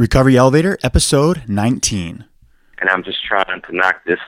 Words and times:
Recovery 0.00 0.38
Elevator, 0.38 0.78
episode 0.82 1.42
19. 1.46 2.24
And 2.80 2.88
I'm 2.88 3.04
just 3.04 3.22
trying 3.22 3.60
to 3.60 3.76
knock 3.76 4.02
this 4.06 4.18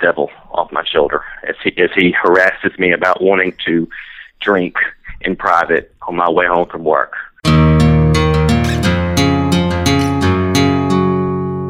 devil 0.00 0.30
off 0.52 0.72
my 0.72 0.82
shoulder 0.86 1.22
as 1.46 1.54
he, 1.62 1.76
as 1.76 1.90
he 1.94 2.12
harasses 2.12 2.78
me 2.78 2.92
about 2.92 3.22
wanting 3.22 3.52
to 3.66 3.86
drink 4.40 4.76
in 5.20 5.36
private 5.36 5.94
on 6.08 6.16
my 6.16 6.30
way 6.30 6.46
home 6.46 6.66
from 6.70 6.82
work. 6.82 7.12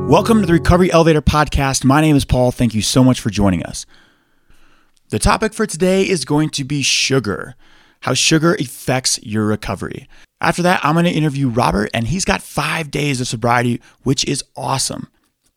Welcome 0.09 0.41
to 0.41 0.47
the 0.47 0.53
Recovery 0.53 0.93
Elevator 0.93 1.21
Podcast. 1.21 1.85
My 1.85 2.01
name 2.01 2.15
is 2.15 2.25
Paul. 2.25 2.53
Thank 2.53 2.75
you 2.75 2.83
so 2.83 3.03
much 3.03 3.19
for 3.19 3.31
joining 3.31 3.65
us. 3.65 3.87
The 5.09 5.19
topic 5.19 5.53
for 5.53 5.67
today 5.67 6.09
is 6.09 6.25
going 6.25 6.51
to 6.51 6.63
be 6.63 6.83
sugar, 6.83 7.57
how 8.03 8.15
sugar 8.15 8.55
affects 8.55 9.19
your 9.25 9.47
recovery. 9.47 10.07
After 10.41 10.62
that, 10.62 10.80
I'm 10.84 10.95
going 10.95 11.05
to 11.05 11.11
interview 11.11 11.48
Robert, 11.48 11.91
and 11.93 12.09
he's 12.09 12.25
got 12.25 12.43
five 12.43 12.91
days 12.91 13.20
of 13.20 13.27
sobriety, 13.27 13.80
which 14.02 14.25
is 14.25 14.45
awesome. 14.57 15.09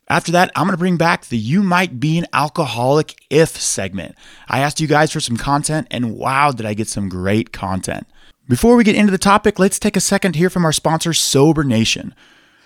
After 0.07 0.31
that, 0.33 0.51
I'm 0.55 0.65
going 0.65 0.73
to 0.73 0.77
bring 0.77 0.97
back 0.97 1.25
the 1.25 1.37
You 1.37 1.63
Might 1.63 1.99
Be 1.99 2.17
an 2.17 2.25
Alcoholic 2.33 3.15
If 3.29 3.49
segment. 3.49 4.15
I 4.49 4.59
asked 4.59 4.81
you 4.81 4.87
guys 4.87 5.11
for 5.11 5.19
some 5.19 5.37
content, 5.37 5.87
and 5.91 6.17
wow, 6.17 6.51
did 6.51 6.65
I 6.65 6.73
get 6.73 6.87
some 6.87 7.09
great 7.09 7.53
content. 7.53 8.07
Before 8.47 8.75
we 8.75 8.83
get 8.83 8.95
into 8.95 9.11
the 9.11 9.17
topic, 9.17 9.59
let's 9.59 9.79
take 9.79 9.95
a 9.95 10.01
second 10.01 10.33
to 10.33 10.39
hear 10.39 10.49
from 10.49 10.65
our 10.65 10.73
sponsor, 10.73 11.13
Sober 11.13 11.63
Nation. 11.63 12.13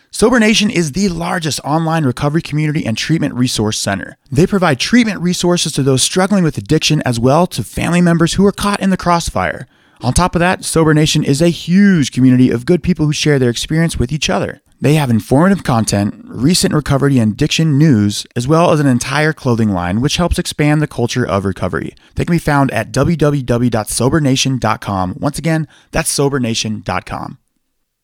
Sober 0.10 0.40
Nation 0.40 0.72
is 0.72 0.94
the 0.94 1.10
largest 1.10 1.60
online 1.66 2.06
recovery 2.06 2.42
community 2.42 2.86
and 2.86 2.98
treatment 2.98 3.36
resource 3.36 3.78
center. 3.78 4.18
They 4.32 4.48
provide 4.48 4.80
treatment 4.80 5.20
resources 5.20 5.74
to 5.74 5.84
those 5.84 6.02
struggling 6.02 6.46
with 6.46 6.58
addiction 6.58 7.04
as 7.06 7.20
well 7.20 7.46
to 7.48 7.64
family 7.64 8.02
members 8.02 8.34
who 8.34 8.46
are 8.46 8.54
caught 8.54 8.80
in 8.80 8.90
the 8.90 8.98
crossfire. 8.98 9.68
On 10.06 10.14
top 10.14 10.36
of 10.36 10.40
that, 10.40 10.64
Sober 10.64 10.94
Nation 10.94 11.24
is 11.24 11.42
a 11.42 11.50
huge 11.50 12.12
community 12.12 12.52
of 12.52 12.68
good 12.68 12.84
people 12.84 13.08
who 13.08 13.12
share 13.12 13.40
their 13.40 13.50
experience 13.50 13.98
with 13.98 14.12
each 14.12 14.30
other. 14.30 14.62
They 14.80 14.94
have 14.94 15.10
informative 15.10 15.64
content, 15.64 16.24
recent 16.28 16.76
recovery 16.76 17.18
and 17.18 17.34
addiction 17.34 17.80
news, 17.80 18.28
as 18.36 18.48
well 18.48 18.70
as 18.70 18.80
an 18.80 18.86
entire 18.86 19.34
clothing 19.34 19.72
line 19.72 20.02
which 20.02 20.18
helps 20.18 20.38
expand 20.38 20.80
the 20.80 20.88
culture 20.88 21.26
of 21.26 21.44
recovery. 21.44 21.96
They 22.14 22.24
can 22.24 22.36
be 22.36 22.38
found 22.38 22.70
at 22.70 22.92
www.sobernation.com. 22.92 25.16
Once 25.20 25.40
again, 25.40 25.68
that's 25.90 26.12
sobernation.com. 26.12 27.40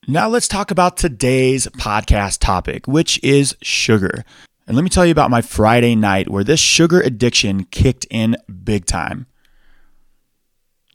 Now 0.07 0.27
let's 0.27 0.47
talk 0.47 0.71
about 0.71 0.97
today's 0.97 1.67
podcast 1.67 2.39
topic, 2.39 2.87
which 2.87 3.23
is 3.23 3.55
sugar. 3.61 4.25
And 4.65 4.75
let 4.75 4.81
me 4.81 4.89
tell 4.89 5.05
you 5.05 5.11
about 5.11 5.29
my 5.29 5.43
Friday 5.43 5.95
night 5.95 6.29
where 6.29 6.43
this 6.43 6.59
sugar 6.59 6.99
addiction 6.99 7.65
kicked 7.65 8.07
in 8.09 8.37
big 8.63 8.87
time. 8.87 9.27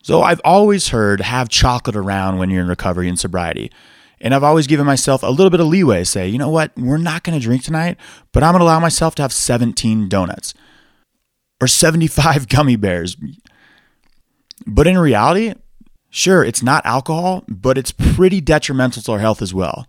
So 0.06 0.22
I've 0.22 0.40
always 0.44 0.90
heard 0.90 1.20
have 1.20 1.48
chocolate 1.48 1.96
around 1.96 2.38
when 2.38 2.48
you're 2.48 2.62
in 2.62 2.68
recovery 2.68 3.08
and 3.08 3.18
sobriety. 3.18 3.72
And 4.20 4.36
I've 4.36 4.44
always 4.44 4.68
given 4.68 4.86
myself 4.86 5.24
a 5.24 5.30
little 5.30 5.50
bit 5.50 5.58
of 5.58 5.66
leeway, 5.66 6.04
say, 6.04 6.28
you 6.28 6.38
know 6.38 6.48
what, 6.48 6.70
we're 6.76 6.96
not 6.96 7.24
going 7.24 7.36
to 7.36 7.44
drink 7.44 7.64
tonight, 7.64 7.96
but 8.30 8.44
I'm 8.44 8.52
going 8.52 8.60
to 8.60 8.66
allow 8.66 8.78
myself 8.78 9.16
to 9.16 9.22
have 9.22 9.32
17 9.32 10.08
donuts 10.08 10.54
or 11.60 11.66
75 11.66 12.46
gummy 12.48 12.76
bears. 12.76 13.16
But 14.64 14.86
in 14.86 14.96
reality, 14.96 15.54
sure, 16.08 16.44
it's 16.44 16.62
not 16.62 16.86
alcohol, 16.86 17.42
but 17.48 17.76
it's 17.76 17.90
pretty 17.90 18.40
detrimental 18.40 19.02
to 19.02 19.10
our 19.10 19.18
health 19.18 19.42
as 19.42 19.52
well. 19.52 19.88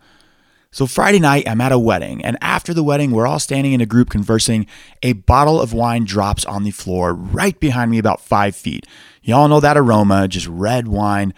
So 0.72 0.88
Friday 0.88 1.20
night, 1.20 1.48
I'm 1.48 1.62
at 1.62 1.72
a 1.72 1.80
wedding, 1.80 2.26
and 2.26 2.38
after 2.42 2.74
the 2.74 2.84
wedding, 2.84 3.12
we're 3.12 3.28
all 3.28 3.40
standing 3.40 3.74
in 3.74 3.82
a 3.82 3.86
group 3.86 4.10
conversing. 4.10 4.66
A 5.02 5.14
bottle 5.14 5.62
of 5.62 5.74
wine 5.74 6.06
drops 6.06 6.44
on 6.44 6.64
the 6.64 6.72
floor 6.72 7.14
right 7.14 7.58
behind 7.60 7.92
me, 7.92 8.00
about 8.00 8.20
five 8.20 8.56
feet. 8.56 8.86
Y'all 9.28 9.50
know 9.50 9.60
that 9.60 9.78
aroma, 9.78 10.26
just 10.30 10.48
red 10.48 10.88
wine. 10.88 11.34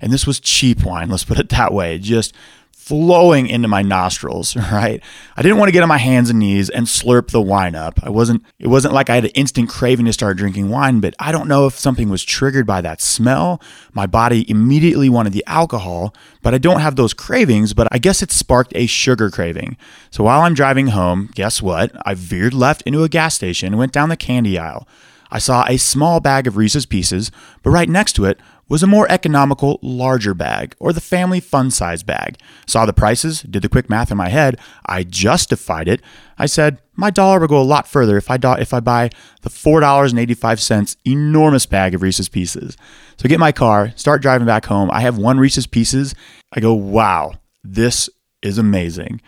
And 0.00 0.10
this 0.10 0.26
was 0.26 0.40
cheap 0.40 0.84
wine, 0.84 1.10
let's 1.10 1.24
put 1.24 1.38
it 1.38 1.50
that 1.50 1.70
way, 1.70 1.98
just 1.98 2.34
flowing 2.72 3.46
into 3.46 3.68
my 3.68 3.82
nostrils, 3.82 4.56
right? 4.72 5.02
I 5.36 5.42
didn't 5.42 5.58
want 5.58 5.68
to 5.68 5.72
get 5.72 5.82
on 5.82 5.88
my 5.88 5.98
hands 5.98 6.30
and 6.30 6.38
knees 6.38 6.70
and 6.70 6.86
slurp 6.86 7.32
the 7.32 7.42
wine 7.42 7.74
up. 7.74 8.00
I 8.02 8.08
wasn't 8.08 8.42
it 8.58 8.68
wasn't 8.68 8.94
like 8.94 9.10
I 9.10 9.16
had 9.16 9.26
an 9.26 9.32
instant 9.32 9.68
craving 9.68 10.06
to 10.06 10.14
start 10.14 10.38
drinking 10.38 10.70
wine, 10.70 11.00
but 11.00 11.14
I 11.18 11.30
don't 11.30 11.46
know 11.46 11.66
if 11.66 11.78
something 11.78 12.08
was 12.08 12.24
triggered 12.24 12.66
by 12.66 12.80
that 12.80 13.02
smell. 13.02 13.60
My 13.92 14.06
body 14.06 14.48
immediately 14.50 15.10
wanted 15.10 15.34
the 15.34 15.44
alcohol, 15.46 16.14
but 16.40 16.54
I 16.54 16.58
don't 16.58 16.80
have 16.80 16.96
those 16.96 17.12
cravings, 17.12 17.74
but 17.74 17.86
I 17.92 17.98
guess 17.98 18.22
it 18.22 18.32
sparked 18.32 18.72
a 18.74 18.86
sugar 18.86 19.30
craving. 19.30 19.76
So 20.10 20.24
while 20.24 20.40
I'm 20.40 20.54
driving 20.54 20.86
home, 20.86 21.28
guess 21.34 21.60
what? 21.60 21.92
I 22.06 22.14
veered 22.14 22.54
left 22.54 22.80
into 22.82 23.02
a 23.04 23.10
gas 23.10 23.34
station 23.34 23.74
and 23.74 23.78
went 23.78 23.92
down 23.92 24.08
the 24.08 24.16
candy 24.16 24.58
aisle. 24.58 24.88
I 25.30 25.38
saw 25.38 25.64
a 25.66 25.76
small 25.76 26.20
bag 26.20 26.46
of 26.46 26.56
Reese's 26.56 26.86
Pieces, 26.86 27.30
but 27.62 27.70
right 27.70 27.88
next 27.88 28.12
to 28.14 28.24
it 28.24 28.40
was 28.68 28.82
a 28.82 28.86
more 28.86 29.06
economical, 29.10 29.78
larger 29.80 30.34
bag, 30.34 30.74
or 30.80 30.92
the 30.92 31.00
family 31.00 31.38
fun 31.38 31.70
size 31.70 32.02
bag. 32.02 32.36
Saw 32.66 32.84
the 32.84 32.92
prices, 32.92 33.42
did 33.42 33.62
the 33.62 33.68
quick 33.68 33.88
math 33.88 34.10
in 34.10 34.16
my 34.16 34.28
head, 34.28 34.58
I 34.86 35.04
justified 35.04 35.86
it. 35.86 36.02
I 36.36 36.46
said, 36.46 36.78
my 36.96 37.10
dollar 37.10 37.38
will 37.38 37.46
go 37.46 37.60
a 37.60 37.62
lot 37.62 37.86
further 37.86 38.16
if 38.16 38.28
I, 38.30 38.36
do- 38.38 38.52
if 38.58 38.74
I 38.74 38.80
buy 38.80 39.10
the 39.42 39.50
$4.85 39.50 40.96
enormous 41.04 41.66
bag 41.66 41.94
of 41.94 42.02
Reese's 42.02 42.28
Pieces. 42.28 42.76
So 43.16 43.22
I 43.24 43.28
get 43.28 43.38
my 43.40 43.52
car, 43.52 43.92
start 43.96 44.22
driving 44.22 44.46
back 44.46 44.66
home. 44.66 44.90
I 44.92 45.00
have 45.00 45.16
one 45.18 45.38
Reese's 45.38 45.66
Pieces. 45.66 46.14
I 46.52 46.60
go, 46.60 46.74
wow, 46.74 47.34
this 47.62 48.08
is 48.42 48.58
amazing. 48.58 49.20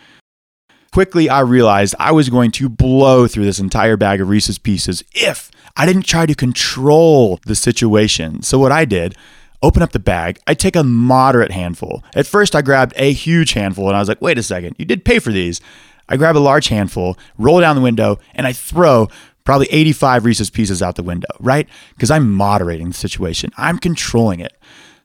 Quickly, 0.92 1.28
I 1.28 1.40
realized 1.40 1.94
I 1.98 2.12
was 2.12 2.28
going 2.30 2.50
to 2.52 2.68
blow 2.68 3.26
through 3.26 3.44
this 3.44 3.58
entire 3.60 3.96
bag 3.96 4.20
of 4.20 4.28
Reese's 4.28 4.58
Pieces 4.58 5.04
if 5.12 5.50
I 5.78 5.86
didn't 5.86 6.02
try 6.02 6.26
to 6.26 6.34
control 6.34 7.40
the 7.46 7.54
situation. 7.54 8.42
So, 8.42 8.58
what 8.58 8.72
I 8.72 8.84
did, 8.84 9.14
open 9.62 9.80
up 9.80 9.92
the 9.92 9.98
bag, 9.98 10.40
I 10.46 10.54
take 10.54 10.76
a 10.76 10.84
moderate 10.84 11.52
handful. 11.52 12.02
At 12.14 12.26
first, 12.26 12.54
I 12.54 12.62
grabbed 12.62 12.92
a 12.96 13.12
huge 13.12 13.52
handful 13.52 13.86
and 13.86 13.96
I 13.96 14.00
was 14.00 14.08
like, 14.08 14.20
wait 14.20 14.38
a 14.38 14.42
second, 14.42 14.76
you 14.78 14.84
did 14.84 15.04
pay 15.04 15.20
for 15.20 15.30
these. 15.30 15.60
I 16.08 16.16
grab 16.16 16.36
a 16.36 16.38
large 16.38 16.68
handful, 16.68 17.18
roll 17.38 17.60
down 17.60 17.76
the 17.76 17.82
window, 17.82 18.18
and 18.34 18.46
I 18.46 18.52
throw 18.52 19.08
probably 19.44 19.68
85 19.70 20.24
Reese's 20.24 20.50
Pieces 20.50 20.82
out 20.82 20.96
the 20.96 21.02
window, 21.02 21.28
right? 21.38 21.68
Because 21.94 22.10
I'm 22.10 22.32
moderating 22.32 22.88
the 22.88 22.94
situation, 22.94 23.50
I'm 23.56 23.78
controlling 23.78 24.40
it. 24.40 24.54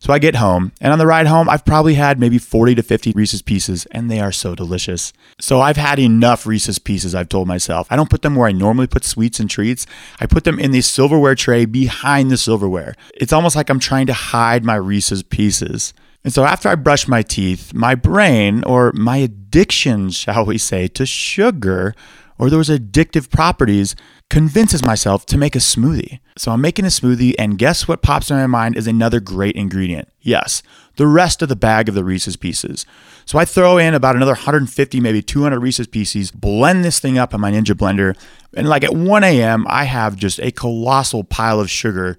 So 0.03 0.12
I 0.12 0.19
get 0.19 0.36
home, 0.36 0.74
and 0.81 0.91
on 0.91 1.00
the 1.00 1.08
ride 1.08 1.28
home, 1.28 1.47
I've 1.47 1.64
probably 1.64 1.94
had 1.94 2.19
maybe 2.19 2.38
40 2.38 2.75
to 2.75 2.84
50 2.84 3.14
Reese's 3.14 3.41
Pieces, 3.41 3.86
and 3.91 4.12
they 4.12 4.19
are 4.19 4.34
so 4.34 4.53
delicious. 4.53 5.14
So 5.40 5.62
I've 5.62 5.78
had 5.78 5.97
enough 5.97 6.46
Reese's 6.46 6.78
Pieces, 6.78 7.16
I've 7.16 7.30
told 7.30 7.47
myself. 7.47 7.88
I 7.90 7.96
don't 7.96 8.09
put 8.09 8.22
them 8.22 8.36
where 8.36 8.50
I 8.50 8.52
normally 8.52 8.86
put 8.86 9.06
sweets 9.06 9.40
and 9.40 9.50
treats. 9.50 9.88
I 10.19 10.25
put 10.25 10.44
them 10.44 10.59
in 10.59 10.72
the 10.72 10.81
silverware 10.81 11.36
tray 11.36 11.63
behind 11.63 12.31
the 12.31 12.36
silverware. 12.36 12.96
It's 13.13 13.31
almost 13.31 13.56
like 13.56 13.69
I'm 13.69 13.80
trying 13.80 14.08
to 14.08 14.13
hide 14.13 14.66
my 14.66 14.75
Reese's 14.75 15.24
Pieces. 15.24 15.94
And 16.25 16.34
so 16.34 16.44
after 16.44 16.68
I 16.68 16.75
brush 16.75 17.08
my 17.08 17.22
teeth, 17.22 17.74
my 17.74 17.96
brain, 17.96 18.66
or 18.66 18.92
my 18.92 19.16
addiction, 19.16 20.09
shall 20.09 20.46
we 20.46 20.58
say, 20.58 20.90
to 20.90 21.06
sugar, 21.06 21.96
or 22.38 22.50
those 22.50 22.68
addictive 22.68 23.30
properties, 23.30 23.96
convinces 24.29 24.84
myself 24.84 25.25
to 25.28 25.38
make 25.38 25.56
a 25.56 25.59
smoothie. 25.59 26.19
So 26.38 26.51
I'm 26.51 26.61
making 26.61 26.85
a 26.85 26.89
smoothie, 26.89 27.35
and 27.38 27.57
guess 27.57 27.88
what 27.88 28.01
pops 28.01 28.31
in 28.31 28.38
my 28.38 28.47
mind 28.47 28.75
is 28.75 28.88
another 28.88 29.19
great 29.19 29.56
ingredient? 29.56 30.09
Yes, 30.22 30.63
the 30.95 31.07
rest 31.07 31.41
of 31.41 31.50
the 31.50 31.56
bag 31.56 31.88
of 31.88 31.95
the 31.95 32.03
Reese's 32.03 32.35
Pieces. 32.35 32.85
So 33.25 33.38
I 33.38 33.45
throw 33.45 33.78
in 33.78 33.94
about 33.94 34.16
another 34.16 34.33
150, 34.33 35.00
maybe 35.00 35.22
200 35.22 35.59
Reese's 35.59 35.88
Pieces, 35.88 36.31
blend 36.31 36.83
this 36.83 37.00
thing 37.00 37.17
up 37.17 37.33
in 37.33 37.41
my 37.41 37.51
Ninja 37.51 37.75
blender, 37.75 38.17
and 38.56 38.67
like 38.67 38.83
at 38.83 38.95
1 38.95 39.23
a.m., 39.23 39.66
I 39.69 39.83
have 39.83 40.16
just 40.16 40.39
a 40.39 40.51
colossal 40.51 41.23
pile 41.23 41.59
of 41.59 41.69
sugar 41.69 42.17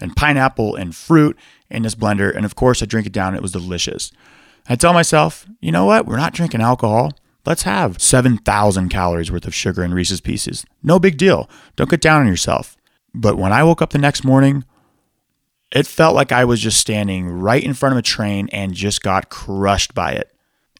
and 0.00 0.14
pineapple 0.14 0.76
and 0.76 0.94
fruit 0.94 1.36
in 1.70 1.82
this 1.82 1.94
blender. 1.94 2.34
And 2.34 2.44
of 2.44 2.54
course, 2.54 2.82
I 2.82 2.86
drink 2.86 3.06
it 3.06 3.12
down. 3.12 3.34
It 3.34 3.42
was 3.42 3.52
delicious. 3.52 4.12
I 4.68 4.76
tell 4.76 4.92
myself, 4.92 5.46
you 5.60 5.72
know 5.72 5.84
what? 5.84 6.06
We're 6.06 6.16
not 6.16 6.34
drinking 6.34 6.60
alcohol. 6.60 7.12
Let's 7.46 7.62
have 7.62 8.02
7,000 8.02 8.88
calories 8.88 9.30
worth 9.30 9.46
of 9.46 9.54
sugar 9.54 9.84
in 9.84 9.94
Reese's 9.94 10.20
Pieces. 10.20 10.66
No 10.82 10.98
big 10.98 11.16
deal. 11.16 11.48
Don't 11.76 11.88
get 11.88 12.00
down 12.00 12.22
on 12.22 12.26
yourself. 12.26 12.76
But 13.14 13.38
when 13.38 13.52
I 13.52 13.62
woke 13.62 13.80
up 13.80 13.90
the 13.90 13.98
next 13.98 14.24
morning, 14.24 14.64
it 15.72 15.86
felt 15.86 16.16
like 16.16 16.32
I 16.32 16.44
was 16.44 16.60
just 16.60 16.80
standing 16.80 17.28
right 17.28 17.62
in 17.62 17.74
front 17.74 17.92
of 17.92 17.98
a 17.98 18.02
train 18.02 18.48
and 18.52 18.74
just 18.74 19.00
got 19.02 19.30
crushed 19.30 19.94
by 19.94 20.12
it. 20.12 20.32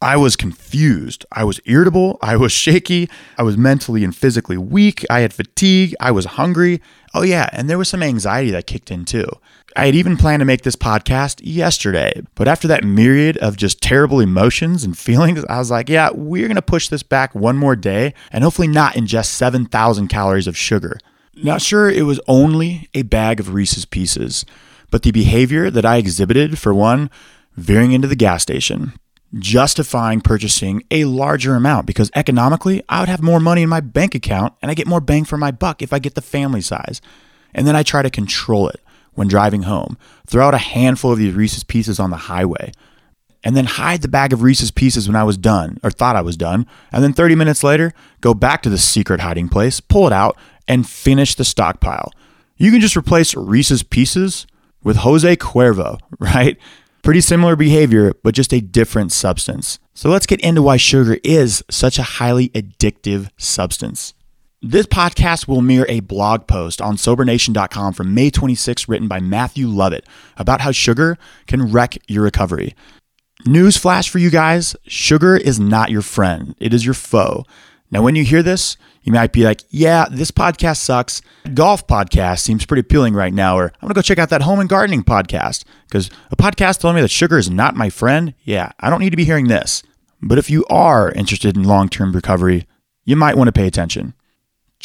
I 0.03 0.17
was 0.17 0.37
confused. 0.37 1.25
I 1.33 1.45
was 1.45 1.61
irritable. 1.67 2.19
I 2.21 2.37
was 2.37 2.53
shaky. 2.65 3.09
I 3.39 3.43
was 3.45 3.57
mentally 3.57 4.03
and 4.05 4.15
physically 4.15 4.59
weak. 4.59 5.05
I 5.09 5.21
had 5.21 5.33
fatigue. 5.33 5.95
I 6.01 6.11
was 6.11 6.25
hungry. 6.25 6.83
Oh, 7.15 7.23
yeah. 7.23 7.49
And 7.53 7.71
there 7.71 7.79
was 7.79 7.89
some 7.89 8.03
anxiety 8.03 8.51
that 8.51 8.67
kicked 8.67 8.91
in 8.91 9.05
too. 9.05 9.29
I 9.77 9.85
had 9.85 9.95
even 9.95 10.17
planned 10.17 10.41
to 10.41 10.47
make 10.47 10.63
this 10.63 10.75
podcast 10.75 11.43
yesterday, 11.45 12.23
but 12.35 12.49
after 12.49 12.67
that 12.69 12.83
myriad 12.83 13.37
of 13.37 13.59
just 13.59 13.83
terrible 13.83 14.21
emotions 14.21 14.85
and 14.85 14.97
feelings, 14.97 15.45
I 15.45 15.59
was 15.59 15.71
like, 15.71 15.91
yeah, 15.91 16.09
we're 16.15 16.49
going 16.49 16.57
to 16.57 16.63
push 16.63 16.89
this 16.89 17.03
back 17.03 17.35
one 17.35 17.59
more 17.59 17.77
day 17.77 18.15
and 18.33 18.43
hopefully 18.43 18.69
not 18.69 18.95
ingest 18.95 19.27
7,000 19.27 20.09
calories 20.09 20.47
of 20.47 20.57
sugar. 20.57 20.99
Not 21.35 21.61
sure 21.61 21.91
it 21.91 22.05
was 22.05 22.19
only 22.27 22.89
a 22.95 23.03
bag 23.03 23.39
of 23.39 23.53
Reese's 23.53 23.85
Pieces, 23.85 24.47
but 24.91 25.03
the 25.03 25.11
behavior 25.11 25.71
that 25.71 25.85
I 25.85 25.99
exhibited, 25.99 26.59
for 26.59 26.73
one, 26.73 27.11
veering 27.55 27.93
into 27.93 28.09
the 28.09 28.17
gas 28.17 28.43
station, 28.43 28.95
justifying 29.39 30.23
purchasing 30.23 30.85
a 30.91 31.05
larger 31.05 31.55
amount 31.55 31.87
because 31.87 32.11
economically, 32.15 32.83
I 32.89 33.01
would 33.01 33.11
have 33.11 33.23
more 33.23 33.41
money 33.41 33.61
in 33.61 33.69
my 33.69 33.81
bank 33.81 34.15
account 34.15 34.55
and 34.63 34.71
I 34.71 34.75
get 34.75 34.87
more 34.87 35.03
bang 35.03 35.27
for 35.27 35.37
my 35.37 35.51
buck 35.51 35.83
if 35.83 35.93
I 35.93 35.99
get 35.99 36.15
the 36.15 36.23
family 36.23 36.63
size. 36.63 37.03
And 37.53 37.67
then 37.67 37.77
I 37.77 37.83
try 37.83 38.01
to 38.01 38.11
control 38.11 38.69
it 38.69 38.81
when 39.17 39.29
driving 39.29 39.63
home. 39.63 39.99
Throw 40.27 40.47
out 40.47 40.55
a 40.55 40.59
handful 40.59 41.13
of 41.13 41.19
these 41.19 41.35
Reese's 41.35 41.65
Pieces 41.65 41.99
on 41.99 42.11
the 42.11 42.17
highway. 42.17 42.73
and 43.45 43.57
then 43.57 43.67
hide 43.67 44.03
the 44.03 44.09
bag 44.09 44.33
of 44.33 44.43
Reese's 44.43 44.73
Pieces 44.73 45.07
when 45.07 45.15
I 45.15 45.23
was 45.23 45.37
done, 45.39 45.79
or 45.85 45.91
thought 45.91 46.17
I 46.17 46.21
was 46.21 46.37
done, 46.37 46.67
and 46.91 47.05
then 47.05 47.13
30 47.13 47.37
minutes 47.37 47.63
later, 47.63 47.93
go 48.21 48.35
back 48.35 48.61
to 48.63 48.71
the 48.71 48.79
secret 48.79 49.21
hiding 49.21 49.49
place, 49.49 49.79
pull 49.79 50.09
it 50.09 50.13
out, 50.13 50.37
and 50.67 50.89
finish 50.89 51.37
the 51.37 51.45
stockpile. 51.45 52.11
You 52.57 52.73
can 52.73 52.81
just 52.81 52.97
replace 52.97 53.37
Reese's 53.37 53.85
Pieces 53.85 54.49
with 54.83 54.97
Jose 54.97 55.37
Cuervo, 55.37 56.01
right? 56.19 56.57
Pretty 57.03 57.21
similar 57.21 57.55
behavior, 57.55 58.15
but 58.25 58.35
just 58.35 58.53
a 58.53 58.61
different 58.61 59.13
substance. 59.13 59.79
So 59.95 60.09
let's 60.11 60.27
get 60.27 60.41
into 60.41 60.63
why 60.63 60.77
sugar 60.77 61.19
is 61.23 61.63
such 61.71 62.01
a 62.01 62.03
highly 62.19 62.49
addictive 62.49 63.31
substance. 63.37 64.13
This 64.69 64.87
podcast 64.87 65.47
will 65.47 65.63
mirror 65.63 65.87
a 65.89 66.01
blog 66.01 66.49
post 66.49 66.83
on 66.83 66.97
SoberNation.com 66.97 67.93
from 67.93 68.15
May 68.15 68.31
26, 68.31 68.89
written 68.89 69.07
by 69.07 69.21
Matthew 69.21 69.69
Lovett, 69.69 70.05
about 70.37 70.61
how 70.61 70.73
sugar 70.73 71.19
can 71.47 71.71
wreck 71.71 71.97
your 72.09 72.25
recovery. 72.25 72.75
Newsflash 73.45 74.09
for 74.09 74.19
you 74.19 74.29
guys 74.29 74.75
sugar 74.89 75.37
is 75.37 75.61
not 75.61 75.91
your 75.91 76.03
friend, 76.03 76.57
it 76.59 76.75
is 76.75 76.85
your 76.85 76.95
foe. 76.95 77.45
Now, 77.93 78.03
when 78.03 78.17
you 78.17 78.25
hear 78.25 78.43
this, 78.43 78.77
you 79.05 79.13
might 79.13 79.33
be 79.33 79.45
like, 79.45 79.61
yeah, 79.71 80.07
this 80.11 80.33
podcast 80.33 80.79
sucks. 80.79 81.23
Golf 81.55 81.87
podcast 81.87 82.41
seems 82.41 82.67
pretty 82.67 82.81
appealing 82.81 83.15
right 83.15 83.33
now, 83.33 83.57
or 83.57 83.73
I'm 83.81 83.87
to 83.87 83.95
go 83.95 84.03
check 84.03 84.19
out 84.19 84.31
that 84.31 84.43
home 84.43 84.59
and 84.59 84.69
gardening 84.69 85.05
podcast 85.05 85.65
because 85.87 86.11
a 86.33 86.37
podcast 86.37 86.81
telling 86.81 86.97
me 86.97 87.03
that 87.03 87.11
sugar 87.13 87.39
is 87.39 87.49
not 87.49 87.77
my 87.77 87.89
friend. 87.89 88.35
Yeah, 88.43 88.73
I 88.81 88.91
don't 88.91 88.99
need 88.99 89.11
to 89.11 89.17
be 89.17 89.25
hearing 89.25 89.47
this. 89.47 89.85
But 90.21 90.39
if 90.39 90.51
you 90.51 90.65
are 90.69 91.13
interested 91.13 91.57
in 91.57 91.63
long 91.63 91.89
term 91.89 92.11
recovery, 92.13 92.67
you 93.05 93.15
might 93.15 93.37
want 93.37 93.47
to 93.47 93.53
pay 93.53 93.69
attention. 93.69 94.15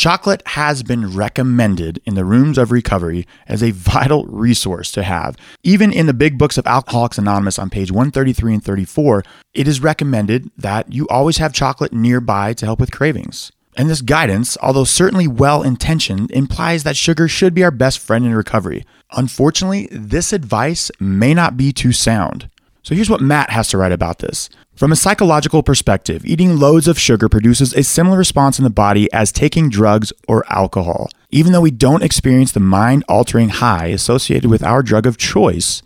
Chocolate 0.01 0.42
has 0.48 0.81
been 0.81 1.15
recommended 1.15 2.01
in 2.07 2.15
the 2.15 2.25
rooms 2.25 2.57
of 2.57 2.71
recovery 2.71 3.27
as 3.48 3.62
a 3.62 3.69
vital 3.69 4.25
resource 4.25 4.92
to 4.94 5.03
have. 5.03 5.38
Even 5.62 5.94
in 5.94 6.07
the 6.07 6.12
big 6.12 6.39
books 6.39 6.57
of 6.57 6.65
Alcoholics 6.65 7.19
Anonymous 7.19 7.59
on 7.59 7.69
page 7.69 7.92
133 7.92 8.56
and 8.56 8.63
34, 8.63 9.24
it 9.53 9.68
is 9.68 9.83
recommended 9.83 10.50
that 10.57 10.92
you 10.92 11.07
always 11.09 11.38
have 11.38 11.53
chocolate 11.53 11.94
nearby 11.94 12.51
to 12.53 12.65
help 12.65 12.80
with 12.80 12.92
cravings. 12.92 13.51
And 13.77 13.92
this 13.92 14.01
guidance, 14.01 14.57
although 14.59 14.86
certainly 14.86 15.27
well 15.27 15.62
intentioned, 15.62 16.31
implies 16.31 16.81
that 16.81 16.97
sugar 16.97 17.27
should 17.27 17.54
be 17.54 17.63
our 17.63 17.69
best 17.69 18.00
friend 18.00 18.25
in 18.25 18.33
recovery. 18.33 18.83
Unfortunately, 19.12 19.88
this 19.92 20.33
advice 20.33 20.89
may 21.00 21.36
not 21.36 21.57
be 21.57 21.71
too 21.71 21.92
sound. 21.92 22.50
So 22.81 22.95
here's 22.95 23.12
what 23.12 23.21
Matt 23.21 23.51
has 23.51 23.68
to 23.68 23.77
write 23.77 23.92
about 23.92 24.18
this. 24.18 24.50
From 24.81 24.92
a 24.92 24.95
psychological 24.95 25.62
perspective, 25.62 26.25
eating 26.25 26.57
loads 26.57 26.88
of 26.88 26.98
sugar 26.98 27.30
produces 27.30 27.72
a 27.75 27.83
similar 27.83 28.18
response 28.18 28.57
in 28.57 28.63
the 28.63 28.72
body 28.72 29.07
as 29.13 29.31
taking 29.31 29.69
drugs 29.69 30.12
or 30.28 30.44
alcohol. 30.51 31.12
Even 31.30 31.51
though 31.51 31.62
we 31.62 31.69
don't 31.69 32.01
experience 32.01 32.51
the 32.51 32.62
mind 32.62 33.04
altering 33.07 33.50
high 33.50 33.89
associated 33.89 34.50
with 34.50 34.63
our 34.63 34.81
drug 34.81 35.06
of 35.06 35.19
choice, 35.19 35.83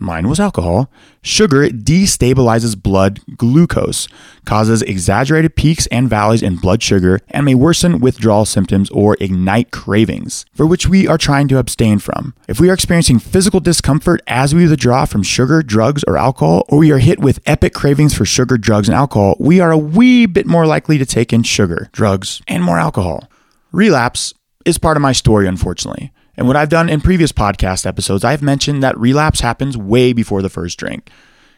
mine 0.00 0.28
was 0.28 0.40
alcohol, 0.40 0.90
sugar 1.22 1.68
destabilizes 1.68 2.80
blood 2.80 3.20
glucose, 3.36 4.08
causes 4.44 4.82
exaggerated 4.82 5.56
peaks 5.56 5.86
and 5.88 6.08
valleys 6.08 6.42
in 6.42 6.56
blood 6.56 6.82
sugar, 6.82 7.20
and 7.28 7.44
may 7.44 7.54
worsen 7.54 8.00
withdrawal 8.00 8.44
symptoms 8.44 8.90
or 8.90 9.16
ignite 9.20 9.70
cravings, 9.70 10.46
for 10.54 10.66
which 10.66 10.88
we 10.88 11.06
are 11.06 11.18
trying 11.18 11.48
to 11.48 11.58
abstain 11.58 11.98
from. 11.98 12.34
If 12.48 12.60
we 12.60 12.70
are 12.70 12.74
experiencing 12.74 13.18
physical 13.18 13.60
discomfort 13.60 14.22
as 14.26 14.54
we 14.54 14.66
withdraw 14.66 15.04
from 15.04 15.22
sugar, 15.22 15.62
drugs, 15.62 16.02
or 16.08 16.16
alcohol, 16.16 16.64
or 16.68 16.78
we 16.78 16.90
are 16.90 16.98
hit 16.98 17.18
with 17.18 17.40
epic 17.46 17.74
cravings 17.74 18.14
for 18.14 18.24
sugar, 18.24 18.56
drugs, 18.56 18.88
and 18.88 18.96
alcohol, 18.96 19.36
we 19.38 19.60
are 19.60 19.70
a 19.70 19.78
wee 19.78 20.26
bit 20.26 20.46
more 20.46 20.66
likely 20.66 20.98
to 20.98 21.06
take 21.06 21.32
in 21.32 21.42
sugar, 21.42 21.90
drugs, 21.92 22.40
and 22.48 22.64
more 22.64 22.78
alcohol. 22.78 23.28
Relapse 23.72 24.34
is 24.64 24.78
part 24.78 24.96
of 24.96 25.02
my 25.02 25.12
story, 25.12 25.46
unfortunately. 25.46 26.12
And 26.36 26.46
what 26.46 26.56
I've 26.56 26.68
done 26.68 26.88
in 26.88 27.00
previous 27.00 27.32
podcast 27.32 27.86
episodes, 27.86 28.24
I've 28.24 28.42
mentioned 28.42 28.82
that 28.82 28.98
relapse 28.98 29.40
happens 29.40 29.76
way 29.76 30.12
before 30.12 30.42
the 30.42 30.48
first 30.48 30.78
drink. 30.78 31.10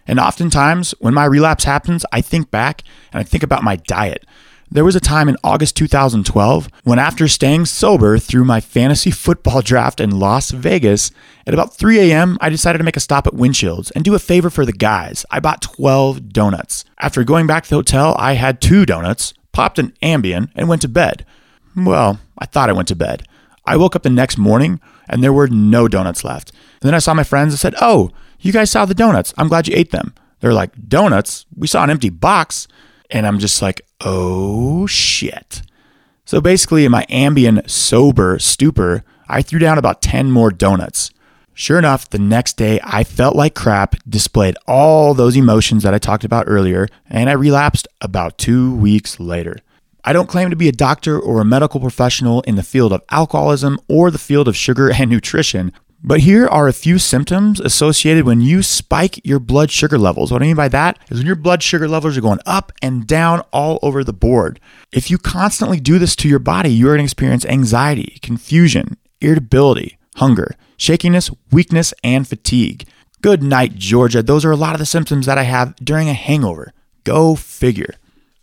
And 0.06 0.19
oftentimes, 0.19 0.94
when 0.98 1.14
my 1.14 1.24
relapse 1.24 1.64
happens, 1.64 2.04
I 2.12 2.20
think 2.20 2.50
back 2.50 2.82
and 3.12 3.20
I 3.20 3.22
think 3.22 3.42
about 3.42 3.62
my 3.62 3.76
diet. 3.76 4.26
There 4.70 4.86
was 4.86 4.96
a 4.96 5.00
time 5.00 5.28
in 5.28 5.36
August 5.44 5.76
2012 5.76 6.70
when, 6.84 6.98
after 6.98 7.28
staying 7.28 7.66
sober 7.66 8.19
through 8.19 8.44
my 8.44 8.58
fantasy 8.58 9.10
football 9.10 9.60
draft 9.62 10.00
in 10.00 10.19
Las 10.19 10.50
Vegas, 10.50 11.10
at 11.46 11.52
about 11.52 11.76
3 11.76 12.10
a.m., 12.10 12.38
I 12.40 12.48
decided 12.48 12.78
to 12.78 12.84
make 12.84 12.96
a 12.96 13.00
stop 13.00 13.26
at 13.26 13.34
Winchell's 13.34 13.90
and 13.90 14.02
do 14.02 14.14
a 14.14 14.19
favor 14.19 14.48
for 14.48 14.64
the 14.64 14.72
guys. 14.72 15.26
I 15.30 15.40
bought 15.40 15.60
12 15.60 16.30
donuts. 16.30 16.86
After 16.98 17.22
going 17.22 17.46
back 17.46 17.64
to 17.64 17.69
the 17.70 17.76
hotel, 17.76 18.16
I 18.19 18.32
had 18.32 18.62
two 18.62 18.86
donuts, 18.86 19.34
popped 19.52 19.78
an 19.78 19.92
Ambien, 20.02 20.50
and 20.56 20.70
went 20.70 20.80
to 20.82 20.88
bed. 20.88 21.26
Well, 21.76 22.19
I 22.38 22.46
thought 22.46 22.70
I 22.70 22.74
went 22.74 22.88
to 22.88 22.96
bed. 22.96 23.28
I 23.64 23.76
woke 23.76 23.94
up 23.94 24.03
the 24.03 24.11
next 24.11 24.38
morning 24.38 24.81
and 25.09 25.23
there 25.23 25.32
were 25.32 25.49
no 25.49 25.88
donuts 25.88 26.25
left. 26.25 26.50
And 26.81 26.88
then 26.88 26.94
I 26.94 26.99
saw 26.99 27.14
my 27.14 27.25
friends 27.25 27.53
and 27.53 27.61
said, 27.61 27.75
Oh, 27.81 28.11
you 28.41 28.53
guys 28.53 28.70
saw 28.70 28.85
the 28.85 28.94
donuts. 28.94 29.32
I'm 29.37 29.49
glad 29.49 29.69
you 29.69 29.76
ate 29.76 29.91
them. 29.91 30.14
They're 30.41 30.53
like, 30.53 30.88
Donuts? 30.88 31.47
We 31.56 31.67
saw 31.67 31.85
an 31.85 31.91
empty 31.91 32.11
box. 32.11 32.67
And 33.11 33.26
I'm 33.26 33.38
just 33.38 33.62
like, 33.62 33.82
Oh 34.00 34.87
shit. 34.87 35.62
So 36.25 36.41
basically, 36.41 36.85
in 36.85 36.93
my 36.93 37.05
Ambien 37.11 37.69
sober 37.69 38.38
stupor, 38.38 39.05
I 39.29 39.43
threw 39.43 39.59
down 39.59 39.79
about 39.79 40.03
10 40.03 40.31
more 40.31 40.50
donuts. 40.50 41.11
Sure 41.55 41.79
enough, 41.79 42.08
the 42.08 42.19
next 42.19 42.56
day 42.56 42.81
I 42.82 43.05
felt 43.05 43.37
like 43.37 43.55
crap, 43.55 43.97
displayed 44.08 44.56
all 44.67 45.12
those 45.12 45.37
emotions 45.37 45.82
that 45.82 45.93
I 45.93 45.99
talked 45.99 46.25
about 46.25 46.47
earlier, 46.49 46.88
and 47.11 47.29
I 47.29 47.35
relapsed 47.35 47.87
about 48.00 48.38
two 48.38 48.75
weeks 48.75 49.20
later. 49.20 49.58
I 50.04 50.12
don't 50.12 50.28
claim 50.28 50.50
to 50.50 50.56
be 50.56 50.69
a 50.69 50.72
doctor 50.72 51.19
or 51.19 51.40
a 51.40 51.44
medical 51.44 51.78
professional 51.78 52.40
in 52.43 52.56
the 52.56 52.64
field 52.64 52.93
of 52.93 53.02
alcoholism 53.10 53.78
or 53.88 54.10
the 54.10 54.19
field 54.19 54.49
of 54.49 54.56
sugar 54.56 54.90
and 54.90 55.08
nutrition, 55.08 55.72
but 56.02 56.20
here 56.20 56.49
are 56.49 56.66
a 56.66 56.72
few 56.72 56.99
symptoms 56.99 57.60
associated 57.60 58.25
when 58.26 58.40
you 58.40 58.64
spike 58.64 59.25
your 59.25 59.38
blood 59.38 59.70
sugar 59.70 59.96
levels. 59.96 60.32
What 60.32 60.43
I 60.43 60.46
mean 60.46 60.56
by 60.56 60.69
that 60.70 60.99
is 61.08 61.19
when 61.19 61.26
your 61.26 61.37
blood 61.37 61.62
sugar 61.62 61.87
levels 61.87 62.16
are 62.19 62.20
going 62.20 62.40
up 62.44 62.72
and 62.82 63.06
down 63.06 63.43
all 63.52 63.78
over 63.81 64.02
the 64.02 64.12
board. 64.12 64.58
If 64.90 65.08
you 65.08 65.19
constantly 65.19 65.78
do 65.78 66.00
this 66.00 66.16
to 66.16 66.28
your 66.28 66.40
body, 66.40 66.70
you 66.70 66.87
are 66.87 66.96
going 66.96 66.98
to 66.98 67.05
experience 67.05 67.46
anxiety, 67.46 68.19
confusion, 68.22 68.96
irritability, 69.20 69.98
hunger, 70.16 70.56
shakiness, 70.76 71.31
weakness, 71.52 71.94
and 72.02 72.26
fatigue. 72.26 72.88
Good 73.20 73.44
night, 73.44 73.76
Georgia. 73.76 74.25
Those 74.25 74.44
are 74.44 74.50
a 74.50 74.56
lot 74.56 74.75
of 74.75 74.81
the 74.81 74.87
symptoms 74.87 75.26
that 75.26 75.38
I 75.38 75.44
have 75.44 75.76
during 75.76 76.08
a 76.08 76.14
hangover. 76.14 76.72
Go 77.05 77.37
figure. 77.37 77.94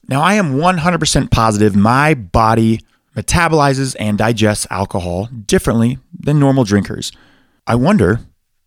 Now, 0.09 0.21
I 0.23 0.33
am 0.33 0.56
100% 0.56 1.29
positive 1.29 1.75
my 1.75 2.15
body 2.15 2.81
metabolizes 3.15 3.95
and 4.00 4.17
digests 4.17 4.65
alcohol 4.71 5.29
differently 5.45 6.00
than 6.11 6.39
normal 6.39 6.63
drinkers. 6.63 7.11
I 7.67 7.75
wonder 7.75 8.21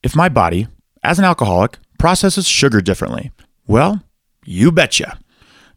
if 0.04 0.14
my 0.14 0.28
body, 0.28 0.68
as 1.02 1.18
an 1.18 1.24
alcoholic, 1.24 1.78
processes 1.98 2.46
sugar 2.46 2.80
differently. 2.80 3.32
Well, 3.66 4.04
you 4.44 4.70
betcha. 4.70 5.18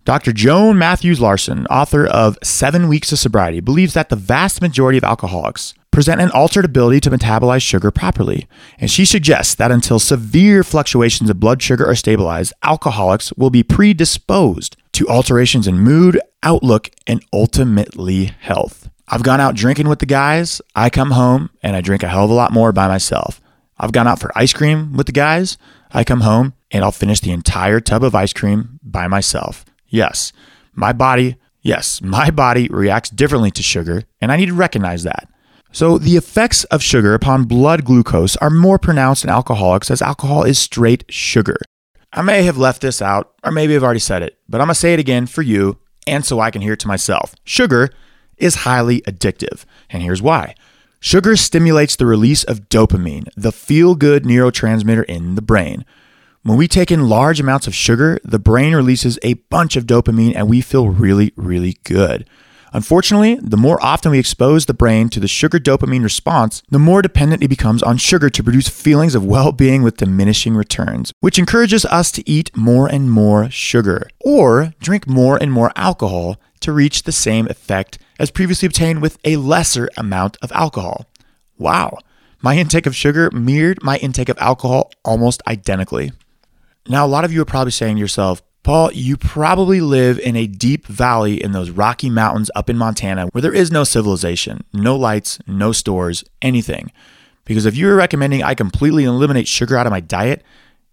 Dr. 0.03 0.33
Joan 0.33 0.77
Mathews 0.77 1.19
Larson, 1.19 1.65
author 1.65 2.06
of 2.06 2.38
Seven 2.44 2.88
Weeks 2.88 3.11
of 3.11 3.18
Sobriety, 3.18 3.59
believes 3.59 3.95
that 3.95 4.09
the 4.09 4.16
vast 4.16 4.61
majority 4.61 4.99
of 4.99 5.04
alcoholics 5.04 5.73
present 5.90 6.21
an 6.21 6.30
altered 6.30 6.66
ability 6.66 6.99
to 6.99 7.09
metabolize 7.09 7.63
sugar 7.63 7.90
properly. 7.90 8.47
And 8.78 8.92
she 8.92 9.04
suggests 9.04 9.56
that 9.56 9.71
until 9.71 9.97
severe 9.97 10.63
fluctuations 10.63 11.31
of 11.31 11.40
blood 11.40 11.63
sugar 11.63 11.87
are 11.87 11.95
stabilized, 11.95 12.54
alcoholics 12.61 13.33
will 13.33 13.49
be 13.49 13.63
predisposed 13.63 14.78
to 14.95 15.07
alterations 15.07 15.68
in 15.68 15.80
mood, 15.80 16.19
outlook, 16.42 16.90
and 17.06 17.23
ultimately 17.33 18.25
health. 18.25 18.90
I've 19.07 19.23
gone 19.23 19.42
out 19.42 19.56
drinking 19.56 19.87
with 19.87 19.99
the 19.99 20.06
guys. 20.06 20.61
I 20.75 20.90
come 20.90 21.11
home 21.11 21.49
and 21.61 21.75
I 21.75 21.81
drink 21.81 22.02
a 22.02 22.07
hell 22.07 22.25
of 22.25 22.31
a 22.31 22.33
lot 22.33 22.52
more 22.52 22.71
by 22.71 22.87
myself. 22.87 23.42
I've 23.78 23.92
gone 23.92 24.07
out 24.07 24.19
for 24.19 24.31
ice 24.35 24.54
cream 24.54 24.94
with 24.94 25.06
the 25.06 25.11
guys. 25.11 25.57
I 25.92 26.04
come 26.04 26.21
home 26.21 26.54
and 26.71 26.83
I'll 26.83 26.92
finish 26.92 27.19
the 27.19 27.31
entire 27.31 27.80
tub 27.80 28.04
of 28.04 28.16
ice 28.16 28.33
cream 28.33 28.80
by 28.81 29.07
myself. 29.07 29.66
Yes, 29.87 30.31
my 30.73 30.94
body, 30.94 31.35
yes, 31.61 32.02
my 32.02 32.31
body 32.31 32.68
reacts 32.69 33.09
differently 33.09 33.52
to 33.52 33.64
sugar, 33.64 34.04
and 34.21 34.31
I 34.31 34.37
need 34.37 34.47
to 34.47 34.54
recognize 34.54 35.04
that. 35.04 35.28
So, 35.71 35.97
the 35.97 36.16
effects 36.16 36.64
of 36.66 36.81
sugar 36.81 37.14
upon 37.14 37.44
blood 37.44 37.83
glucose 37.83 38.37
are 38.37 38.49
more 38.49 38.80
pronounced 38.80 39.25
in 39.25 39.30
alcoholics 39.30 39.92
as 39.92 40.02
alcohol 40.02 40.44
is 40.44 40.57
straight 40.57 41.04
sugar. 41.09 41.57
I 42.16 42.22
may 42.22 42.44
have 42.44 42.57
left 42.57 42.81
this 42.81 43.02
out, 43.02 43.34
or 43.44 43.52
maybe 43.52 43.76
I've 43.76 43.84
already 43.84 44.00
said 44.00 44.24
it, 44.24 44.38
but 44.48 44.62
I'm 44.62 44.69
to 44.69 44.76
say 44.76 44.94
it 44.94 45.00
again 45.00 45.28
for 45.28 45.42
you 45.42 45.78
and 46.07 46.24
so 46.26 46.40
I 46.40 46.50
can 46.50 46.62
hear 46.62 46.74
it 46.74 46.80
to 46.80 46.88
myself. 46.88 47.36
Sugar 47.44 47.90
is 48.38 48.56
highly 48.56 49.02
addictive, 49.02 49.66
and 49.90 50.02
here's 50.02 50.22
why. 50.22 50.56
Sugar 51.02 51.36
stimulates 51.36 51.98
the 51.98 52.06
release 52.06 52.45
of 52.45 52.69
dopamine, 52.69 53.28
the 53.36 53.52
feel 53.52 53.95
good 53.95 54.24
neurotransmitter 54.24 55.04
in 55.06 55.36
the 55.36 55.42
brain. 55.42 55.84
When 56.44 56.57
we 56.57 56.69
take 56.69 56.90
in 56.90 57.10
large 57.10 57.42
amounts 57.42 57.68
of 57.68 57.76
sugar, 57.76 58.19
the 58.24 58.40
brain 58.40 58.74
releases 58.74 59.19
a 59.22 59.34
bunch 59.34 59.76
of 59.76 59.86
dopamine 59.86 60.36
and 60.36 60.48
we 60.48 60.62
feel 60.62 60.90
really, 60.90 61.34
really 61.36 61.78
good. 61.84 62.26
Unfortunately, 62.74 63.36
the 63.36 63.57
more 63.57 63.84
often 63.84 64.12
we 64.12 64.19
expose 64.19 64.66
the 64.66 64.74
brain 64.74 65.10
to 65.10 65.19
the 65.19 65.28
sugar 65.28 65.60
dopamine 65.60 66.04
response, 66.04 66.62
the 66.69 66.80
more 66.80 67.02
dependent 67.02 67.44
it 67.44 67.48
becomes 67.48 67.84
on 67.84 67.98
sugar 67.98 68.30
to 68.30 68.44
produce 68.44 68.68
feelings 68.68 69.16
of 69.16 69.26
well 69.26 69.52
being 69.52 69.84
with 69.84 69.98
diminishing 69.98 70.56
returns, 70.56 71.14
which 71.19 71.40
encourages 71.40 71.86
us 71.86 72.12
to 72.12 72.30
eat 72.30 72.56
more 72.56 72.88
and 72.88 73.12
more 73.12 73.50
sugar 73.50 74.10
or 74.22 74.74
drink 74.80 75.07
more 75.07 75.38
and 75.42 75.52
more 75.52 75.72
alcohol 75.76 76.38
to 76.62 76.72
reach 76.72 77.04
the 77.04 77.12
same 77.12 77.48
effect 77.48 77.98
as 78.19 78.31
previously 78.31 78.66
obtained 78.66 79.02
with 79.02 79.18
a 79.24 79.38
lesser 79.38 79.90
amount 79.98 80.38
of 80.42 80.52
alcohol. 80.52 81.06
Wow, 81.57 81.98
my 82.42 82.57
intake 82.57 82.86
of 82.86 82.95
sugar 82.95 83.30
mirrored 83.31 83.84
my 83.84 83.98
intake 83.98 84.30
of 84.30 84.38
alcohol 84.40 84.92
almost 85.04 85.42
identically. 85.48 86.12
Now, 86.88 87.06
a 87.06 87.07
lot 87.07 87.26
of 87.26 87.34
you 87.34 87.42
are 87.42 87.45
probably 87.45 87.72
saying 87.72 87.95
to 87.95 88.00
yourself, 88.00 88.42
Paul, 88.66 88.92
you 88.94 89.16
probably 89.16 89.80
live 89.80 90.18
in 90.18 90.36
a 90.36 90.48
deep 90.48 90.88
valley 90.88 91.36
in 91.36 91.52
those 91.52 91.69
Rocky 91.69 92.10
Mountains 92.10 92.50
up 92.56 92.68
in 92.68 92.80
Montana 92.80 93.28
where 93.28 93.44
there 93.44 93.54
is 93.54 93.72
no 93.72 93.84
civilization, 93.84 94.64
no 94.74 94.95
lights, 94.95 95.38
no 95.45 95.72
stores, 95.72 96.24
anything. 96.42 96.92
Because 97.44 97.68
if 97.68 97.76
you're 97.76 97.95
recommending 97.95 98.42
I 98.42 98.56
completely 98.56 99.04
eliminate 99.04 99.48
sugar 99.48 99.78
out 99.78 99.86
of 99.86 99.92
my 99.92 100.00
diet, 100.00 100.42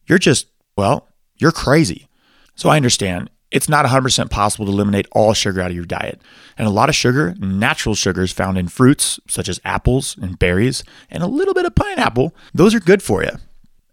you're 0.05 0.19
just, 0.19 0.49
well, 0.77 1.09
you're 1.39 1.51
crazy. 1.51 2.09
So 2.57 2.69
I 2.69 2.77
understand 2.77 3.31
it's 3.51 3.71
not 3.71 3.87
100% 3.87 4.29
possible 4.29 4.67
to 4.67 4.73
eliminate 4.73 5.07
all 5.13 5.33
sugar 5.33 5.63
out 5.63 5.71
of 5.71 5.75
your 5.75 5.87
diet. 5.87 6.21
And 6.59 6.69
a 6.69 6.71
lot 6.71 6.91
of 6.91 6.95
sugar, 6.95 7.35
natural 7.39 7.95
sugars 7.95 8.33
found 8.33 8.59
in 8.59 8.69
fruits 8.69 9.19
such 9.27 9.49
as 9.49 9.63
apples 9.65 10.15
and 10.21 10.39
berries, 10.39 10.85
and 11.11 11.23
a 11.23 11.27
little 11.27 11.55
bit 11.55 11.65
of 11.65 11.75
pineapple, 11.75 12.35
those 12.53 12.75
are 12.75 12.81
good 12.81 13.03
for 13.03 13.25
you. 13.25 13.31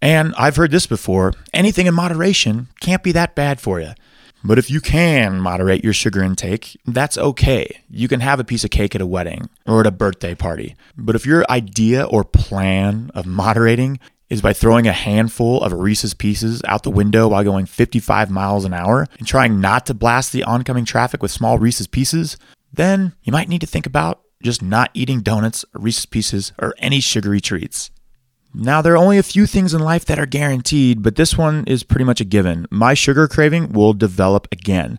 And 0.02 0.34
I've 0.36 0.56
heard 0.56 0.70
this 0.70 0.86
before 0.86 1.34
anything 1.52 1.86
in 1.86 1.94
moderation 1.94 2.68
can't 2.80 3.02
be 3.02 3.12
that 3.12 3.34
bad 3.34 3.60
for 3.60 3.80
you. 3.80 3.92
But 4.42 4.58
if 4.58 4.70
you 4.70 4.80
can 4.80 5.38
moderate 5.38 5.84
your 5.84 5.92
sugar 5.92 6.22
intake, 6.22 6.78
that's 6.86 7.18
okay. 7.18 7.82
You 7.90 8.08
can 8.08 8.20
have 8.20 8.40
a 8.40 8.44
piece 8.44 8.64
of 8.64 8.70
cake 8.70 8.94
at 8.94 9.02
a 9.02 9.06
wedding 9.06 9.50
or 9.66 9.80
at 9.80 9.86
a 9.86 9.90
birthday 9.90 10.34
party. 10.34 10.76
But 10.96 11.14
if 11.14 11.26
your 11.26 11.44
idea 11.50 12.04
or 12.04 12.24
plan 12.24 13.10
of 13.14 13.26
moderating 13.26 14.00
is 14.30 14.40
by 14.40 14.54
throwing 14.54 14.86
a 14.86 14.92
handful 14.92 15.62
of 15.62 15.72
Reese's 15.72 16.14
Pieces 16.14 16.62
out 16.66 16.84
the 16.84 16.90
window 16.90 17.28
while 17.28 17.44
going 17.44 17.66
55 17.66 18.30
miles 18.30 18.64
an 18.64 18.72
hour 18.72 19.06
and 19.18 19.26
trying 19.26 19.60
not 19.60 19.84
to 19.86 19.94
blast 19.94 20.32
the 20.32 20.44
oncoming 20.44 20.84
traffic 20.86 21.20
with 21.20 21.32
small 21.32 21.58
Reese's 21.58 21.88
Pieces, 21.88 22.38
then 22.72 23.12
you 23.22 23.32
might 23.32 23.48
need 23.48 23.60
to 23.60 23.66
think 23.66 23.86
about 23.86 24.22
just 24.42 24.62
not 24.62 24.90
eating 24.94 25.20
donuts, 25.20 25.66
Reese's 25.74 26.06
Pieces, 26.06 26.52
or 26.58 26.74
any 26.78 27.00
sugary 27.00 27.40
treats. 27.40 27.90
Now, 28.52 28.82
there 28.82 28.94
are 28.94 28.98
only 28.98 29.18
a 29.18 29.22
few 29.22 29.46
things 29.46 29.74
in 29.74 29.80
life 29.80 30.04
that 30.06 30.18
are 30.18 30.26
guaranteed, 30.26 31.02
but 31.02 31.16
this 31.16 31.38
one 31.38 31.64
is 31.66 31.84
pretty 31.84 32.04
much 32.04 32.20
a 32.20 32.24
given. 32.24 32.66
My 32.70 32.94
sugar 32.94 33.28
craving 33.28 33.72
will 33.72 33.92
develop 33.92 34.48
again. 34.50 34.98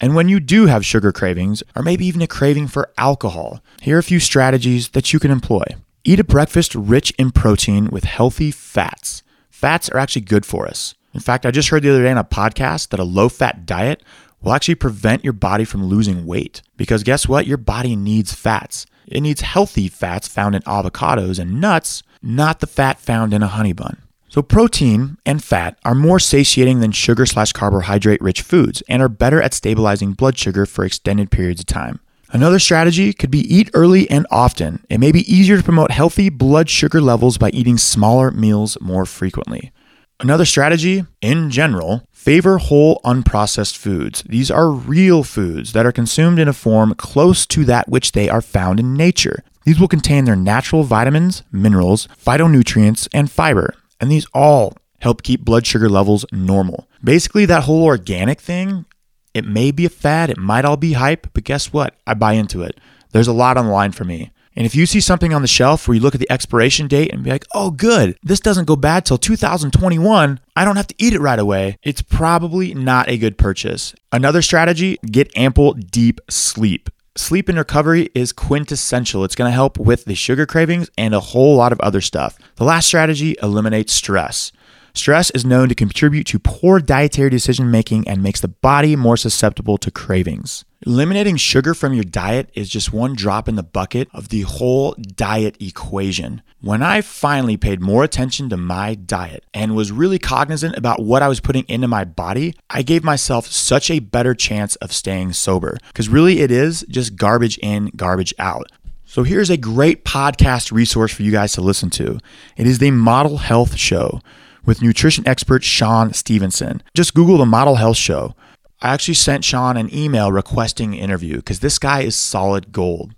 And 0.00 0.14
when 0.14 0.28
you 0.28 0.40
do 0.40 0.66
have 0.66 0.84
sugar 0.84 1.12
cravings, 1.12 1.62
or 1.74 1.82
maybe 1.82 2.06
even 2.06 2.22
a 2.22 2.26
craving 2.26 2.68
for 2.68 2.92
alcohol, 2.96 3.62
here 3.82 3.96
are 3.96 4.00
a 4.00 4.02
few 4.02 4.20
strategies 4.20 4.90
that 4.90 5.12
you 5.12 5.18
can 5.18 5.30
employ. 5.30 5.64
Eat 6.04 6.20
a 6.20 6.24
breakfast 6.24 6.74
rich 6.74 7.10
in 7.18 7.32
protein 7.32 7.88
with 7.88 8.04
healthy 8.04 8.50
fats. 8.50 9.22
Fats 9.50 9.88
are 9.90 9.98
actually 9.98 10.22
good 10.22 10.46
for 10.46 10.66
us. 10.66 10.94
In 11.12 11.20
fact, 11.20 11.46
I 11.46 11.50
just 11.50 11.70
heard 11.70 11.82
the 11.82 11.90
other 11.90 12.02
day 12.02 12.10
on 12.10 12.18
a 12.18 12.24
podcast 12.24 12.90
that 12.90 13.00
a 13.00 13.04
low 13.04 13.28
fat 13.28 13.66
diet 13.66 14.02
will 14.42 14.52
actually 14.52 14.74
prevent 14.74 15.24
your 15.24 15.32
body 15.32 15.64
from 15.64 15.86
losing 15.86 16.26
weight. 16.26 16.62
Because 16.76 17.02
guess 17.02 17.26
what? 17.26 17.46
Your 17.46 17.56
body 17.56 17.96
needs 17.96 18.34
fats. 18.34 18.86
It 19.06 19.20
needs 19.20 19.40
healthy 19.40 19.88
fats 19.88 20.28
found 20.28 20.54
in 20.54 20.62
avocados 20.62 21.38
and 21.38 21.60
nuts, 21.60 22.02
not 22.26 22.60
the 22.60 22.66
fat 22.66 23.00
found 23.00 23.32
in 23.32 23.42
a 23.42 23.48
honey 23.48 23.72
bun. 23.72 24.02
So, 24.28 24.42
protein 24.42 25.16
and 25.24 25.42
fat 25.42 25.78
are 25.84 25.94
more 25.94 26.18
satiating 26.18 26.80
than 26.80 26.92
sugar 26.92 27.24
slash 27.24 27.52
carbohydrate 27.52 28.20
rich 28.20 28.42
foods 28.42 28.82
and 28.88 29.00
are 29.00 29.08
better 29.08 29.40
at 29.40 29.54
stabilizing 29.54 30.12
blood 30.12 30.36
sugar 30.36 30.66
for 30.66 30.84
extended 30.84 31.30
periods 31.30 31.60
of 31.60 31.66
time. 31.66 32.00
Another 32.32 32.58
strategy 32.58 33.12
could 33.12 33.30
be 33.30 33.54
eat 33.54 33.70
early 33.72 34.10
and 34.10 34.26
often. 34.30 34.84
It 34.90 34.98
may 34.98 35.12
be 35.12 35.32
easier 35.32 35.56
to 35.56 35.62
promote 35.62 35.92
healthy 35.92 36.28
blood 36.28 36.68
sugar 36.68 37.00
levels 37.00 37.38
by 37.38 37.50
eating 37.50 37.78
smaller 37.78 38.32
meals 38.32 38.76
more 38.80 39.06
frequently. 39.06 39.72
Another 40.18 40.44
strategy, 40.44 41.04
in 41.20 41.50
general, 41.50 42.02
favor 42.10 42.58
whole 42.58 43.00
unprocessed 43.04 43.76
foods. 43.76 44.24
These 44.26 44.50
are 44.50 44.70
real 44.70 45.22
foods 45.22 45.72
that 45.72 45.86
are 45.86 45.92
consumed 45.92 46.38
in 46.38 46.48
a 46.48 46.52
form 46.52 46.94
close 46.94 47.46
to 47.46 47.64
that 47.66 47.88
which 47.88 48.12
they 48.12 48.28
are 48.28 48.42
found 48.42 48.80
in 48.80 48.94
nature. 48.94 49.44
These 49.66 49.80
will 49.80 49.88
contain 49.88 50.26
their 50.26 50.36
natural 50.36 50.84
vitamins, 50.84 51.42
minerals, 51.50 52.06
phytonutrients, 52.24 53.08
and 53.12 53.28
fiber, 53.28 53.74
and 54.00 54.10
these 54.10 54.28
all 54.32 54.74
help 55.00 55.24
keep 55.24 55.44
blood 55.44 55.66
sugar 55.66 55.88
levels 55.88 56.24
normal. 56.30 56.88
Basically, 57.02 57.46
that 57.46 57.64
whole 57.64 57.82
organic 57.82 58.40
thing, 58.40 58.86
it 59.34 59.44
may 59.44 59.72
be 59.72 59.84
a 59.84 59.88
fad, 59.88 60.30
it 60.30 60.38
might 60.38 60.64
all 60.64 60.76
be 60.76 60.92
hype, 60.92 61.26
but 61.34 61.42
guess 61.42 61.72
what? 61.72 61.96
I 62.06 62.14
buy 62.14 62.34
into 62.34 62.62
it. 62.62 62.78
There's 63.10 63.26
a 63.26 63.32
lot 63.32 63.56
on 63.56 63.66
the 63.66 63.72
line 63.72 63.90
for 63.90 64.04
me. 64.04 64.30
And 64.54 64.64
if 64.64 64.76
you 64.76 64.86
see 64.86 65.00
something 65.00 65.34
on 65.34 65.42
the 65.42 65.48
shelf 65.48 65.86
where 65.86 65.96
you 65.96 66.00
look 66.00 66.14
at 66.14 66.20
the 66.20 66.30
expiration 66.30 66.86
date 66.86 67.12
and 67.12 67.24
be 67.24 67.30
like, 67.30 67.44
oh, 67.52 67.72
good, 67.72 68.16
this 68.22 68.40
doesn't 68.40 68.64
go 68.64 68.76
bad 68.76 69.04
till 69.04 69.18
2021, 69.18 70.40
I 70.54 70.64
don't 70.64 70.76
have 70.76 70.86
to 70.86 70.94
eat 70.96 71.12
it 71.12 71.20
right 71.20 71.38
away, 71.38 71.76
it's 71.82 72.02
probably 72.02 72.72
not 72.72 73.08
a 73.08 73.18
good 73.18 73.36
purchase. 73.36 73.94
Another 74.12 74.42
strategy 74.42 74.96
get 75.10 75.36
ample, 75.36 75.72
deep 75.72 76.20
sleep. 76.30 76.88
Sleep 77.16 77.48
and 77.48 77.56
recovery 77.56 78.10
is 78.14 78.30
quintessential. 78.30 79.24
It's 79.24 79.34
going 79.34 79.48
to 79.48 79.54
help 79.54 79.78
with 79.78 80.04
the 80.04 80.14
sugar 80.14 80.44
cravings 80.44 80.90
and 80.98 81.14
a 81.14 81.20
whole 81.20 81.56
lot 81.56 81.72
of 81.72 81.80
other 81.80 82.02
stuff. 82.02 82.38
The 82.56 82.64
last 82.64 82.88
strategy 82.88 83.36
eliminates 83.42 83.94
stress. 83.94 84.52
Stress 84.96 85.28
is 85.32 85.44
known 85.44 85.68
to 85.68 85.74
contribute 85.74 86.26
to 86.28 86.38
poor 86.38 86.80
dietary 86.80 87.28
decision 87.28 87.70
making 87.70 88.08
and 88.08 88.22
makes 88.22 88.40
the 88.40 88.48
body 88.48 88.96
more 88.96 89.18
susceptible 89.18 89.76
to 89.76 89.90
cravings. 89.90 90.64
Eliminating 90.86 91.36
sugar 91.36 91.74
from 91.74 91.92
your 91.92 92.02
diet 92.02 92.48
is 92.54 92.70
just 92.70 92.94
one 92.94 93.14
drop 93.14 93.46
in 93.46 93.56
the 93.56 93.62
bucket 93.62 94.08
of 94.14 94.30
the 94.30 94.40
whole 94.40 94.94
diet 94.94 95.60
equation. 95.60 96.40
When 96.62 96.82
I 96.82 97.02
finally 97.02 97.58
paid 97.58 97.82
more 97.82 98.04
attention 98.04 98.48
to 98.48 98.56
my 98.56 98.94
diet 98.94 99.44
and 99.52 99.76
was 99.76 99.92
really 99.92 100.18
cognizant 100.18 100.78
about 100.78 101.02
what 101.02 101.22
I 101.22 101.28
was 101.28 101.40
putting 101.40 101.66
into 101.68 101.86
my 101.86 102.04
body, 102.04 102.54
I 102.70 102.80
gave 102.80 103.04
myself 103.04 103.46
such 103.48 103.90
a 103.90 103.98
better 103.98 104.34
chance 104.34 104.76
of 104.76 104.94
staying 104.94 105.34
sober. 105.34 105.76
Because 105.88 106.08
really, 106.08 106.40
it 106.40 106.50
is 106.50 106.86
just 106.88 107.16
garbage 107.16 107.58
in, 107.58 107.90
garbage 107.96 108.32
out. 108.38 108.72
So 109.04 109.24
here's 109.24 109.50
a 109.50 109.58
great 109.58 110.06
podcast 110.06 110.72
resource 110.72 111.12
for 111.12 111.22
you 111.22 111.32
guys 111.32 111.52
to 111.52 111.60
listen 111.60 111.90
to. 111.90 112.18
It 112.56 112.66
is 112.66 112.78
the 112.78 112.90
Model 112.92 113.36
Health 113.36 113.76
Show 113.76 114.22
with 114.66 114.82
nutrition 114.82 115.26
expert 115.26 115.64
Shawn 115.64 116.12
Stevenson. 116.12 116.82
Just 116.94 117.14
Google 117.14 117.38
the 117.38 117.46
Model 117.46 117.76
Health 117.76 117.96
Show. 117.96 118.34
I 118.82 118.92
actually 118.92 119.14
sent 119.14 119.44
Sean 119.44 119.76
an 119.76 119.94
email 119.94 120.30
requesting 120.30 120.92
an 120.92 121.00
interview 121.00 121.36
because 121.36 121.60
this 121.60 121.78
guy 121.78 122.02
is 122.02 122.14
solid 122.14 122.72
gold. 122.72 123.14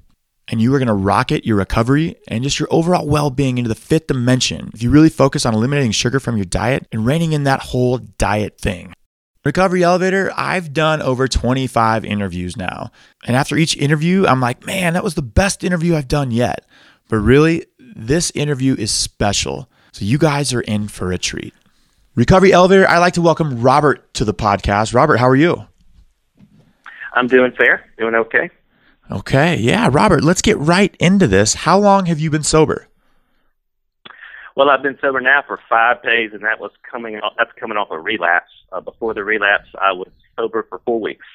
And 0.51 0.63
you 0.63 0.73
are 0.75 0.79
going 0.79 0.89
to 0.89 0.95
rocket 0.95 1.45
your 1.45 1.57
recovery 1.57 2.17
and 2.29 2.45
just 2.45 2.59
your 2.59 2.69
overall 2.71 3.07
well 3.07 3.29
being 3.29 3.59
into 3.59 3.69
the 3.69 3.75
fifth 3.75 4.07
dimension 4.07 4.71
if 4.73 4.83
you 4.83 4.91
really 4.91 5.11
focus 5.11 5.45
on 5.45 5.55
eliminating 5.55 5.91
sugar 5.91 6.21
from 6.21 6.37
your 6.37 6.47
diet 6.47 6.87
and 6.91 7.05
reining 7.05 7.33
in 7.33 7.45
that 7.45 7.61
whole 7.61 7.99
diet 7.99 8.59
thing. 8.59 8.95
Recovery 9.45 9.83
Elevator, 9.83 10.33
I've 10.37 10.73
done 10.73 11.01
over 11.01 11.29
25 11.29 12.05
interviews 12.05 12.57
now. 12.57 12.91
And 13.27 13.37
after 13.37 13.57
each 13.57 13.77
interview, 13.77 14.27
I'm 14.27 14.41
like, 14.41 14.67
man, 14.67 14.95
that 14.95 15.05
was 15.05 15.15
the 15.15 15.23
best 15.23 15.65
interview 15.65 15.97
I've 15.97 16.09
done 16.09 16.31
yet. 16.31 16.67
But 17.09 17.19
really, 17.19 17.65
this 17.79 18.31
interview 18.35 18.75
is 18.79 18.91
special. 18.91 19.71
So 19.99 20.05
you 20.05 20.17
guys 20.17 20.55
are 20.55 20.61
in 20.61 20.87
for 20.87 21.11
a 21.11 21.19
treat. 21.19 21.53
Recovery 22.15 22.53
Elevator, 22.53 22.89
I'd 22.89 22.99
like 22.99 23.15
to 23.15 23.21
welcome 23.21 23.61
Robert 23.61 24.15
to 24.15 24.25
the 24.25 24.33
podcast. 24.33 24.95
Robert, 24.95 25.17
how 25.17 25.27
are 25.27 25.35
you? 25.35 25.67
I'm 27.15 27.27
doing 27.27 27.51
fair, 27.59 27.85
doing 27.99 28.15
okay. 28.15 28.49
Okay, 29.11 29.57
yeah, 29.57 29.89
Robert, 29.91 30.23
let's 30.23 30.41
get 30.41 30.57
right 30.59 30.95
into 31.01 31.27
this. 31.27 31.53
How 31.53 31.81
long 31.81 32.07
have 32.07 32.21
you 32.21 32.31
been 32.31 32.45
sober? 32.45 32.87
Well, 34.55 34.71
I've 34.71 34.85
been 34.85 34.99
sober 35.01 35.21
now 35.21 35.43
for 35.45 35.59
five 35.69 36.01
days, 36.05 36.31
and 36.33 36.45
that 36.45 36.61
was 36.61 36.71
coming 36.89 37.17
off. 37.17 37.33
That's 37.37 37.51
coming 37.59 37.77
off 37.77 37.89
a 37.91 37.99
relapse. 37.99 38.53
Uh, 38.71 38.81
before 38.81 39.15
the 39.15 39.25
relapse, 39.25 39.67
I 39.83 39.91
was 39.91 40.13
sober 40.37 40.65
for 40.69 40.81
four 40.85 41.01
weeks. 41.01 41.27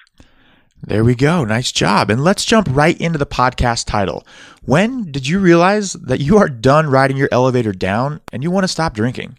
There 0.86 1.06
we 1.06 1.16
go. 1.16 1.46
Nice 1.46 1.72
job. 1.72 2.10
And 2.10 2.24
let's 2.26 2.44
jump 2.44 2.68
right 2.70 3.00
into 3.00 3.18
the 3.18 3.26
podcast 3.26 3.88
title. 3.88 4.26
When 4.66 5.12
did 5.12 5.28
you 5.28 5.40
realize 5.40 5.94
that 5.94 6.22
you 6.22 6.38
are 6.38 6.48
done 6.48 6.90
riding 6.90 7.18
your 7.18 7.28
elevator 7.32 7.74
down 7.74 8.22
and 8.32 8.44
you 8.44 8.50
want 8.50 8.64
to 8.64 8.70
stop 8.70 8.94
drinking? 8.94 9.38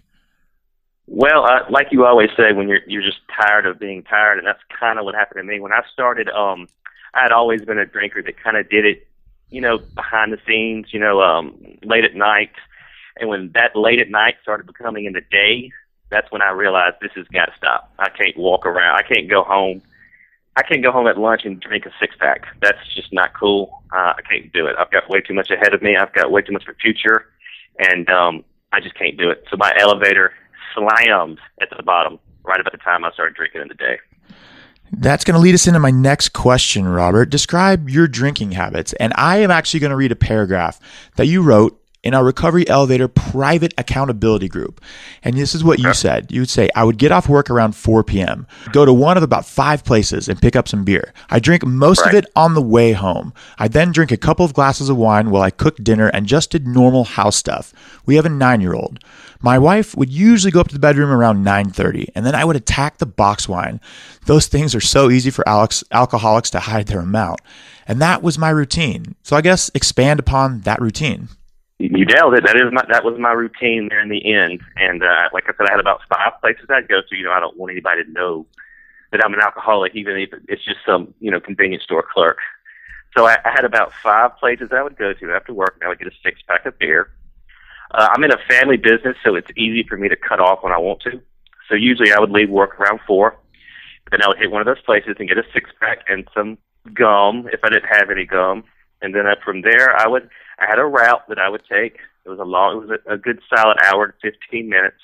Well, 1.07 1.45
uh, 1.45 1.61
like 1.71 1.88
you 1.90 2.04
always 2.04 2.31
say, 2.37 2.52
when 2.52 2.69
you're 2.69 2.81
you're 2.87 3.02
just 3.02 3.21
tired 3.40 3.66
of 3.66 3.78
being 3.78 4.02
tired, 4.02 4.38
and 4.38 4.47
that's 4.47 4.61
kind 4.78 4.99
of 4.99 5.04
what 5.04 5.14
happened 5.14 5.38
to 5.38 5.45
me 5.45 5.61
when 5.61 5.73
I 5.73 5.81
started. 5.93 6.28
Um, 6.28 6.66
I 7.14 7.23
had 7.23 7.33
always 7.33 7.62
been 7.62 7.78
a 7.78 7.87
drinker 7.87 8.23
that 8.23 8.43
kind 8.43 8.57
of 8.57 8.69
did 8.69 8.85
it, 8.85 9.07
you 9.50 9.61
know, 9.61 9.78
behind 9.78 10.33
the 10.33 10.38
scenes, 10.47 10.88
you 10.93 11.00
know, 11.00 11.21
um, 11.21 11.57
late 11.85 12.04
at 12.04 12.14
night. 12.14 12.52
And 13.19 13.28
when 13.28 13.50
that 13.54 13.76
late 13.76 14.00
at 14.00 14.11
night 14.11 14.35
started 14.43 14.66
becoming 14.66 15.04
in 15.04 15.12
the 15.12 15.21
day, 15.31 15.71
that's 16.11 16.31
when 16.33 16.43
I 16.43 16.50
realized 16.50 16.97
this 17.00 17.12
has 17.14 17.26
got 17.28 17.47
to 17.47 17.52
stop. 17.57 17.93
I 17.99 18.09
can't 18.09 18.37
walk 18.37 18.66
around. 18.66 18.97
I 18.97 19.02
can't 19.02 19.28
go 19.28 19.45
home 19.45 19.83
I 20.56 20.62
can't 20.62 20.82
go 20.82 20.92
home 20.92 21.06
at 21.06 21.18
lunch 21.18 21.42
and 21.44 21.61
drink 21.61 21.84
a 21.87 21.90
six 21.99 22.14
pack. 22.18 22.46
That's 22.62 22.78
just 22.94 23.12
not 23.12 23.34
cool. 23.34 23.82
Uh, 23.92 24.14
I 24.16 24.20
can't 24.28 24.52
do 24.52 24.66
it. 24.66 24.76
I've 24.78 24.90
got 24.90 25.08
way 25.11 25.20
too 25.20 25.34
much 25.34 25.50
ahead 25.50 25.75
of 25.75 25.82
me. 25.82 25.96
I've 25.96 26.12
got 26.12 26.30
way 26.30 26.42
too 26.42 26.52
much 26.52 26.64
for 26.64 26.75
future, 26.75 27.26
and 27.78 28.08
um, 28.08 28.44
I 28.73 28.80
just 28.80 28.96
can't 28.96 29.16
do 29.18 29.30
it. 29.30 29.44
So 29.50 29.56
my 29.56 29.73
elevator 29.78 30.32
slammed 30.75 31.40
at 31.61 31.68
the 31.76 31.82
bottom 31.82 32.18
right 32.44 32.61
about 32.61 32.73
the 32.73 32.78
time 32.78 33.04
I 33.04 33.11
started 33.12 33.34
drinking 33.34 33.62
in 33.62 33.68
the 33.68 33.75
day. 33.75 33.99
That's 34.92 35.25
going 35.25 35.34
to 35.34 35.40
lead 35.40 35.54
us 35.54 35.66
into 35.66 35.80
my 35.80 35.90
next 35.90 36.30
question, 36.30 36.87
Robert. 36.87 37.30
Describe 37.30 37.88
your 37.88 38.06
drinking 38.06 38.52
habits. 38.52 38.92
And 38.94 39.12
I 39.16 39.38
am 39.38 39.50
actually 39.50 39.80
going 39.80 39.90
to 39.90 39.96
read 39.96 40.12
a 40.12 40.16
paragraph 40.16 40.78
that 41.16 41.26
you 41.26 41.42
wrote 41.42 41.80
in 42.04 42.14
our 42.14 42.23
Recovery 42.23 42.68
Elevator 42.68 43.08
private 43.08 43.75
accountability 43.76 44.49
group. 44.49 44.80
And 45.23 45.37
this 45.37 45.54
is 45.54 45.64
what 45.64 45.80
you 45.80 45.92
said. 45.94 46.30
You 46.30 46.42
would 46.42 46.50
say, 46.50 46.68
I 46.76 46.84
would 46.84 46.99
get 46.99 47.11
off 47.11 47.28
work 47.28 47.50
around 47.50 47.75
4 47.75 48.04
p.m., 48.04 48.46
go 48.73 48.84
to 48.84 48.92
one 48.92 49.16
of 49.16 49.23
about 49.23 49.46
five 49.46 49.84
places 49.84 50.28
and 50.28 50.40
pick 50.40 50.54
up 50.54 50.68
some 50.68 50.84
beer. 50.84 51.12
I 51.30 51.40
drink 51.40 51.64
most 51.66 52.02
right. 52.02 52.14
of 52.14 52.14
it 52.14 52.26
on 52.37 52.54
the 52.54 52.62
way 52.62 52.92
home. 52.92 53.32
I 53.58 53.68
then 53.68 53.90
drink 53.90 54.12
a 54.12 54.16
couple 54.16 54.44
of 54.44 54.54
glasses 54.54 54.88
of 54.88 54.99
wine 54.99 55.30
while 55.30 55.42
I 55.42 55.50
cook 55.50 55.76
dinner 55.78 56.08
and 56.08 56.26
just 56.26 56.50
did 56.50 56.66
normal 56.66 57.04
house 57.04 57.37
stuff. 57.37 57.73
We 58.04 58.16
have 58.16 58.26
a 58.26 58.30
nine 58.30 58.61
year 58.61 58.75
old. 58.75 59.00
My 59.40 59.58
wife 59.58 59.94
would 59.96 60.11
usually 60.11 60.50
go 60.50 60.61
up 60.61 60.68
to 60.68 60.75
the 60.75 60.80
bedroom 60.80 61.11
around 61.11 61.44
9:30, 61.44 62.08
and 62.14 62.25
then 62.25 62.34
I 62.34 62.44
would 62.44 62.56
attack 62.56 62.99
the 62.99 63.06
box 63.06 63.46
wine. 63.49 63.80
Those 64.26 64.46
things 64.46 64.75
are 64.75 64.80
so 64.80 65.11
easy 65.11 65.30
for 65.30 65.46
Alex, 65.46 65.84
alcoholics 65.90 66.50
to 66.50 66.61
hide 66.61 66.87
their 66.87 67.00
amount. 67.00 67.40
And 67.87 68.00
that 68.00 68.23
was 68.23 68.38
my 68.38 68.49
routine. 68.49 69.16
So 69.23 69.37
I 69.37 69.42
guess 69.42 69.70
expand 69.75 70.18
upon 70.18 70.62
that 70.62 70.80
routine. 70.80 71.28
You 71.91 72.07
nailed 72.07 72.33
it. 72.35 72.45
That 72.47 72.57
is 72.57 72.73
my 72.73 72.83
that 72.88 73.05
was 73.05 73.19
my 73.19 73.33
routine 73.33 73.88
there 73.91 74.00
in 74.00 74.09
the 74.09 74.33
end. 74.33 74.62
And 74.76 75.03
uh, 75.03 75.29
like 75.35 75.45
I 75.45 75.53
said, 75.53 75.67
I 75.69 75.73
had 75.73 75.81
about 75.81 76.00
five 76.09 76.33
places 76.41 76.67
I'd 76.71 76.88
go 76.88 77.00
to. 77.07 77.17
You 77.17 77.25
know, 77.25 77.33
I 77.33 77.41
don't 77.41 77.57
want 77.59 77.73
anybody 77.73 78.05
to 78.05 78.11
know 78.11 78.47
that 79.12 79.23
I'm 79.23 79.35
an 79.35 79.41
alcoholic, 79.41 79.95
even 79.95 80.17
if 80.17 80.31
it's 80.49 80.64
just 80.64 80.79
some 80.87 81.12
you 81.21 81.31
know 81.31 81.41
convenience 81.41 81.85
store 81.85 82.03
clerk. 82.03 82.38
So 83.17 83.26
I, 83.26 83.37
I 83.45 83.50
had 83.50 83.67
about 83.67 83.93
five 84.03 84.37
places 84.38 84.71
I 84.73 84.83
would 84.83 84.97
go 84.97 85.12
to 85.12 85.33
after 85.33 85.53
work, 85.53 85.76
and 85.76 85.85
I 85.85 85.88
would 85.88 85.99
get 85.99 86.09
a 86.09 86.17
six 86.23 86.41
pack 86.49 86.64
of 86.64 86.79
beer. 86.79 87.11
Uh, 87.91 88.09
I'm 88.11 88.25
in 88.25 88.33
a 88.33 88.38
family 88.49 88.79
business, 88.79 89.17
so 89.23 89.35
it's 89.35 89.50
easy 89.55 89.85
for 89.87 89.99
me 89.99 90.09
to 90.09 90.17
cut 90.17 90.41
off 90.41 90.62
when 90.62 90.73
I 90.73 90.79
want 90.79 91.03
to. 91.03 91.21
So 91.69 91.75
usually 91.75 92.12
I 92.12 92.19
would 92.19 92.31
leave 92.31 92.49
work 92.49 92.81
around 92.81 93.00
four. 93.07 93.37
Then 94.11 94.23
I 94.23 94.29
would 94.29 94.38
hit 94.38 94.50
one 94.50 94.62
of 94.62 94.67
those 94.67 94.83
places 94.85 95.17
and 95.19 95.29
get 95.29 95.38
a 95.38 95.45
six 95.53 95.71
pack 95.81 95.99
and 96.09 96.26
some 96.35 96.57
gum 96.95 97.47
if 97.53 97.61
I 97.62 97.69
didn't 97.69 97.88
have 97.91 98.11
any 98.11 98.25
gum. 98.25 98.64
And 99.03 99.14
then 99.14 99.26
uh, 99.26 99.35
from 99.45 99.62
there, 99.62 99.95
I 99.97 100.09
would 100.09 100.29
I 100.58 100.66
had 100.66 100.78
a 100.78 100.84
route 100.84 101.28
that 101.28 101.38
I 101.38 101.49
would 101.49 101.62
take. 101.70 101.99
It 102.25 102.28
was 102.28 102.38
a 102.38 102.44
long, 102.44 102.76
it 102.76 102.88
was 102.88 102.99
a, 103.06 103.14
a 103.14 103.18
good 103.18 103.40
solid 103.54 103.78
hour 103.84 104.08
to 104.08 104.30
15 104.30 104.68
minutes 104.68 105.00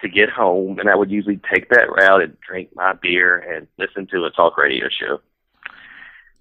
to 0.00 0.08
get 0.08 0.30
home, 0.30 0.78
and 0.78 0.88
I 0.88 0.94
would 0.94 1.10
usually 1.10 1.40
take 1.52 1.70
that 1.70 1.90
route 1.90 2.22
and 2.22 2.36
drink 2.40 2.70
my 2.74 2.92
beer 2.92 3.38
and 3.38 3.66
listen 3.78 4.06
to 4.08 4.24
a 4.24 4.30
talk 4.30 4.56
radio 4.56 4.88
show. 4.88 5.20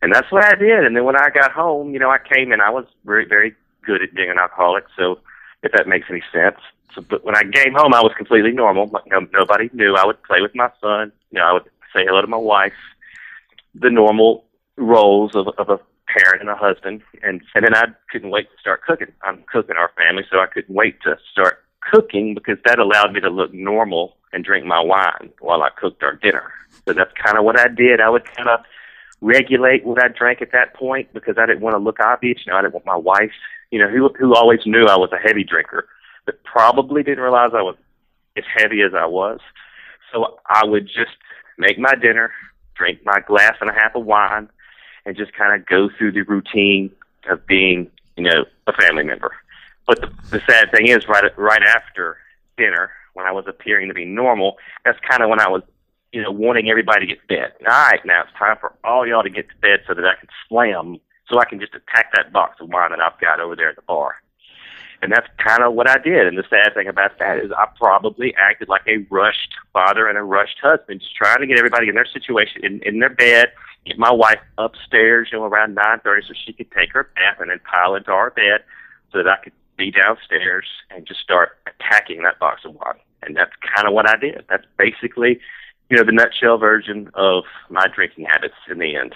And 0.02 0.14
that's 0.14 0.32
what 0.32 0.46
I 0.46 0.56
did. 0.56 0.86
And 0.86 0.96
then 0.96 1.06
when 1.06 1.16
I 1.16 1.30
got 1.34 1.52
home, 1.52 1.94
you 1.94 2.00
know, 2.00 2.12
I 2.12 2.20
came 2.20 2.52
and 2.52 2.62
I 2.62 2.70
was 2.70 2.86
very, 3.04 3.26
very 3.26 3.56
good 3.84 4.04
at 4.04 4.14
being 4.14 4.30
an 4.30 4.38
alcoholic. 4.38 4.86
So 4.96 5.20
if 5.64 5.72
that 5.72 5.88
makes 5.88 6.08
any 6.10 6.22
sense. 6.32 6.58
So, 6.94 7.02
but 7.02 7.24
when 7.26 7.36
I 7.36 7.44
came 7.44 7.74
home, 7.74 7.94
I 7.94 8.02
was 8.02 8.14
completely 8.16 8.52
normal. 8.52 8.92
No, 9.08 9.28
nobody 9.34 9.70
knew. 9.74 9.96
I 9.96 10.06
would 10.06 10.22
play 10.24 10.42
with 10.42 10.54
my 10.54 10.70
son. 10.82 11.12
You 11.32 11.40
know, 11.40 11.46
I 11.46 11.54
would 11.54 11.64
say 11.94 12.06
hello 12.06 12.22
to 12.22 12.28
my 12.28 12.38
wife. 12.38 12.74
The 13.74 13.90
normal 13.90 14.46
roles 14.78 15.36
of, 15.36 15.48
of 15.58 15.70
a 15.70 15.80
parent 16.18 16.42
and 16.42 16.50
a 16.50 16.56
husband, 16.56 17.02
and 17.24 17.42
and 17.56 17.64
then 17.64 17.76
I 17.76 17.86
couldn't 18.12 18.30
wait 18.30 18.50
to 18.50 18.60
start 18.60 18.84
cooking. 18.84 19.08
I'm 19.24 19.44
cooking 19.52 19.76
our 19.78 19.92
family, 19.98 20.24
so 20.32 20.40
I 20.40 20.48
couldn't 20.48 20.74
wait 20.74 21.02
to 21.02 21.18
start 21.32 21.64
cooking 21.92 22.34
because 22.34 22.58
that 22.66 22.80
allowed 22.80 23.14
me 23.14 23.20
to 23.22 23.30
look 23.30 23.54
normal 23.54 24.18
and 24.34 24.44
drink 24.44 24.66
my 24.66 24.80
wine 24.80 25.32
while 25.40 25.64
I 25.64 25.70
cooked 25.70 26.04
our 26.04 26.16
dinner. 26.16 26.52
So 26.86 26.94
that's 26.94 27.12
kind 27.24 27.38
of 27.38 27.44
what 27.44 27.60
I 27.60 27.68
did. 27.68 28.02
I 28.02 28.10
would 28.10 28.26
kind 28.26 28.50
of 28.50 28.60
regulate 29.22 29.86
what 29.86 30.04
I 30.04 30.08
drank 30.10 30.42
at 30.42 30.52
that 30.52 30.74
point 30.74 31.12
because 31.14 31.38
I 31.38 31.46
didn't 31.46 31.62
want 31.62 31.74
to 31.74 31.80
look 31.80 32.00
obvious. 32.00 32.40
You 32.46 32.52
know, 32.52 32.58
I 32.58 32.62
didn't 32.62 32.74
want 32.74 32.86
my 32.86 32.96
wife, 32.96 33.32
you 33.72 33.80
know, 33.80 33.90
who 33.90 34.10
who 34.20 34.36
always 34.36 34.60
knew 34.66 34.86
I 34.86 34.98
was 34.98 35.12
a 35.12 35.28
heavy 35.28 35.44
drinker, 35.44 35.88
but 36.26 36.44
probably 36.44 37.04
didn't 37.04 37.24
realize 37.24 37.52
I 37.54 37.62
was 37.62 37.76
as 38.38 38.44
heavy 38.56 38.82
as 38.82 38.94
I 38.94 39.06
was. 39.06 39.40
So 40.12 40.40
I 40.48 40.66
would 40.66 40.88
just 40.88 41.18
make 41.58 41.78
my 41.80 41.96
dinner, 41.96 42.32
drink 42.76 43.00
my 43.04 43.20
glass 43.20 43.56
and 43.60 43.70
a 43.70 43.74
half 43.74 43.96
of 43.96 44.06
wine, 44.06 44.50
and 45.08 45.16
just 45.16 45.34
kind 45.34 45.60
of 45.60 45.66
go 45.66 45.90
through 45.98 46.12
the 46.12 46.22
routine 46.22 46.92
of 47.30 47.48
being, 47.48 47.90
you 48.18 48.24
know, 48.26 48.46
a 48.68 48.74
family 48.74 49.04
member. 49.04 49.32
But 49.88 50.02
the, 50.02 50.12
the 50.30 50.42
sad 50.48 50.70
thing 50.72 50.90
is, 50.90 51.08
right 51.08 51.24
right 51.38 51.64
after 51.64 52.18
dinner, 52.58 52.92
when 53.14 53.26
I 53.26 53.32
was 53.32 53.46
appearing 53.48 53.88
to 53.88 53.94
be 53.94 54.04
normal, 54.04 54.58
that's 54.84 55.00
kind 55.10 55.24
of 55.24 55.30
when 55.30 55.40
I 55.40 55.48
was, 55.48 55.64
you 56.12 56.22
know, 56.22 56.32
wanting 56.32 56.70
everybody 56.70 57.08
to 57.08 57.08
get 57.08 57.22
to 57.22 57.28
bed. 57.28 57.54
All 57.62 57.90
right, 57.90 58.06
now 58.06 58.24
it's 58.24 58.34
time 58.38 58.58
for 58.60 58.74
all 58.84 59.08
y'all 59.08 59.24
to 59.24 59.30
get 59.30 59.48
to 59.50 59.56
bed 59.62 59.80
so 59.88 59.94
that 59.94 60.04
I 60.04 60.16
can 60.20 60.28
slam, 60.50 60.98
so 61.30 61.40
I 61.40 61.46
can 61.46 61.62
just 61.62 61.74
attack 61.74 62.12
that 62.16 62.34
box 62.34 62.60
of 62.60 62.68
wine 62.68 62.90
that 62.92 63.00
I've 63.00 63.20
got 63.22 63.40
over 63.40 63.56
there 63.56 63.70
at 63.70 63.78
the 63.78 63.82
bar. 63.84 64.16
And 65.02 65.12
that's 65.12 65.28
kind 65.38 65.64
of 65.64 65.74
what 65.74 65.88
I 65.88 66.00
did. 66.00 66.28
And 66.28 66.38
the 66.38 66.44
sad 66.50 66.74
thing 66.74 66.88
about 66.88 67.20
that 67.20 67.38
is 67.38 67.52
I 67.52 67.68
probably 67.80 68.36
acted 68.36 68.68
like 68.68 68.82
a 68.88 69.06
rushed 69.10 69.54
father 69.72 70.08
and 70.08 70.18
a 70.18 70.24
rushed 70.24 70.58
husband, 70.62 71.00
just 71.00 71.16
trying 71.16 71.40
to 71.40 71.48
get 71.48 71.58
everybody 71.58 71.88
in 71.88 71.96
their 71.96 72.06
situation, 72.06 72.66
in, 72.66 72.82
in 72.82 73.00
their 73.00 73.12
bed, 73.12 73.52
get 73.88 73.98
my 73.98 74.12
wife 74.12 74.40
upstairs, 74.58 75.30
you 75.32 75.40
know, 75.40 75.46
around 75.46 75.76
nine 75.76 76.00
thirty, 76.04 76.26
so 76.28 76.34
she 76.46 76.54
could 76.54 76.72
take 76.72 76.92
her 76.94 77.10
bath 77.16 77.38
and 77.40 77.50
then 77.50 77.60
pile 77.60 77.96
into 77.96 78.12
our 78.12 78.30
bed, 78.30 78.64
so 79.12 79.18
that 79.20 79.28
I 79.28 79.44
could 79.44 79.54
be 79.78 79.92
downstairs 79.92 80.66
and 80.90 81.06
just 81.06 81.20
start 81.20 81.58
attacking 81.68 82.24
that 82.24 82.40
box 82.40 82.62
of 82.66 82.74
wine. 82.76 83.00
And 83.24 83.36
that's 83.36 83.52
kind 83.76 83.88
of 83.88 83.94
what 83.94 84.10
I 84.10 84.18
did. 84.18 84.44
That's 84.50 84.66
basically, 84.78 85.40
you 85.90 85.98
know, 85.98 86.04
the 86.04 86.12
nutshell 86.12 86.58
version 86.58 87.10
of 87.14 87.44
my 87.70 87.88
drinking 87.94 88.26
habits 88.26 88.56
in 88.70 88.80
the 88.80 88.96
end. 88.96 89.16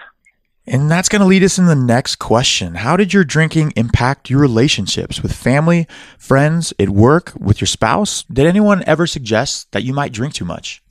And 0.68 0.92
that's 0.92 1.10
going 1.10 1.22
to 1.22 1.28
lead 1.28 1.44
us 1.44 1.58
in 1.58 1.66
the 1.66 1.76
next 1.76 2.18
question. 2.18 2.76
How 2.76 2.96
did 2.96 3.14
your 3.14 3.24
drinking 3.24 3.74
impact 3.76 4.30
your 4.30 4.40
relationships 4.40 5.24
with 5.24 5.34
family, 5.34 5.88
friends, 6.20 6.72
at 6.78 6.90
work, 6.90 7.34
with 7.40 7.60
your 7.60 7.68
spouse? 7.68 8.24
Did 8.24 8.46
anyone 8.46 8.84
ever 8.86 9.08
suggest 9.08 9.72
that 9.72 9.84
you 9.84 9.92
might 9.92 10.14
drink 10.14 10.36
too 10.36 10.46
much? 10.46 10.84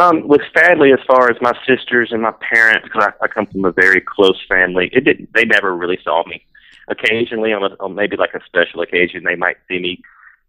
Um, 0.00 0.26
with 0.26 0.40
family, 0.54 0.92
as 0.94 0.98
far 1.06 1.30
as 1.30 1.36
my 1.42 1.52
sisters 1.66 2.10
and 2.10 2.22
my 2.22 2.32
parents, 2.40 2.88
because 2.88 3.12
I, 3.20 3.24
I 3.24 3.28
come 3.28 3.44
from 3.44 3.66
a 3.66 3.70
very 3.70 4.00
close 4.00 4.40
family, 4.48 4.88
it 4.94 5.04
didn't. 5.04 5.28
They 5.34 5.44
never 5.44 5.76
really 5.76 5.98
saw 6.02 6.24
me. 6.26 6.42
Occasionally, 6.88 7.52
on, 7.52 7.62
a, 7.62 7.76
on 7.80 7.94
maybe 7.94 8.16
like 8.16 8.32
a 8.32 8.40
special 8.46 8.80
occasion, 8.80 9.24
they 9.24 9.36
might 9.36 9.58
see 9.68 9.78
me, 9.78 10.00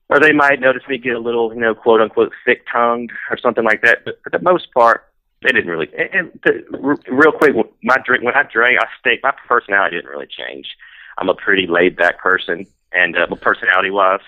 or 0.08 0.22
they 0.22 0.32
might 0.32 0.62
notice 0.62 0.84
me 0.88 0.98
get 0.98 1.18
a 1.18 1.20
little, 1.20 1.54
you 1.54 1.60
know, 1.60 1.76
quote 1.76 2.00
unquote, 2.00 2.32
thick 2.46 2.66
tongued 2.72 3.12
or 3.30 3.38
something 3.38 3.66
like 3.66 3.82
that. 3.82 4.06
But 4.06 4.22
for 4.24 4.30
the 4.30 4.40
most 4.40 4.72
part, 4.74 5.12
they 5.42 5.50
didn't 5.50 5.70
really. 5.70 5.90
And, 5.98 6.10
and 6.14 6.44
to, 6.46 6.98
real 7.12 7.34
quick, 7.34 7.54
my 7.84 7.98
drink 8.06 8.24
when 8.24 8.36
I 8.36 8.44
drank, 8.44 8.80
I 8.80 8.88
stayed. 9.02 9.20
My 9.22 9.34
personality 9.50 9.98
didn't 9.98 10.12
really 10.12 10.28
change. 10.28 10.78
I'm 11.18 11.28
a 11.28 11.36
pretty 11.36 11.68
laid 11.68 11.98
back 11.98 12.20
person, 12.20 12.66
and 12.94 13.18
uh, 13.18 13.28
personality 13.36 13.90
wise 13.90 14.22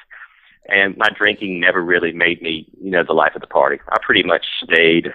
and 0.67 0.97
my 0.97 1.09
drinking 1.17 1.59
never 1.59 1.81
really 1.83 2.13
made 2.13 2.41
me, 2.41 2.67
you 2.81 2.91
know, 2.91 3.03
the 3.03 3.13
life 3.13 3.35
of 3.35 3.41
the 3.41 3.47
party. 3.47 3.79
I 3.89 3.97
pretty 4.01 4.23
much 4.23 4.45
stayed 4.63 5.13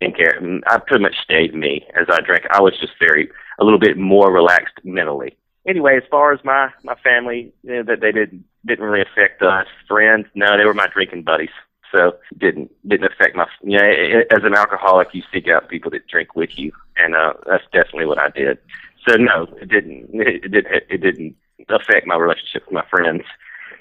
in 0.00 0.12
care. 0.12 0.40
I 0.66 0.78
pretty 0.78 1.02
much 1.02 1.16
stayed 1.22 1.54
me 1.54 1.86
as 2.00 2.06
I 2.08 2.20
drank. 2.20 2.44
I 2.50 2.60
was 2.60 2.78
just 2.80 2.92
very 3.00 3.30
a 3.58 3.64
little 3.64 3.80
bit 3.80 3.96
more 3.96 4.32
relaxed 4.32 4.78
mentally. 4.84 5.36
Anyway, 5.66 5.96
as 5.96 6.04
far 6.10 6.32
as 6.32 6.40
my 6.44 6.70
my 6.84 6.94
family, 7.02 7.52
you 7.62 7.76
know, 7.76 7.82
that 7.82 8.00
they 8.00 8.12
didn't 8.12 8.44
didn't 8.64 8.84
really 8.84 9.02
affect 9.02 9.42
us. 9.42 9.66
Friends, 9.86 10.26
no, 10.34 10.56
they 10.56 10.64
were 10.64 10.74
my 10.74 10.88
drinking 10.92 11.22
buddies. 11.22 11.50
So 11.92 12.16
didn't 12.36 12.70
didn't 12.86 13.10
affect 13.12 13.34
my. 13.34 13.46
You 13.62 13.78
know, 13.78 14.22
as 14.30 14.44
an 14.44 14.54
alcoholic, 14.54 15.08
you 15.12 15.22
seek 15.32 15.48
out 15.48 15.68
people 15.68 15.90
that 15.90 16.06
drink 16.06 16.36
with 16.36 16.58
you, 16.58 16.72
and 16.96 17.16
uh, 17.16 17.34
that's 17.46 17.64
definitely 17.72 18.06
what 18.06 18.18
I 18.18 18.28
did. 18.30 18.58
So 19.08 19.16
no, 19.16 19.46
it 19.60 19.68
didn't. 19.68 20.10
It, 20.12 20.54
it, 20.54 20.86
it 20.90 21.00
didn't 21.00 21.36
affect 21.68 22.06
my 22.06 22.16
relationship 22.16 22.64
with 22.66 22.74
my 22.74 22.84
friends. 22.90 23.22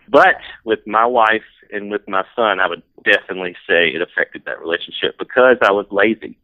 But 0.09 0.37
with 0.63 0.79
my 0.85 1.05
wife 1.05 1.43
and 1.71 1.91
with 1.91 2.07
my 2.07 2.23
son, 2.35 2.59
I 2.59 2.67
would 2.67 2.83
definitely 3.03 3.55
say 3.67 3.89
it 3.89 4.01
affected 4.01 4.43
that 4.45 4.61
relationship 4.61 5.17
because 5.19 5.57
I 5.61 5.71
was 5.71 5.85
lazy. 5.91 6.37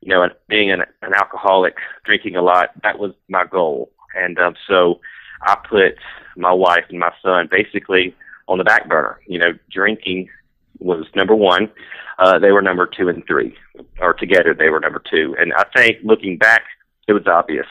You 0.00 0.08
know, 0.08 0.22
and 0.22 0.32
being 0.48 0.70
an, 0.70 0.82
an 1.02 1.12
alcoholic, 1.14 1.76
drinking 2.04 2.36
a 2.36 2.42
lot, 2.42 2.70
that 2.82 2.98
was 2.98 3.12
my 3.28 3.44
goal. 3.44 3.92
And 4.16 4.38
um, 4.38 4.54
so 4.66 5.00
I 5.42 5.56
put 5.68 5.96
my 6.36 6.52
wife 6.52 6.84
and 6.88 6.98
my 6.98 7.12
son 7.22 7.48
basically 7.50 8.14
on 8.48 8.58
the 8.58 8.64
back 8.64 8.88
burner. 8.88 9.20
You 9.26 9.38
know, 9.38 9.52
drinking 9.70 10.30
was 10.78 11.04
number 11.14 11.34
one. 11.34 11.70
Uh, 12.18 12.38
they 12.38 12.50
were 12.50 12.62
number 12.62 12.86
two 12.86 13.08
and 13.08 13.26
three, 13.26 13.54
or 14.00 14.14
together 14.14 14.54
they 14.54 14.70
were 14.70 14.80
number 14.80 15.02
two. 15.10 15.34
And 15.38 15.52
I 15.54 15.64
think 15.74 15.98
looking 16.02 16.38
back, 16.38 16.62
it 17.08 17.12
was 17.12 17.26
obvious 17.26 17.66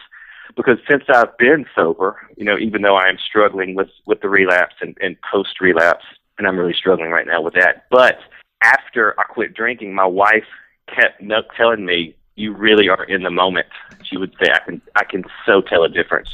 because 0.55 0.77
since 0.89 1.03
I've 1.09 1.37
been 1.37 1.65
sober, 1.75 2.17
you 2.37 2.45
know, 2.45 2.57
even 2.57 2.81
though 2.81 2.95
I 2.95 3.07
am 3.07 3.17
struggling 3.17 3.75
with 3.75 3.89
with 4.05 4.21
the 4.21 4.29
relapse 4.29 4.75
and, 4.81 4.97
and 5.01 5.15
post 5.31 5.61
relapse, 5.61 6.05
and 6.37 6.47
I'm 6.47 6.57
really 6.57 6.73
struggling 6.73 7.11
right 7.11 7.27
now 7.27 7.41
with 7.41 7.53
that. 7.55 7.85
But 7.89 8.19
after 8.63 9.19
I 9.19 9.23
quit 9.23 9.53
drinking, 9.53 9.93
my 9.93 10.05
wife 10.05 10.45
kept 10.87 11.21
telling 11.55 11.85
me, 11.85 12.15
"You 12.35 12.53
really 12.53 12.89
are 12.89 13.03
in 13.03 13.23
the 13.23 13.29
moment." 13.29 13.67
She 14.03 14.17
would 14.17 14.33
say, 14.39 14.51
"I 14.51 14.59
can 14.59 14.81
I 14.95 15.03
can 15.03 15.23
so 15.45 15.61
tell 15.61 15.83
a 15.83 15.89
difference 15.89 16.29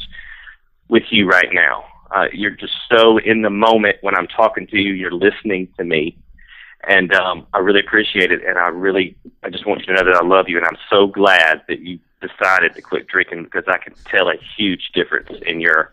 with 0.88 1.04
you 1.10 1.28
right 1.28 1.52
now. 1.52 1.84
Uh, 2.14 2.26
you're 2.32 2.52
just 2.52 2.74
so 2.88 3.18
in 3.18 3.42
the 3.42 3.50
moment 3.50 3.96
when 4.00 4.14
I'm 4.14 4.28
talking 4.28 4.66
to 4.68 4.78
you. 4.78 4.92
You're 4.92 5.12
listening 5.12 5.68
to 5.76 5.84
me." 5.84 6.16
And 6.88 7.12
um, 7.14 7.46
I 7.52 7.58
really 7.58 7.80
appreciate 7.80 8.30
it, 8.30 8.44
and 8.46 8.58
I 8.58 8.68
really, 8.68 9.16
I 9.42 9.50
just 9.50 9.66
want 9.66 9.80
you 9.80 9.86
to 9.86 9.94
know 9.94 10.04
that 10.04 10.22
I 10.22 10.24
love 10.24 10.48
you, 10.48 10.56
and 10.56 10.66
I'm 10.66 10.76
so 10.88 11.08
glad 11.08 11.62
that 11.66 11.80
you 11.80 11.98
decided 12.20 12.74
to 12.74 12.82
quit 12.82 13.06
drinking 13.06 13.44
because 13.44 13.64
I 13.68 13.78
can 13.78 13.94
tell 14.06 14.28
a 14.28 14.34
huge 14.56 14.90
difference 14.94 15.30
in 15.46 15.60
your 15.60 15.92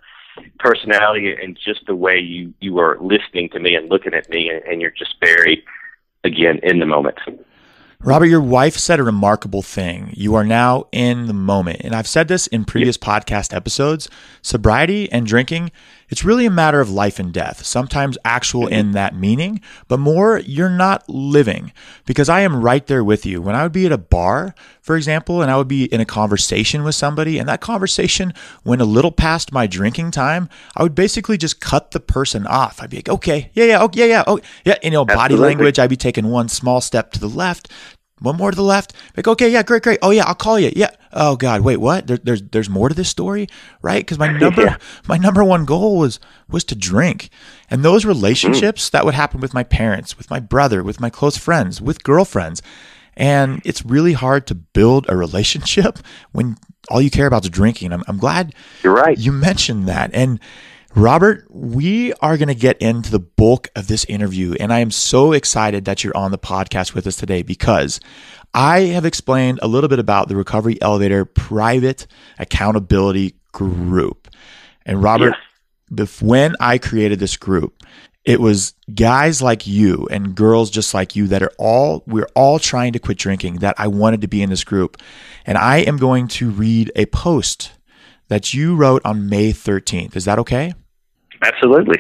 personality 0.60 1.34
and 1.34 1.58
just 1.64 1.86
the 1.86 1.96
way 1.96 2.18
you 2.18 2.54
you 2.60 2.80
are 2.80 2.98
listening 3.00 3.50
to 3.50 3.60
me 3.60 3.76
and 3.76 3.90
looking 3.90 4.14
at 4.14 4.30
me, 4.30 4.50
and, 4.50 4.64
and 4.64 4.82
you're 4.82 4.92
just 4.92 5.16
very, 5.20 5.64
again, 6.24 6.60
in 6.64 6.80
the 6.80 6.86
moment. 6.86 7.18
Robert, 8.06 8.26
your 8.26 8.42
wife 8.42 8.76
said 8.76 9.00
a 9.00 9.04
remarkable 9.04 9.62
thing. 9.62 10.10
You 10.12 10.36
are 10.36 10.44
now 10.44 10.88
in 10.92 11.28
the 11.28 11.34
moment. 11.34 11.80
And 11.86 11.96
I've 11.96 12.08
said 12.08 12.28
this 12.28 12.48
in 12.48 12.66
previous 12.66 12.98
podcast 12.98 13.56
episodes. 13.56 14.10
Sobriety 14.42 15.10
and 15.10 15.26
drinking 15.26 15.72
It's 16.10 16.24
really 16.24 16.46
a 16.46 16.52
matter 16.52 16.80
of 16.80 16.90
life 16.90 17.20
and 17.20 17.34
death, 17.34 17.66
sometimes 17.66 18.18
actual 18.24 18.68
in 18.68 18.92
that 18.92 19.16
meaning, 19.16 19.62
but 19.88 20.00
more 20.00 20.40
you're 20.40 20.70
not 20.70 21.08
living 21.10 21.72
because 22.06 22.30
I 22.30 22.42
am 22.42 22.62
right 22.62 22.86
there 22.86 23.04
with 23.04 23.26
you. 23.26 23.42
When 23.42 23.56
I 23.56 23.64
would 23.64 23.72
be 23.72 23.86
at 23.86 23.92
a 23.92 23.98
bar, 23.98 24.54
for 24.82 24.96
example, 24.96 25.42
and 25.42 25.50
I 25.50 25.58
would 25.58 25.68
be 25.68 25.86
in 25.86 26.02
a 26.02 26.06
conversation 26.06 26.84
with 26.84 26.96
somebody, 26.96 27.40
and 27.40 27.48
that 27.48 27.62
conversation 27.62 28.34
went 28.64 28.82
a 28.82 28.86
little 28.86 29.12
past 29.12 29.52
my 29.52 29.66
drinking 29.66 30.12
time, 30.12 30.50
I 30.76 30.84
would 30.84 30.96
basically 30.96 31.38
just 31.38 31.62
cut 31.62 31.92
the 31.92 32.00
person 32.00 32.46
off. 32.46 32.82
I'd 32.82 32.90
be 32.90 32.98
like, 32.98 33.10
okay, 33.10 33.50
yeah, 33.54 33.66
yeah, 33.66 33.82
oh, 33.82 33.90
yeah, 33.94 34.06
yeah, 34.06 34.24
oh, 34.28 34.40
yeah. 34.66 34.76
You 34.84 34.92
know, 34.92 35.06
body 35.06 35.36
language, 35.36 35.80
I'd 35.80 35.90
be 35.90 35.96
taking 35.96 36.28
one 36.28 36.50
small 36.50 36.82
step 36.82 37.12
to 37.14 37.20
the 37.20 37.30
left, 37.30 37.72
one 38.24 38.38
more 38.38 38.50
to 38.50 38.56
the 38.56 38.64
left. 38.64 38.94
Like, 39.16 39.28
okay, 39.28 39.50
yeah, 39.50 39.62
great, 39.64 39.84
great. 39.84 40.00
Oh 40.02 40.10
yeah, 40.12 40.24
I'll 40.26 40.34
call 40.36 40.60
you. 40.60 40.72
Yeah. 40.76 40.90
Oh 41.12 41.36
God, 41.36 41.62
wait, 41.62 41.78
what? 41.78 42.08
There, 42.08 42.18
there's 42.18 42.42
there's 42.42 42.70
more 42.70 42.90
to 42.90 42.96
this 42.96 43.10
story, 43.10 43.48
right? 43.82 44.00
Because 44.04 44.18
my 44.18 44.28
number 44.38 44.64
Yeah. 44.64 44.78
my 45.08 45.18
number 45.18 45.44
one 45.44 45.66
goal 45.66 45.98
was 45.98 46.20
was 46.50 46.64
to 46.66 46.76
drink, 46.76 47.30
and 47.70 47.84
those 47.86 48.06
relationships 48.06 48.90
that 48.90 49.06
would 49.06 49.14
happen 49.14 49.40
with 49.42 49.54
my 49.54 49.64
parents, 49.64 50.18
with 50.18 50.30
my 50.32 50.40
brother, 50.40 50.82
with 50.84 51.00
my 51.00 51.10
close 51.10 51.38
friends, 51.38 51.82
with 51.82 52.04
girlfriends, 52.04 52.62
and 53.16 53.62
it's 53.64 53.86
really 53.86 54.14
hard 54.14 54.48
to 54.48 54.56
build 54.56 55.06
a 55.10 55.16
relationship 55.16 56.00
when 56.32 56.58
all 56.90 57.02
you 57.02 57.10
care 57.12 57.28
about 57.28 57.44
is 57.44 57.50
drinking. 57.50 57.94
I'm 57.94 58.04
I'm 58.08 58.18
glad 58.18 58.56
You're 58.84 58.94
right. 58.96 59.18
you 59.18 59.32
mentioned 59.32 59.88
that. 59.88 60.12
And 60.14 60.40
Robert, 60.96 61.48
we 61.50 62.14
are 62.22 62.38
going 62.38 62.50
to 62.50 62.56
get 62.56 62.78
into 62.78 63.10
the 63.10 63.20
bulk 63.20 63.68
of 63.76 63.88
this 63.88 64.06
interview. 64.06 64.54
And 64.60 64.72
I 64.72 64.80
am 64.80 64.92
so 64.92 65.32
excited 65.32 65.86
that 65.86 66.04
you're 66.04 66.16
on 66.16 66.30
the 66.30 66.38
podcast 66.38 66.94
with 66.94 67.08
us 67.08 67.16
today 67.16 67.42
because 67.42 68.00
I 68.54 68.82
have 68.82 69.04
explained 69.04 69.60
a 69.64 69.68
little 69.68 69.88
bit 69.88 69.98
about 69.98 70.28
the 70.28 70.36
Recovery 70.36 70.80
Elevator 70.82 71.26
private 71.26 72.06
accountability 72.38 73.36
group. 73.52 74.28
And 74.86 75.02
Robert, 75.02 75.34
bef- 75.92 76.22
when 76.22 76.56
I 76.60 76.78
created 76.78 77.18
this 77.18 77.38
group, 77.38 77.82
it 78.24 78.40
was 78.40 78.76
guys 78.94 79.42
like 79.42 79.66
you 79.66 80.08
and 80.12 80.36
girls 80.36 80.70
just 80.70 80.94
like 80.94 81.16
you 81.16 81.26
that 81.28 81.42
are 81.42 81.52
all 81.58 82.04
we're 82.06 82.30
all 82.36 82.60
trying 82.60 82.94
to 82.94 83.00
quit 83.00 83.18
drinking 83.18 83.56
that 83.56 83.76
I 83.80 83.88
wanted 83.88 84.22
to 84.22 84.28
be 84.28 84.44
in 84.44 84.52
this 84.52 84.64
group. 84.64 85.02
And 85.46 85.58
I 85.58 85.78
am 85.78 85.98
going 85.98 86.28
to 86.30 86.52
read 86.52 86.92
a 86.96 87.08
post 87.08 87.72
that 88.28 88.54
you 88.54 88.76
wrote 88.76 89.02
on 89.04 89.28
May 89.28 89.52
13th. 89.52 90.16
Is 90.16 90.26
that 90.26 90.40
okay? 90.40 90.74
Absolutely. 91.44 92.00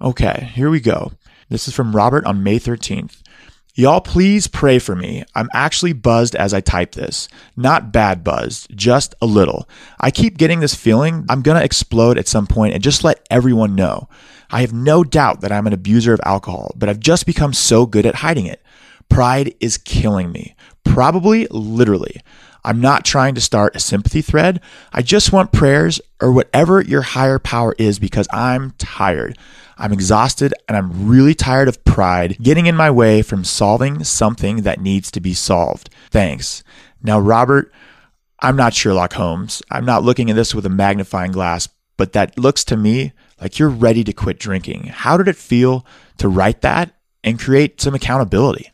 Okay, 0.00 0.50
here 0.54 0.70
we 0.70 0.80
go. 0.80 1.12
This 1.48 1.68
is 1.68 1.74
from 1.74 1.94
Robert 1.94 2.24
on 2.26 2.42
May 2.42 2.58
13th. 2.58 3.22
Y'all, 3.74 4.00
please 4.00 4.48
pray 4.48 4.78
for 4.78 4.96
me. 4.96 5.24
I'm 5.34 5.48
actually 5.54 5.92
buzzed 5.92 6.34
as 6.34 6.52
I 6.52 6.60
type 6.60 6.92
this. 6.92 7.28
Not 7.56 7.92
bad 7.92 8.24
buzzed, 8.24 8.76
just 8.76 9.14
a 9.22 9.26
little. 9.26 9.68
I 10.00 10.10
keep 10.10 10.36
getting 10.36 10.60
this 10.60 10.74
feeling 10.74 11.24
I'm 11.28 11.42
going 11.42 11.56
to 11.56 11.64
explode 11.64 12.18
at 12.18 12.26
some 12.28 12.46
point 12.46 12.74
and 12.74 12.82
just 12.82 13.04
let 13.04 13.26
everyone 13.30 13.76
know. 13.76 14.08
I 14.50 14.62
have 14.62 14.72
no 14.72 15.04
doubt 15.04 15.40
that 15.42 15.52
I'm 15.52 15.68
an 15.68 15.72
abuser 15.72 16.12
of 16.12 16.20
alcohol, 16.24 16.72
but 16.76 16.88
I've 16.88 16.98
just 16.98 17.26
become 17.26 17.52
so 17.52 17.86
good 17.86 18.06
at 18.06 18.16
hiding 18.16 18.46
it. 18.46 18.60
Pride 19.08 19.54
is 19.60 19.78
killing 19.78 20.32
me. 20.32 20.56
Probably 20.84 21.46
literally. 21.50 22.20
I'm 22.64 22.80
not 22.80 23.04
trying 23.04 23.34
to 23.34 23.40
start 23.40 23.76
a 23.76 23.80
sympathy 23.80 24.22
thread. 24.22 24.60
I 24.92 25.02
just 25.02 25.32
want 25.32 25.52
prayers 25.52 26.00
or 26.20 26.32
whatever 26.32 26.80
your 26.80 27.02
higher 27.02 27.38
power 27.38 27.74
is 27.78 27.98
because 27.98 28.28
I'm 28.32 28.72
tired. 28.78 29.38
I'm 29.78 29.92
exhausted 29.92 30.52
and 30.68 30.76
I'm 30.76 31.08
really 31.08 31.34
tired 31.34 31.68
of 31.68 31.84
pride 31.84 32.36
getting 32.42 32.66
in 32.66 32.76
my 32.76 32.90
way 32.90 33.22
from 33.22 33.44
solving 33.44 34.04
something 34.04 34.62
that 34.62 34.80
needs 34.80 35.10
to 35.12 35.20
be 35.20 35.32
solved. 35.32 35.88
Thanks. 36.10 36.62
Now, 37.02 37.18
Robert, 37.18 37.72
I'm 38.40 38.56
not 38.56 38.74
Sherlock 38.74 39.14
Holmes. 39.14 39.62
I'm 39.70 39.86
not 39.86 40.02
looking 40.02 40.28
at 40.28 40.36
this 40.36 40.54
with 40.54 40.66
a 40.66 40.70
magnifying 40.70 41.32
glass, 41.32 41.68
but 41.96 42.12
that 42.12 42.38
looks 42.38 42.62
to 42.64 42.76
me 42.76 43.12
like 43.40 43.58
you're 43.58 43.70
ready 43.70 44.04
to 44.04 44.12
quit 44.12 44.38
drinking. 44.38 44.84
How 44.84 45.16
did 45.16 45.28
it 45.28 45.36
feel 45.36 45.86
to 46.18 46.28
write 46.28 46.60
that 46.60 46.94
and 47.24 47.40
create 47.40 47.80
some 47.80 47.94
accountability? 47.94 48.70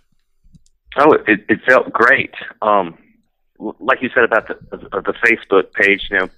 Oh, 0.98 1.12
it, 1.12 1.44
it 1.48 1.60
felt 1.68 1.92
great. 1.92 2.32
Um, 2.62 2.96
like 3.58 4.02
you 4.02 4.10
said 4.14 4.24
about 4.24 4.48
the 4.48 4.54
the 4.70 5.14
Facebook 5.24 5.72
page, 5.72 6.08
you 6.10 6.18
know, 6.18 6.28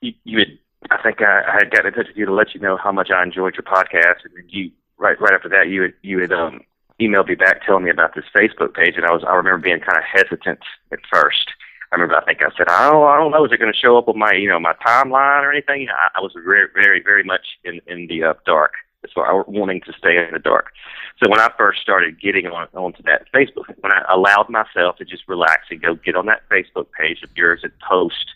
you, 0.00 0.12
you 0.24 0.38
had, 0.38 0.58
I 0.90 1.02
think 1.02 1.22
I, 1.22 1.42
I 1.42 1.52
had 1.54 1.70
gotten 1.70 1.88
in 1.88 1.94
touch 1.94 2.08
with 2.08 2.16
you 2.16 2.26
to 2.26 2.32
let 2.32 2.54
you 2.54 2.60
know 2.60 2.76
how 2.76 2.92
much 2.92 3.10
I 3.10 3.22
enjoyed 3.22 3.54
your 3.54 3.62
podcast, 3.62 4.24
and 4.24 4.34
then 4.36 4.44
you 4.48 4.70
right 4.98 5.20
right 5.20 5.34
after 5.34 5.48
that 5.48 5.68
you 5.68 5.82
had 5.82 5.94
you 6.02 6.20
had 6.20 6.32
um, 6.32 6.60
emailed 7.00 7.28
me 7.28 7.34
back 7.34 7.64
telling 7.64 7.84
me 7.84 7.90
about 7.90 8.14
this 8.14 8.24
Facebook 8.34 8.74
page, 8.74 8.96
and 8.96 9.06
I 9.06 9.12
was 9.12 9.24
I 9.24 9.34
remember 9.34 9.58
being 9.62 9.80
kind 9.80 9.98
of 9.98 10.04
hesitant 10.04 10.60
at 10.92 11.00
first. 11.10 11.50
I 11.92 11.96
remember 11.96 12.16
I 12.16 12.24
think 12.24 12.42
I 12.42 12.50
said 12.56 12.66
don't 12.66 13.06
I 13.06 13.16
don't 13.16 13.30
know 13.30 13.44
is 13.44 13.52
it 13.52 13.58
going 13.58 13.72
to 13.72 13.78
show 13.78 13.96
up 13.98 14.08
on 14.08 14.18
my 14.18 14.32
you 14.32 14.48
know 14.48 14.60
my 14.60 14.74
timeline 14.86 15.42
or 15.42 15.52
anything. 15.52 15.88
I, 15.88 16.18
I 16.18 16.20
was 16.20 16.32
very 16.44 16.68
very 16.74 17.02
very 17.02 17.24
much 17.24 17.46
in 17.64 17.80
in 17.86 18.06
the 18.06 18.24
uh, 18.24 18.34
dark 18.46 18.72
as 19.04 19.10
far 19.14 19.40
as 19.40 19.46
wanting 19.46 19.80
to 19.82 19.92
stay 19.96 20.16
in 20.16 20.32
the 20.32 20.38
dark. 20.38 20.72
So 21.22 21.30
when 21.30 21.40
I 21.40 21.50
first 21.56 21.80
started 21.80 22.20
getting 22.20 22.46
on 22.46 22.68
onto 22.74 23.02
that 23.04 23.30
Facebook, 23.32 23.68
when 23.80 23.92
I 23.92 24.02
allowed 24.10 24.48
myself 24.48 24.96
to 24.96 25.04
just 25.04 25.28
relax 25.28 25.66
and 25.70 25.80
go 25.80 25.94
get 25.94 26.16
on 26.16 26.26
that 26.26 26.48
Facebook 26.48 26.86
page 26.98 27.22
of 27.22 27.30
yours 27.36 27.60
and 27.62 27.72
post, 27.86 28.34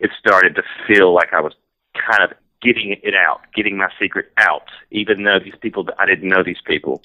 it 0.00 0.10
started 0.18 0.54
to 0.56 0.62
feel 0.86 1.14
like 1.14 1.32
I 1.32 1.40
was 1.40 1.54
kind 1.94 2.22
of 2.22 2.36
getting 2.60 2.96
it 3.02 3.14
out, 3.14 3.40
getting 3.54 3.76
my 3.76 3.88
secret 4.00 4.32
out, 4.36 4.68
even 4.90 5.22
though 5.22 5.38
these 5.38 5.54
people 5.60 5.88
I 5.98 6.06
didn't 6.06 6.28
know 6.28 6.42
these 6.42 6.60
people. 6.64 7.02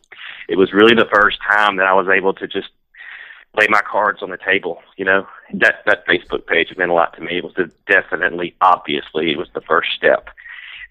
It 0.50 0.58
was 0.58 0.74
really 0.74 0.96
the 0.96 1.10
first 1.13 1.38
time 1.48 1.76
that 1.78 1.86
I 1.86 1.94
was 1.94 2.08
able 2.08 2.34
to 2.34 2.48
just 2.48 2.70
lay 3.60 3.68
my 3.70 3.82
cards 3.82 4.24
on 4.24 4.32
the 4.32 4.38
table. 4.38 4.80
You 4.98 5.06
know, 5.06 5.28
that 5.54 5.84
that 5.86 6.08
Facebook 6.08 6.48
page 6.48 6.76
meant 6.78 6.92
a 6.92 6.94
lot 6.94 7.16
to 7.16 7.22
me. 7.22 7.38
It 7.38 7.44
was 7.44 7.58
a, 7.58 7.70
definitely, 7.92 8.56
obviously, 8.62 9.32
it 9.32 9.38
was 9.38 9.50
the 9.54 9.62
first 9.62 9.89
step. 9.96 10.30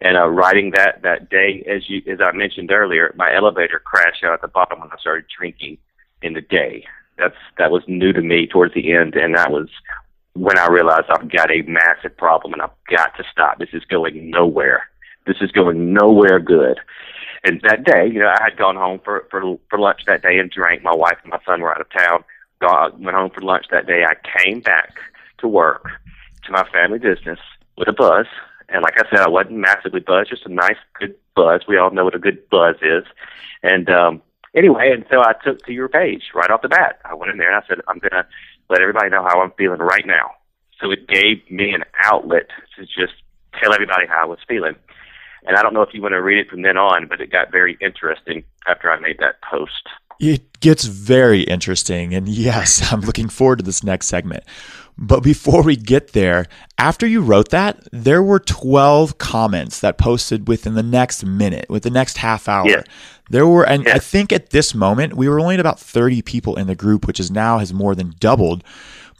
And 0.03 0.17
uh, 0.17 0.27
writing 0.29 0.73
that 0.75 1.01
that 1.03 1.31
day, 1.31 1.65
as 1.71 1.89
you 1.89 2.03
as 2.13 2.19
I 2.21 2.33
mentioned 2.33 2.73
earlier, 2.73 3.15
my 3.17 3.33
elevator 3.35 3.79
crashed 3.79 4.25
out 4.25 4.35
at 4.35 4.43
the 4.43 4.49
bottom 4.49 4.81
when 4.81 4.91
I 4.91 4.97
started 5.01 5.27
drinking 5.39 5.79
in 6.23 6.33
the 6.35 6.41
day. 6.41 6.85
That's 7.19 7.37
that 7.57 7.71
was 7.71 7.85
new 7.87 8.13
to 8.13 8.21
me 8.21 8.49
towards 8.49 8.75
the 8.75 8.93
end, 8.93 9.15
and 9.15 9.37
that 9.37 9.53
was 9.53 9.69
when 10.35 10.59
I 10.59 10.67
realized 10.67 11.07
I've 11.09 11.31
got 11.31 11.53
a 11.53 11.63
massive 11.63 12.17
problem 12.17 12.53
and 12.53 12.63
I've 12.63 12.71
got 12.91 13.17
to 13.17 13.25
stop. 13.31 13.59
This 13.59 13.69
is 13.73 13.85
going 13.85 14.31
nowhere. 14.31 14.89
This 15.25 15.37
is 15.41 15.53
going 15.53 15.93
nowhere 15.93 16.41
good. 16.41 16.81
And 17.45 17.61
that 17.63 17.85
day, 17.85 18.09
you 18.13 18.19
know, 18.19 18.29
I 18.29 18.43
had 18.43 18.57
gone 18.57 18.77
home 18.77 19.01
for 19.05 19.29
for 19.31 19.57
for 19.71 19.79
lunch 19.79 20.01
that 20.09 20.23
day 20.23 20.39
and 20.39 20.51
drank. 20.51 20.83
My 20.83 20.95
wife 20.95 21.19
and 21.23 21.31
my 21.31 21.39
son 21.47 21.61
were 21.61 21.73
out 21.73 21.81
of 21.81 21.91
town. 21.91 22.25
Got, 22.61 22.99
went 22.99 23.17
home 23.17 23.31
for 23.31 23.41
lunch 23.41 23.67
that 23.71 23.87
day. 23.87 24.05
I 24.05 24.15
came 24.39 24.61
back 24.61 24.95
to 25.39 25.49
work 25.49 25.87
to 26.45 26.53
my 26.53 26.65
family 26.73 26.99
business 26.99 27.39
with 27.77 27.87
a 27.89 27.93
buzz. 27.93 28.27
And 28.69 28.83
like 28.83 28.95
I 28.97 29.09
said, 29.11 29.21
I 29.21 29.29
wasn't 29.29 29.57
massively 29.57 30.01
buzzed, 30.01 30.31
just 30.31 30.47
a 30.47 30.53
nice, 30.53 30.77
good 30.99 31.15
buzz. 31.35 31.63
We 31.67 31.77
all 31.77 31.91
know 31.91 32.05
what 32.05 32.15
a 32.15 32.19
good 32.19 32.49
buzz 32.51 32.77
is. 32.83 33.05
And 33.63 33.89
um, 33.91 34.23
anyway, 34.55 34.93
and 34.93 35.05
so 35.11 35.21
I 35.21 35.35
took 35.45 35.65
to 35.67 35.73
your 35.73 35.89
page 35.89 36.23
right 36.35 36.51
off 36.51 36.63
the 36.63 36.69
bat. 36.69 37.01
I 37.05 37.15
went 37.15 37.33
in 37.33 37.39
there 37.39 37.55
and 37.55 37.63
I 37.63 37.67
said, 37.67 37.79
I'm 37.89 37.99
going 37.99 38.13
to 38.13 38.27
let 38.69 38.81
everybody 38.81 39.11
know 39.11 39.23
how 39.23 39.41
I'm 39.41 39.53
feeling 39.53 39.81
right 39.81 40.07
now. 40.07 40.31
So 40.81 40.91
it 40.91 41.07
gave 41.07 41.49
me 41.51 41.73
an 41.73 41.85
outlet 42.03 42.49
to 42.77 42.85
just 42.85 43.15
tell 43.61 43.73
everybody 43.73 44.07
how 44.07 44.23
I 44.23 44.27
was 44.27 44.39
feeling. 44.49 44.75
And 45.45 45.57
I 45.57 45.63
don't 45.63 45.75
know 45.75 45.83
if 45.83 45.93
you 45.93 46.03
want 46.03 46.13
to 46.13 46.23
read 46.23 46.39
it 46.39 46.49
from 46.49 46.63
then 46.63 46.77
on, 46.77 47.07
but 47.09 47.21
it 47.21 47.31
got 47.31 47.51
very 47.51 47.77
interesting 47.81 48.45
after 48.67 48.91
I 48.91 48.99
made 49.01 49.19
that 49.19 49.43
post. 49.43 49.89
It 50.21 50.61
gets 50.61 50.85
very 50.85 51.43
interesting. 51.43 52.15
And 52.15 52.29
yes, 52.29 52.83
I'm 52.93 53.01
looking 53.01 53.29
forward 53.29 53.59
to 53.59 53.65
this 53.65 53.83
next 53.83 54.07
segment. 54.07 54.45
But 54.99 55.21
before 55.23 55.63
we 55.63 55.75
get 55.75 56.13
there, 56.13 56.47
after 56.79 57.07
you 57.07 57.23
wrote 57.23 57.49
that, 57.49 57.81
there 57.93 58.23
were 58.23 58.39
12 58.39 59.17
comments 59.19 59.81
that 59.81 59.97
posted 59.97 60.47
within 60.49 60.75
the 60.75 60.83
next 60.83 61.25
minute, 61.25 61.67
with 61.71 61.83
the 61.83 61.91
next 61.91 62.19
half 62.19 62.47
hour. 62.49 62.69
Yeah. 62.69 62.83
There 63.31 63.47
were, 63.47 63.65
and 63.67 63.85
Yeah. 63.87 63.95
I 63.95 63.99
think 63.99 64.33
at 64.33 64.51
this 64.51 64.75
moment, 64.75 65.15
we 65.17 65.29
were 65.31 65.41
only 65.41 65.55
at 65.55 65.61
about 65.61 65.81
30 65.81 66.21
people 66.23 66.57
in 66.57 66.67
the 66.67 66.75
group, 66.75 67.07
which 67.07 67.19
is 67.19 67.31
now 67.31 67.59
has 67.59 67.73
more 67.73 67.95
than 67.95 68.15
doubled. 68.21 68.63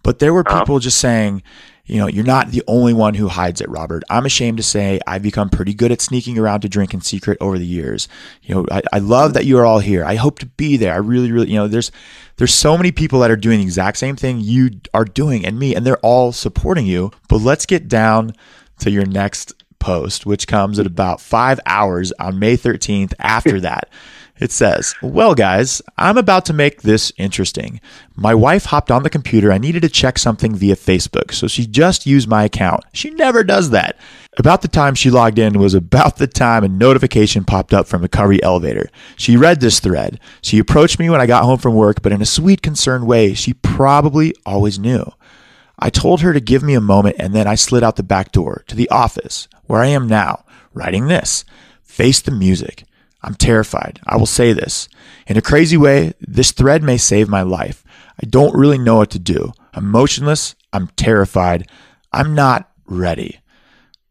But 0.03 0.19
there 0.19 0.35
were 0.35 0.45
Uh-huh. 0.47 0.61
people 0.61 0.79
just 0.79 0.99
saying, 0.99 1.43
you 1.85 1.99
know, 1.99 2.07
you're 2.07 2.25
not 2.25 2.53
the 2.53 2.63
only 2.69 2.95
one 2.95 3.15
who 3.15 3.27
hides 3.29 3.61
it, 3.61 3.69
Robert. 3.69 4.05
I'm 4.09 4.25
ashamed 4.25 4.59
to 4.59 4.63
say 4.63 5.01
I've 5.07 5.23
become 5.23 5.51
pretty 5.51 5.75
good 5.75 5.91
at 5.91 6.01
sneaking 6.01 6.39
around 6.39 6.61
to 6.61 6.69
drink 6.69 6.95
in 6.95 7.01
secret 7.01 7.39
over 7.41 7.59
the 7.59 7.67
years. 7.67 8.09
You 8.43 8.55
know, 8.55 8.67
I, 8.71 8.83
I 8.93 8.99
love 9.01 9.35
that 9.35 9.47
you 9.47 9.59
are 9.59 9.67
all 9.67 9.81
here. 9.81 10.05
I 10.05 10.15
hope 10.15 10.39
to 10.41 10.47
be 10.47 10.77
there. 10.77 10.93
I 10.95 10.99
really, 10.99 11.33
really, 11.33 11.49
you 11.49 11.57
know, 11.57 11.67
there's 11.67 11.91
there's 12.37 12.55
so 12.55 12.77
many 12.77 12.93
people 12.93 13.21
that 13.21 13.31
are 13.31 13.37
doing 13.37 13.59
the 13.59 13.65
exact 13.65 13.99
same 13.99 14.15
thing 14.15 14.41
you 14.41 14.71
are 14.95 15.05
doing 15.05 15.45
and 15.45 15.59
me, 15.59 15.75
and 15.75 15.85
they're 15.85 15.99
all 15.99 16.31
supporting 16.31 16.87
you. 16.87 17.11
But 17.29 17.39
let's 17.39 17.67
get 17.67 17.89
down 17.89 18.35
to 18.79 18.91
your 18.91 19.05
next 19.05 19.53
post, 19.81 20.25
which 20.25 20.47
comes 20.47 20.79
at 20.79 20.87
about 20.87 21.21
five 21.21 21.59
hours 21.67 22.13
on 22.13 22.39
May 22.39 22.57
13th 22.57 23.13
after 23.19 23.61
that. 23.61 23.91
It 24.43 24.51
says, 24.51 24.97
Well, 25.01 25.37
guys, 25.37 25.81
I'm 25.97 26.19
about 26.19 26.45
to 26.47 26.53
make 26.53 26.83
this 26.83 27.13
interesting. 27.17 27.81
My 28.17 28.35
wife 28.35 28.65
hopped 28.65 28.91
on 28.91 29.05
the 29.05 29.09
computer. 29.09 29.53
I 29.53 29.59
needed 29.59 29.83
to 29.83 29.89
check 29.89 30.19
something 30.19 30.53
via 30.53 30.75
Facebook, 30.75 31.33
so 31.33 31.47
she 31.47 31.65
just 31.65 32.07
used 32.07 32.29
my 32.29 32.43
account. 32.43 32.83
She 32.93 33.11
never 33.11 33.45
does 33.45 33.71
that. 33.71 33.97
About 34.39 34.63
the 34.63 34.67
time 34.67 34.97
she 34.97 35.11
logged 35.11 35.39
in 35.39 35.61
was 35.61 35.75
about 35.75 36.17
the 36.17 36.27
time 36.27 36.65
a 36.65 36.69
notification 36.69 37.45
popped 37.45 37.73
up 37.73 37.87
from 37.87 38.03
Recovery 38.03 38.43
Elevator. 38.43 38.91
She 39.17 39.37
read 39.37 39.61
this 39.61 39.79
thread. 39.79 40.19
She 40.41 40.59
approached 40.59 40.99
me 40.99 41.09
when 41.09 41.21
I 41.21 41.27
got 41.27 41.45
home 41.45 41.59
from 41.59 41.77
work, 41.77 42.03
but 42.03 42.11
in 42.11 42.21
a 42.21 42.27
sweet, 42.27 42.63
concerned 42.63 43.07
way 43.07 43.35
she 43.35 43.55
probably 43.55 44.35
always 44.45 44.77
knew. 44.77 45.05
I 45.79 45.89
told 45.89 46.21
her 46.23 46.33
to 46.33 46.41
give 46.41 46.65
me 46.65 46.75
a 46.75 46.81
moment 46.81 47.15
and 47.21 47.33
then 47.33 47.47
I 47.47 47.55
slid 47.55 47.85
out 47.85 47.95
the 47.95 48.03
back 48.03 48.33
door 48.33 48.65
to 48.67 48.75
the 48.75 48.91
office 48.91 49.47
where 49.67 49.83
I 49.83 49.87
am 49.87 50.09
now, 50.09 50.45
writing 50.75 51.07
this 51.07 51.45
Face 51.85 52.21
the 52.21 52.33
music. 52.33 52.83
I'm 53.23 53.35
terrified. 53.35 54.01
I 54.07 54.17
will 54.17 54.27
say 54.27 54.53
this. 54.53 54.89
In 55.27 55.37
a 55.37 55.43
crazy 55.43 55.77
way, 55.77 56.13
this 56.21 56.53
thread 56.53 56.83
may 56.83 56.97
save 56.97 57.29
my 57.29 57.43
life. 57.43 57.85
I 58.23 58.27
don't 58.27 58.57
really 58.57 58.79
know 58.79 58.97
what 58.97 59.11
to 59.11 59.19
do. 59.19 59.53
I'm 59.73 59.91
motionless. 59.91 60.55
I'm 60.73 60.89
terrified. 60.97 61.69
I'm 62.13 62.35
not 62.35 62.71
ready. 62.87 63.41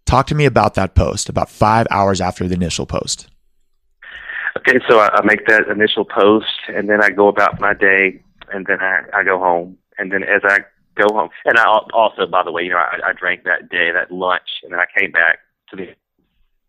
Talk 0.05 0.27
to 0.27 0.35
me 0.35 0.45
about 0.45 0.75
that 0.75 0.95
post 0.95 1.29
about 1.29 1.49
five 1.49 1.87
hours 1.91 2.19
after 2.21 2.47
the 2.47 2.55
initial 2.55 2.85
post. 2.85 3.27
Okay, 4.57 4.79
so 4.89 4.99
I, 4.99 5.21
make 5.23 5.47
that 5.47 5.69
initial 5.69 6.03
post, 6.03 6.45
and 6.67 6.89
then 6.89 7.01
I 7.01 7.09
go 7.09 7.29
about 7.29 7.61
my 7.61 7.73
day, 7.73 8.21
and 8.51 8.65
then 8.65 8.81
I, 8.81 9.03
I 9.13 9.23
go 9.23 9.39
home, 9.39 9.77
and 9.97 10.11
then 10.11 10.23
as 10.23 10.41
I 10.43 10.59
go 10.95 11.07
home, 11.15 11.29
and 11.45 11.57
I 11.57 11.63
also, 11.93 12.27
by 12.27 12.43
the 12.43 12.51
way, 12.51 12.63
you 12.63 12.71
know, 12.71 12.77
I, 12.77 13.09
I 13.09 13.13
drank 13.13 13.45
that 13.45 13.69
day, 13.69 13.91
that 13.91 14.11
lunch, 14.11 14.49
and 14.63 14.73
then 14.73 14.79
I 14.79 14.99
came 14.99 15.11
back 15.11 15.39
to 15.69 15.77
the 15.77 15.95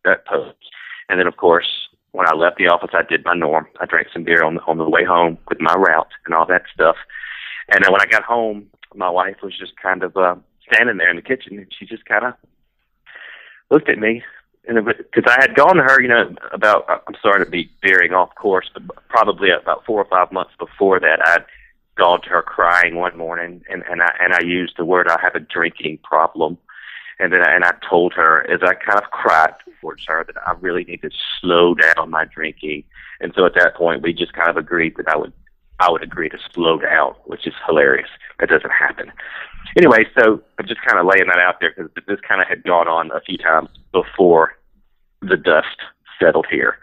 that 0.04 0.26
post, 0.26 0.56
and 1.08 1.18
then 1.18 1.26
of 1.26 1.36
course 1.36 1.81
when 2.12 2.28
I 2.28 2.34
left 2.34 2.58
the 2.58 2.68
office, 2.68 2.90
I 2.92 3.02
did 3.02 3.24
my 3.24 3.34
norm. 3.34 3.66
I 3.80 3.86
drank 3.86 4.08
some 4.12 4.24
beer 4.24 4.44
on 4.44 4.54
the, 4.54 4.62
on 4.62 4.78
the 4.78 4.88
way 4.88 5.04
home 5.04 5.38
with 5.48 5.60
my 5.60 5.74
route 5.74 6.12
and 6.26 6.34
all 6.34 6.46
that 6.46 6.62
stuff. 6.72 6.96
And 7.68 7.84
then 7.84 7.92
when 7.92 8.02
I 8.02 8.06
got 8.06 8.22
home, 8.22 8.68
my 8.94 9.10
wife 9.10 9.36
was 9.42 9.58
just 9.58 9.72
kind 9.76 10.02
of 10.02 10.16
uh, 10.16 10.36
standing 10.70 10.98
there 10.98 11.10
in 11.10 11.16
the 11.16 11.22
kitchen, 11.22 11.58
and 11.58 11.72
she 11.76 11.86
just 11.86 12.04
kind 12.04 12.24
of 12.24 12.34
looked 13.70 13.88
at 13.88 13.98
me, 13.98 14.22
and 14.66 14.84
because 14.84 15.24
I 15.26 15.40
had 15.40 15.56
gone 15.56 15.76
to 15.76 15.82
her, 15.82 16.00
you 16.00 16.08
know, 16.08 16.34
about 16.52 16.84
I'm 16.88 17.14
sorry 17.20 17.44
to 17.44 17.50
be 17.50 17.70
veering 17.82 18.12
off 18.12 18.34
course, 18.36 18.70
but 18.72 18.82
probably 19.08 19.50
about 19.50 19.84
four 19.84 20.00
or 20.00 20.04
five 20.04 20.30
months 20.30 20.52
before 20.58 21.00
that, 21.00 21.18
I'd 21.26 21.44
gone 21.96 22.22
to 22.22 22.28
her 22.28 22.42
crying 22.42 22.94
one 22.94 23.16
morning, 23.16 23.62
and 23.68 23.82
and 23.90 24.02
I 24.02 24.14
and 24.20 24.32
I 24.32 24.40
used 24.40 24.74
the 24.76 24.84
word 24.84 25.08
I 25.08 25.18
have 25.20 25.34
a 25.34 25.40
drinking 25.40 25.98
problem, 26.04 26.58
and 27.22 27.32
then 27.32 27.42
I, 27.42 27.54
and 27.54 27.64
I 27.64 27.72
told 27.88 28.12
her 28.14 28.50
as 28.50 28.60
I 28.62 28.74
kind 28.74 28.98
of 28.98 29.10
cried 29.10 29.54
towards 29.80 30.04
her 30.06 30.24
that 30.24 30.36
I 30.46 30.52
really 30.60 30.84
need 30.84 31.02
to 31.02 31.10
slow 31.40 31.74
down 31.74 32.10
my 32.10 32.24
drinking, 32.24 32.84
and 33.20 33.32
so 33.36 33.46
at 33.46 33.54
that 33.54 33.76
point 33.76 34.02
we 34.02 34.12
just 34.12 34.32
kind 34.32 34.50
of 34.50 34.56
agreed 34.56 34.96
that 34.96 35.08
I 35.08 35.16
would 35.16 35.32
I 35.78 35.90
would 35.90 36.02
agree 36.02 36.28
to 36.28 36.38
slow 36.52 36.78
down, 36.78 37.14
which 37.24 37.46
is 37.46 37.54
hilarious. 37.66 38.08
That 38.38 38.48
doesn't 38.48 38.70
happen. 38.70 39.12
Anyway, 39.76 40.06
so 40.18 40.42
I'm 40.58 40.66
just 40.66 40.80
kind 40.82 40.98
of 40.98 41.06
laying 41.06 41.28
that 41.28 41.38
out 41.38 41.60
there 41.60 41.72
because 41.76 41.90
this 42.06 42.20
kind 42.28 42.42
of 42.42 42.48
had 42.48 42.62
gone 42.64 42.88
on 42.88 43.10
a 43.12 43.20
few 43.20 43.38
times 43.38 43.68
before 43.92 44.52
the 45.20 45.36
dust 45.36 45.78
settled 46.20 46.46
here. 46.50 46.78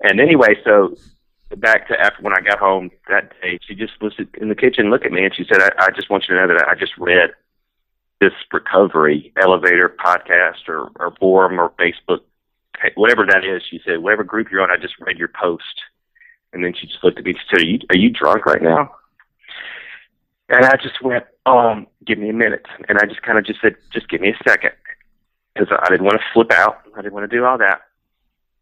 And 0.00 0.20
anyway, 0.20 0.56
so 0.64 0.96
back 1.56 1.88
to 1.88 2.00
after 2.00 2.22
when 2.22 2.32
I 2.36 2.40
got 2.40 2.58
home 2.58 2.90
that 3.08 3.32
day, 3.40 3.58
she 3.66 3.74
just 3.74 4.00
was 4.00 4.14
in 4.40 4.48
the 4.48 4.54
kitchen, 4.54 4.90
looked 4.90 5.06
at 5.06 5.12
me, 5.12 5.24
and 5.24 5.34
she 5.34 5.44
said, 5.44 5.60
I, 5.60 5.70
"I 5.78 5.90
just 5.90 6.10
want 6.10 6.24
you 6.28 6.34
to 6.34 6.40
know 6.40 6.54
that 6.54 6.68
I 6.68 6.74
just 6.74 6.96
read 6.98 7.30
this 8.24 8.32
recovery 8.52 9.32
elevator 9.40 9.94
podcast 10.04 10.68
or, 10.68 10.90
or 10.96 11.14
forum 11.20 11.60
or 11.60 11.70
Facebook, 11.70 12.20
whatever 12.94 13.26
that 13.26 13.44
is." 13.44 13.62
She 13.68 13.80
said, 13.84 13.98
"Whatever 13.98 14.24
group 14.24 14.50
you're 14.50 14.62
on, 14.62 14.70
I 14.70 14.76
just 14.76 14.94
read 14.98 15.18
your 15.18 15.28
post." 15.28 15.82
And 16.52 16.64
then 16.64 16.72
she 16.78 16.86
just 16.86 17.02
looked 17.02 17.18
at 17.18 17.24
me 17.24 17.32
and 17.32 17.40
said, 17.50 17.62
"Are 17.62 17.66
you 17.66 17.78
are 17.90 17.96
you 17.96 18.10
drunk 18.10 18.46
right 18.46 18.62
now?" 18.62 18.94
And 20.48 20.64
I 20.64 20.76
just 20.76 21.02
went, 21.02 21.24
"Um, 21.46 21.86
give 22.04 22.18
me 22.18 22.30
a 22.30 22.34
minute." 22.34 22.66
And 22.88 22.98
I 22.98 23.06
just 23.06 23.22
kind 23.22 23.38
of 23.38 23.44
just 23.44 23.60
said, 23.60 23.76
"Just 23.92 24.08
give 24.08 24.20
me 24.20 24.30
a 24.30 24.48
second, 24.48 24.72
because 25.54 25.68
I 25.70 25.88
didn't 25.90 26.04
want 26.04 26.18
to 26.18 26.24
flip 26.32 26.52
out. 26.52 26.82
I 26.96 27.02
didn't 27.02 27.14
want 27.14 27.28
to 27.30 27.36
do 27.36 27.44
all 27.44 27.58
that. 27.58 27.82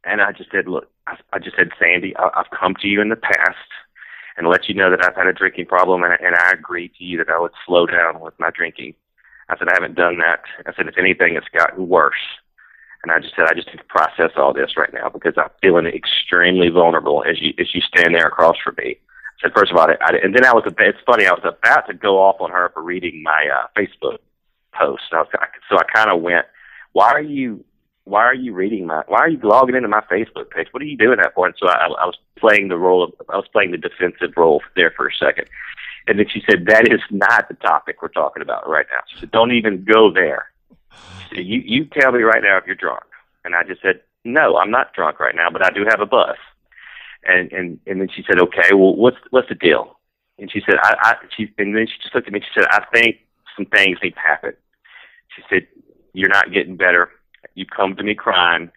And 0.05 0.21
I 0.21 0.33
just 0.33 0.51
said, 0.51 0.67
"Look," 0.69 0.91
I, 1.07 1.17
I 1.33 1.39
just 1.39 1.57
said, 1.57 1.71
"Sandy, 1.79 2.17
I, 2.17 2.31
I've 2.35 2.51
come 2.51 2.75
to 2.81 2.89
you 2.89 3.01
in 3.01 3.09
the 3.09 3.17
past." 3.17 3.71
and 4.37 4.49
let 4.49 4.69
you 4.69 4.75
know 4.75 4.91
that 4.91 5.05
I've 5.05 5.15
had 5.15 5.27
a 5.27 5.33
drinking 5.33 5.67
problem, 5.67 6.03
and, 6.03 6.15
and 6.21 6.35
I 6.35 6.53
agreed 6.53 6.93
to 6.99 7.05
you 7.05 7.19
that 7.19 7.29
I 7.29 7.39
would 7.39 7.53
slow 7.67 7.87
down 7.87 8.21
with 8.21 8.35
my 8.39 8.51
drinking. 8.51 8.95
I 9.49 9.59
said 9.59 9.69
I 9.69 9.75
haven't 9.75 9.97
done 9.97 10.19
that. 10.19 10.43
I 10.67 10.75
said 10.75 10.89
if 10.89 10.99
anything, 10.99 11.37
it's 11.37 11.49
gotten 11.49 11.89
worse. 11.89 12.15
And 13.03 13.11
I 13.11 13.19
just 13.19 13.35
said, 13.35 13.47
I 13.49 13.55
just 13.55 13.67
need 13.67 13.79
to 13.79 13.85
process 13.85 14.31
all 14.37 14.53
this 14.53 14.77
right 14.77 14.93
now 14.93 15.09
because 15.09 15.35
I'm 15.37 15.51
feeling 15.61 15.87
extremely 15.87 16.69
vulnerable 16.69 17.25
as 17.29 17.41
you 17.41 17.53
as 17.59 17.75
you 17.75 17.81
stand 17.81 18.15
there 18.15 18.29
across 18.29 18.57
from 18.63 18.77
me. 18.79 18.97
I 18.97 19.43
said, 19.43 19.53
first 19.57 19.73
of 19.73 19.77
all, 19.77 19.89
I, 19.89 19.97
I, 20.01 20.11
and 20.23 20.35
then 20.35 20.45
I 20.45 20.53
was, 20.55 20.63
it's 20.67 20.99
funny, 21.05 21.27
I 21.27 21.33
was 21.33 21.43
about 21.45 21.89
to 21.89 21.95
go 21.95 22.23
off 22.23 22.41
on 22.41 22.51
her 22.51 22.71
for 22.73 22.83
reading 22.83 23.23
my 23.25 23.49
uh, 23.53 23.67
Facebook 23.77 24.19
post. 24.73 25.03
I 25.13 25.17
was, 25.17 25.29
so 25.69 25.77
I 25.77 25.85
kind 25.93 26.11
of 26.11 26.23
went, 26.23 26.47
why 26.93 27.11
are 27.11 27.21
you, 27.23 27.65
why 28.05 28.23
are 28.23 28.35
you 28.35 28.53
reading 28.53 28.87
my, 28.87 29.03
why 29.09 29.19
are 29.19 29.29
you 29.29 29.41
logging 29.43 29.75
into 29.75 29.89
my 29.89 30.03
Facebook 30.03 30.51
page? 30.51 30.69
What 30.71 30.83
are 30.83 30.87
you 30.87 30.97
doing 30.97 31.19
that 31.19 31.35
for? 31.35 31.47
And 31.47 31.57
so 31.59 31.69
I, 31.69 31.87
I 31.87 32.07
was 32.07 32.19
playing 32.39 32.69
the 32.69 32.79
role 32.79 33.03
of, 33.03 33.13
I 33.31 33.37
was 33.37 33.47
playing 33.53 33.73
the 33.73 33.79
defensive 33.79 34.37
role 34.37 34.63
there 34.77 34.93
for 34.97 35.09
a 35.09 35.15
second. 35.15 35.49
And 36.07 36.19
then 36.19 36.27
she 36.29 36.43
said, 36.51 36.67
that 36.67 36.91
is 36.91 37.01
not 37.11 37.49
the 37.49 37.55
topic 37.55 38.03
we're 38.03 38.09
talking 38.09 38.43
about 38.43 38.69
right 38.69 38.87
now. 38.91 39.01
She 39.09 39.21
said, 39.21 39.31
don't 39.31 39.53
even 39.53 39.85
go 39.85 40.13
there 40.13 40.53
you 41.41 41.61
you 41.65 41.85
tell 41.85 42.13
me 42.13 42.23
right 42.23 42.43
now 42.43 42.59
if 42.59 42.67
you're 42.67 42.75
drunk. 42.75 43.05
And 43.45 43.55
I 43.55 43.65
just 43.65 43.83
said, 43.83 44.01
no, 44.25 44.57
I'm 44.57 44.71
not 44.71 44.95
drunk 44.95 45.19
right 45.21 45.35
now, 45.35 45.51
but 45.51 45.65
I 45.65 45.71
do 45.71 45.85
have 45.89 46.01
a 46.01 46.07
bus. 46.07 46.37
And 47.25 47.53
and 47.53 47.79
and 47.87 48.01
then 48.01 48.09
she 48.15 48.25
said, 48.27 48.39
okay, 48.41 48.73
well, 48.73 48.95
what's 48.95 49.17
what's 49.31 49.49
the 49.49 49.55
deal? 49.55 49.99
And 50.39 50.51
she 50.51 50.61
said, 50.67 50.77
I, 50.83 50.95
I 51.01 51.15
she 51.37 51.53
and 51.59 51.77
then 51.77 51.87
she 51.87 52.03
just 52.03 52.15
looked 52.15 52.27
at 52.27 52.33
me. 52.33 52.41
She 52.41 52.61
said, 52.61 52.69
I 52.71 52.85
think 52.93 53.19
some 53.57 53.67
things 53.67 53.99
need 54.03 54.15
to 54.15 54.21
happen. 54.21 54.55
She 55.37 55.43
said, 55.49 55.67
you're 56.13 56.29
not 56.29 56.53
getting 56.53 56.77
better. 56.77 57.11
You 57.55 57.67
come 57.67 57.97
to 57.97 58.03
me 58.03 58.15
crying. 58.15 58.71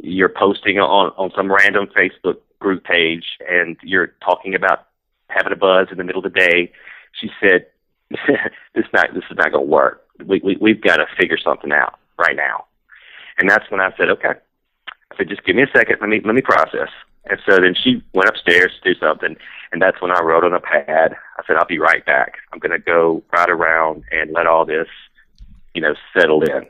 You're 0.00 0.28
posting 0.28 0.78
on 0.78 1.12
on 1.16 1.32
some 1.34 1.52
random 1.52 1.88
Facebook 1.96 2.36
group 2.60 2.84
page, 2.84 3.24
and 3.48 3.76
you're 3.82 4.14
talking 4.24 4.54
about 4.54 4.87
having 5.28 5.52
a 5.52 5.56
buzz 5.56 5.88
in 5.90 5.98
the 5.98 6.04
middle 6.04 6.24
of 6.24 6.32
the 6.32 6.38
day. 6.38 6.72
She 7.20 7.30
said, 7.40 7.66
this 8.74 8.86
not 8.92 9.14
this 9.14 9.24
is 9.30 9.36
not 9.36 9.52
going 9.52 9.64
to 9.64 9.70
work 9.70 10.08
we, 10.26 10.40
we 10.42 10.56
we've 10.60 10.80
got 10.80 10.96
to 10.96 11.06
figure 11.18 11.38
something 11.38 11.72
out 11.72 11.98
right 12.18 12.36
now. 12.36 12.64
And 13.38 13.48
that's 13.48 13.70
when 13.70 13.80
I 13.80 13.92
said, 13.96 14.10
okay. 14.10 14.34
I 15.10 15.16
said, 15.16 15.28
just 15.28 15.44
give 15.44 15.56
me 15.56 15.62
a 15.62 15.76
second. 15.76 15.98
Let 16.00 16.08
me 16.08 16.20
let 16.24 16.34
me 16.34 16.42
process. 16.42 16.88
And 17.30 17.38
so 17.46 17.56
then 17.56 17.74
she 17.74 18.02
went 18.14 18.28
upstairs 18.28 18.72
to 18.82 18.94
do 18.94 18.98
something, 19.00 19.36
and 19.70 19.82
that's 19.82 20.00
when 20.00 20.10
I 20.10 20.20
wrote 20.22 20.44
on 20.44 20.54
a 20.54 20.60
pad. 20.60 21.14
I 21.36 21.42
said, 21.46 21.56
I'll 21.56 21.66
be 21.66 21.78
right 21.78 22.04
back. 22.06 22.38
I'm 22.52 22.58
going 22.58 22.72
to 22.72 22.78
go 22.78 23.22
right 23.32 23.50
around 23.50 24.04
and 24.10 24.32
let 24.32 24.46
all 24.46 24.64
this, 24.64 24.88
you 25.74 25.82
know, 25.82 25.94
settle 26.16 26.42
in. 26.42 26.64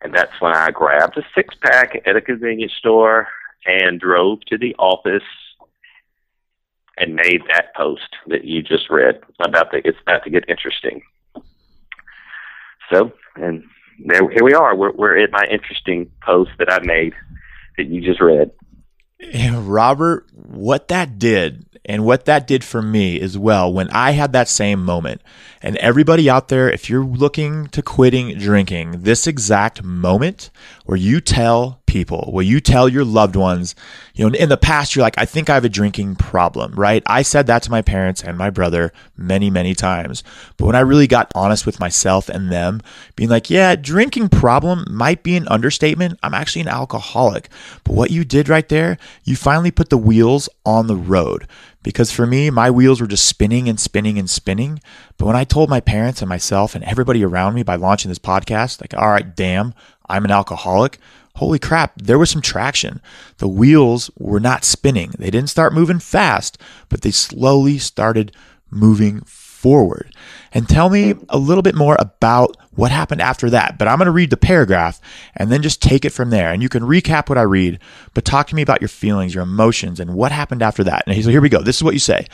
And 0.00 0.14
that's 0.14 0.32
when 0.40 0.54
I 0.54 0.70
grabbed 0.70 1.18
a 1.18 1.22
six 1.34 1.54
pack 1.60 2.00
at 2.06 2.16
a 2.16 2.22
convenience 2.22 2.72
store 2.72 3.28
and 3.66 4.00
drove 4.00 4.40
to 4.46 4.56
the 4.56 4.74
office 4.78 5.22
and 6.98 7.14
made 7.14 7.42
that 7.48 7.74
post 7.74 8.16
that 8.26 8.44
you 8.44 8.62
just 8.62 8.90
read 8.90 9.20
about 9.44 9.70
the 9.70 9.80
it's 9.84 9.98
about 10.02 10.24
to 10.24 10.30
get 10.30 10.48
interesting. 10.48 11.02
So, 12.92 13.12
and 13.36 13.64
there, 14.04 14.28
here 14.30 14.44
we 14.44 14.54
are. 14.54 14.76
We're, 14.76 14.92
we're 14.92 15.18
at 15.18 15.30
my 15.30 15.46
interesting 15.50 16.10
post 16.22 16.50
that 16.58 16.70
I 16.70 16.80
made 16.84 17.14
that 17.78 17.86
you 17.86 18.02
just 18.02 18.20
read. 18.20 18.50
Robert, 19.52 20.26
what 20.34 20.88
that 20.88 21.18
did 21.18 21.64
and 21.84 22.04
what 22.04 22.24
that 22.26 22.46
did 22.46 22.64
for 22.64 22.82
me 22.82 23.20
as 23.20 23.36
well 23.36 23.72
when 23.72 23.88
I 23.90 24.12
had 24.12 24.32
that 24.32 24.48
same 24.48 24.84
moment. 24.84 25.22
And 25.60 25.76
everybody 25.76 26.28
out 26.28 26.48
there, 26.48 26.70
if 26.70 26.88
you're 26.90 27.04
looking 27.04 27.66
to 27.68 27.82
quitting 27.82 28.38
drinking, 28.38 29.02
this 29.02 29.26
exact 29.26 29.82
moment 29.82 30.50
where 30.84 30.98
you 30.98 31.20
tell 31.20 31.81
people, 31.92 32.30
will 32.32 32.42
you 32.42 32.58
tell 32.58 32.88
your 32.88 33.04
loved 33.04 33.36
ones, 33.36 33.74
you 34.14 34.26
know, 34.26 34.34
in 34.34 34.48
the 34.48 34.56
past, 34.56 34.96
you're 34.96 35.02
like, 35.02 35.18
I 35.18 35.26
think 35.26 35.50
I 35.50 35.54
have 35.54 35.64
a 35.66 35.68
drinking 35.68 36.16
problem, 36.16 36.72
right? 36.74 37.02
I 37.06 37.20
said 37.20 37.46
that 37.48 37.62
to 37.64 37.70
my 37.70 37.82
parents 37.82 38.22
and 38.22 38.38
my 38.38 38.48
brother 38.48 38.94
many, 39.14 39.50
many 39.50 39.74
times. 39.74 40.24
But 40.56 40.64
when 40.64 40.74
I 40.74 40.80
really 40.80 41.06
got 41.06 41.30
honest 41.34 41.66
with 41.66 41.78
myself 41.78 42.30
and 42.30 42.50
them, 42.50 42.80
being 43.14 43.28
like, 43.28 43.50
yeah, 43.50 43.76
drinking 43.76 44.30
problem 44.30 44.86
might 44.90 45.22
be 45.22 45.36
an 45.36 45.46
understatement. 45.48 46.18
I'm 46.22 46.32
actually 46.32 46.62
an 46.62 46.68
alcoholic. 46.68 47.50
But 47.84 47.94
what 47.94 48.10
you 48.10 48.24
did 48.24 48.48
right 48.48 48.68
there, 48.70 48.96
you 49.24 49.36
finally 49.36 49.70
put 49.70 49.90
the 49.90 49.98
wheels 49.98 50.48
on 50.64 50.86
the 50.86 50.96
road. 50.96 51.46
Because 51.82 52.10
for 52.10 52.26
me, 52.26 52.48
my 52.48 52.70
wheels 52.70 53.02
were 53.02 53.06
just 53.06 53.26
spinning 53.26 53.68
and 53.68 53.78
spinning 53.78 54.18
and 54.18 54.30
spinning. 54.30 54.80
But 55.18 55.26
when 55.26 55.36
I 55.36 55.44
told 55.44 55.68
my 55.68 55.80
parents 55.80 56.22
and 56.22 56.28
myself 56.28 56.74
and 56.74 56.84
everybody 56.84 57.22
around 57.22 57.52
me 57.54 57.64
by 57.64 57.74
launching 57.74 58.08
this 58.08 58.18
podcast, 58.18 58.80
like, 58.80 58.94
all 58.94 59.10
right, 59.10 59.36
damn, 59.36 59.74
I'm 60.08 60.24
an 60.24 60.30
alcoholic, 60.30 60.98
holy 61.36 61.58
crap, 61.58 62.00
there 62.00 62.18
was 62.18 62.30
some 62.30 62.42
traction. 62.42 63.00
The 63.38 63.48
wheels 63.48 64.10
were 64.18 64.40
not 64.40 64.64
spinning. 64.64 65.12
They 65.18 65.30
didn't 65.30 65.50
start 65.50 65.72
moving 65.72 65.98
fast, 65.98 66.58
but 66.88 67.02
they 67.02 67.10
slowly 67.10 67.78
started 67.78 68.32
moving 68.70 69.20
forward. 69.22 70.12
And 70.52 70.68
tell 70.68 70.90
me 70.90 71.14
a 71.28 71.38
little 71.38 71.62
bit 71.62 71.76
more 71.76 71.96
about 72.00 72.56
what 72.74 72.90
happened 72.90 73.22
after 73.22 73.48
that. 73.50 73.78
But 73.78 73.86
I'm 73.86 73.98
going 73.98 74.06
to 74.06 74.12
read 74.12 74.30
the 74.30 74.36
paragraph 74.36 75.00
and 75.36 75.52
then 75.52 75.62
just 75.62 75.80
take 75.80 76.04
it 76.04 76.10
from 76.10 76.30
there. 76.30 76.52
And 76.52 76.62
you 76.62 76.68
can 76.68 76.82
recap 76.82 77.28
what 77.28 77.38
I 77.38 77.42
read, 77.42 77.78
but 78.12 78.24
talk 78.24 78.48
to 78.48 78.56
me 78.56 78.62
about 78.62 78.80
your 78.80 78.88
feelings, 78.88 79.34
your 79.34 79.44
emotions, 79.44 80.00
and 80.00 80.14
what 80.14 80.32
happened 80.32 80.62
after 80.62 80.82
that. 80.84 81.04
And 81.06 81.24
so 81.24 81.30
here 81.30 81.40
we 81.40 81.48
go. 81.48 81.62
This 81.62 81.76
is 81.76 81.84
what 81.84 81.94
you 81.94 82.00
say. 82.00 82.26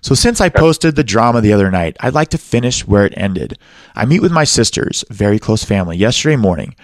So, 0.00 0.14
since 0.14 0.42
I 0.42 0.50
posted 0.50 0.96
the 0.96 1.04
drama 1.04 1.40
the 1.40 1.54
other 1.54 1.70
night, 1.70 1.96
I'd 2.00 2.12
like 2.12 2.28
to 2.30 2.38
finish 2.38 2.86
where 2.86 3.06
it 3.06 3.14
ended. 3.16 3.58
I 3.94 4.04
meet 4.04 4.20
with 4.20 4.32
my 4.32 4.44
sisters, 4.44 5.02
very 5.08 5.38
close 5.38 5.64
family, 5.64 5.96
yesterday 5.96 6.36
morning. 6.36 6.74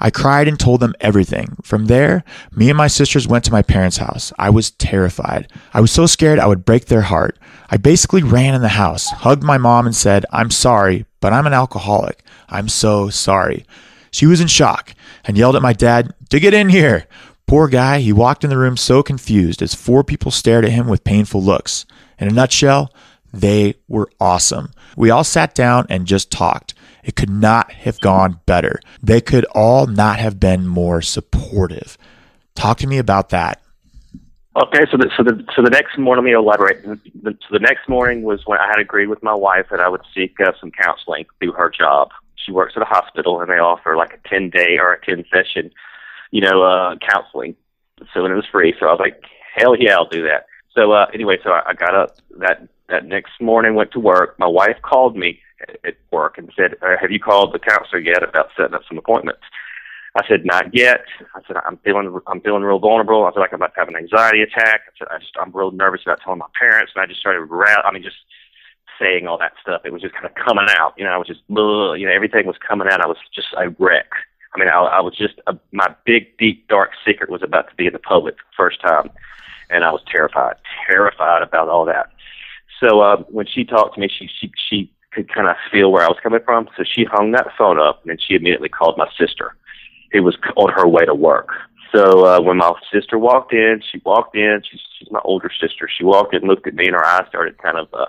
I 0.00 0.10
cried 0.10 0.46
and 0.46 0.58
told 0.58 0.80
them 0.80 0.94
everything. 1.00 1.56
From 1.62 1.86
there, 1.86 2.24
me 2.52 2.70
and 2.70 2.76
my 2.76 2.86
sisters 2.86 3.26
went 3.26 3.44
to 3.44 3.52
my 3.52 3.62
parents' 3.62 3.96
house. 3.96 4.32
I 4.38 4.50
was 4.50 4.70
terrified. 4.70 5.50
I 5.74 5.80
was 5.80 5.90
so 5.90 6.06
scared 6.06 6.38
I 6.38 6.46
would 6.46 6.64
break 6.64 6.86
their 6.86 7.02
heart. 7.02 7.38
I 7.70 7.76
basically 7.76 8.22
ran 8.22 8.54
in 8.54 8.62
the 8.62 8.68
house, 8.68 9.08
hugged 9.08 9.42
my 9.42 9.58
mom, 9.58 9.86
and 9.86 9.96
said, 9.96 10.24
I'm 10.32 10.50
sorry, 10.50 11.04
but 11.20 11.32
I'm 11.32 11.46
an 11.46 11.52
alcoholic. 11.52 12.22
I'm 12.48 12.68
so 12.68 13.08
sorry. 13.08 13.66
She 14.10 14.26
was 14.26 14.40
in 14.40 14.46
shock 14.46 14.94
and 15.24 15.36
yelled 15.36 15.56
at 15.56 15.62
my 15.62 15.72
dad 15.72 16.14
to 16.30 16.40
get 16.40 16.54
in 16.54 16.68
here. 16.68 17.06
Poor 17.46 17.66
guy, 17.66 18.00
he 18.00 18.12
walked 18.12 18.44
in 18.44 18.50
the 18.50 18.58
room 18.58 18.76
so 18.76 19.02
confused 19.02 19.62
as 19.62 19.74
four 19.74 20.04
people 20.04 20.30
stared 20.30 20.64
at 20.64 20.72
him 20.72 20.86
with 20.86 21.04
painful 21.04 21.42
looks. 21.42 21.86
In 22.18 22.28
a 22.28 22.32
nutshell, 22.32 22.92
they 23.32 23.74
were 23.88 24.10
awesome. 24.20 24.72
We 24.96 25.10
all 25.10 25.24
sat 25.24 25.54
down 25.54 25.86
and 25.88 26.06
just 26.06 26.30
talked. 26.30 26.74
It 27.08 27.16
could 27.16 27.30
not 27.30 27.72
have 27.72 27.98
gone 28.00 28.38
better. 28.44 28.80
They 29.02 29.22
could 29.22 29.46
all 29.54 29.86
not 29.86 30.18
have 30.18 30.38
been 30.38 30.66
more 30.66 31.00
supportive. 31.00 31.96
Talk 32.54 32.76
to 32.80 32.86
me 32.86 32.98
about 32.98 33.30
that. 33.30 33.62
Okay, 34.54 34.84
so 34.90 34.98
the 34.98 35.10
so 35.16 35.22
the 35.22 35.42
so 35.56 35.62
the 35.62 35.70
next 35.70 35.96
morning, 35.96 36.24
let 36.24 36.30
me 36.30 36.36
elaborate. 36.36 36.82
The, 36.82 37.32
so 37.40 37.48
the 37.52 37.60
next 37.60 37.88
morning 37.88 38.24
was 38.24 38.42
when 38.44 38.58
I 38.58 38.66
had 38.66 38.78
agreed 38.78 39.06
with 39.06 39.22
my 39.22 39.34
wife 39.34 39.66
that 39.70 39.80
I 39.80 39.88
would 39.88 40.02
seek 40.14 40.38
uh, 40.38 40.52
some 40.60 40.70
counseling 40.70 41.24
through 41.38 41.52
her 41.52 41.70
job. 41.70 42.10
She 42.44 42.52
works 42.52 42.74
at 42.76 42.82
a 42.82 42.84
hospital, 42.84 43.40
and 43.40 43.48
they 43.48 43.58
offer 43.58 43.96
like 43.96 44.12
a 44.12 44.28
ten 44.28 44.50
day 44.50 44.76
or 44.78 44.92
a 44.92 45.00
ten 45.00 45.24
session, 45.32 45.70
you 46.30 46.42
know, 46.42 46.62
uh, 46.62 46.96
counseling. 47.08 47.56
So 48.12 48.26
and 48.26 48.32
it 48.32 48.36
was 48.36 48.46
free. 48.52 48.74
So 48.78 48.86
I 48.86 48.90
was 48.90 49.00
like, 49.00 49.22
hell 49.56 49.74
yeah, 49.74 49.94
I'll 49.94 50.08
do 50.10 50.24
that. 50.24 50.44
So 50.74 50.92
uh, 50.92 51.06
anyway, 51.14 51.38
so 51.42 51.52
I, 51.52 51.70
I 51.70 51.72
got 51.72 51.94
up 51.94 52.16
that 52.38 52.68
that 52.88 53.04
next 53.04 53.40
morning, 53.40 53.74
went 53.74 53.92
to 53.92 54.00
work. 54.00 54.38
My 54.38 54.46
wife 54.46 54.76
called 54.82 55.16
me 55.16 55.40
at 55.84 55.96
work 56.10 56.38
and 56.38 56.52
said, 56.56 56.74
uh, 56.82 56.96
"Have 57.00 57.10
you 57.10 57.20
called 57.20 57.52
the 57.52 57.58
counselor 57.58 58.00
yet 58.00 58.22
about 58.22 58.50
setting 58.56 58.74
up 58.74 58.82
some 58.88 58.98
appointments?" 58.98 59.42
I 60.14 60.26
said, 60.26 60.44
"Not 60.44 60.74
yet." 60.74 61.04
I 61.34 61.40
said, 61.46 61.56
"I'm 61.66 61.76
feeling 61.78 62.18
I'm 62.26 62.40
feeling 62.40 62.62
real 62.62 62.78
vulnerable." 62.78 63.26
I 63.26 63.32
feel 63.32 63.40
like 63.40 63.52
I'm 63.52 63.60
about 63.60 63.74
to 63.74 63.80
have 63.80 63.88
an 63.88 63.96
anxiety 63.96 64.42
attack. 64.42 64.82
I 64.88 64.98
said, 64.98 65.08
I 65.10 65.18
just, 65.18 65.36
"I'm 65.40 65.52
real 65.52 65.70
nervous 65.70 66.02
about 66.02 66.20
telling 66.22 66.38
my 66.38 66.46
parents," 66.58 66.92
and 66.94 67.02
I 67.02 67.06
just 67.06 67.20
started 67.20 67.42
ra- 67.42 67.82
I 67.84 67.92
mean, 67.92 68.02
just 68.02 68.16
saying 68.98 69.26
all 69.26 69.38
that 69.38 69.52
stuff. 69.60 69.82
It 69.84 69.92
was 69.92 70.02
just 70.02 70.14
kind 70.14 70.26
of 70.26 70.34
coming 70.34 70.66
out. 70.76 70.94
You 70.96 71.04
know, 71.04 71.10
I 71.10 71.18
was 71.18 71.28
just, 71.28 71.40
you 71.48 71.54
know, 72.06 72.12
everything 72.12 72.46
was 72.46 72.56
coming 72.58 72.88
out. 72.88 73.00
I 73.00 73.06
was 73.06 73.16
just 73.34 73.48
a 73.56 73.70
wreck. 73.78 74.10
I 74.54 74.58
mean, 74.58 74.68
I, 74.68 74.80
I 74.80 75.00
was 75.00 75.16
just 75.16 75.40
a, 75.46 75.56
my 75.72 75.94
big, 76.04 76.36
deep, 76.38 76.66
dark 76.68 76.90
secret 77.06 77.30
was 77.30 77.42
about 77.42 77.68
to 77.68 77.74
be 77.76 77.86
in 77.86 77.92
the 77.92 77.98
public 77.98 78.36
for 78.36 78.44
the 78.44 78.56
first 78.56 78.80
time, 78.80 79.10
and 79.70 79.84
I 79.84 79.92
was 79.92 80.02
terrified, 80.10 80.56
terrified 80.88 81.42
about 81.42 81.68
all 81.68 81.84
that. 81.84 82.10
So 82.80 83.00
uh, 83.00 83.22
when 83.28 83.46
she 83.46 83.64
talked 83.64 83.94
to 83.94 84.00
me, 84.00 84.08
she 84.08 84.28
she 84.40 84.52
she 84.68 84.92
could 85.12 85.32
kind 85.32 85.48
of 85.48 85.56
feel 85.70 85.90
where 85.90 86.04
I 86.04 86.08
was 86.08 86.18
coming 86.22 86.40
from. 86.44 86.68
So 86.76 86.84
she 86.84 87.04
hung 87.04 87.32
that 87.32 87.48
phone 87.56 87.80
up, 87.80 88.02
and 88.02 88.10
then 88.10 88.18
she 88.18 88.34
immediately 88.34 88.68
called 88.68 88.98
my 88.98 89.08
sister, 89.18 89.56
who 90.12 90.22
was 90.22 90.36
on 90.56 90.72
her 90.72 90.86
way 90.86 91.04
to 91.04 91.14
work. 91.14 91.48
So 91.94 92.26
uh, 92.26 92.40
when 92.40 92.58
my 92.58 92.72
sister 92.92 93.18
walked 93.18 93.52
in, 93.52 93.82
she 93.90 94.00
walked 94.04 94.36
in. 94.36 94.62
She's 94.70 94.80
she's 94.98 95.10
my 95.10 95.20
older 95.24 95.50
sister. 95.60 95.88
She 95.88 96.04
walked 96.04 96.34
in, 96.34 96.42
looked 96.42 96.66
at 96.66 96.74
me, 96.74 96.86
and 96.86 96.94
her 96.94 97.04
eyes 97.04 97.26
started 97.28 97.58
kind 97.58 97.78
of 97.78 97.88
uh, 97.92 98.06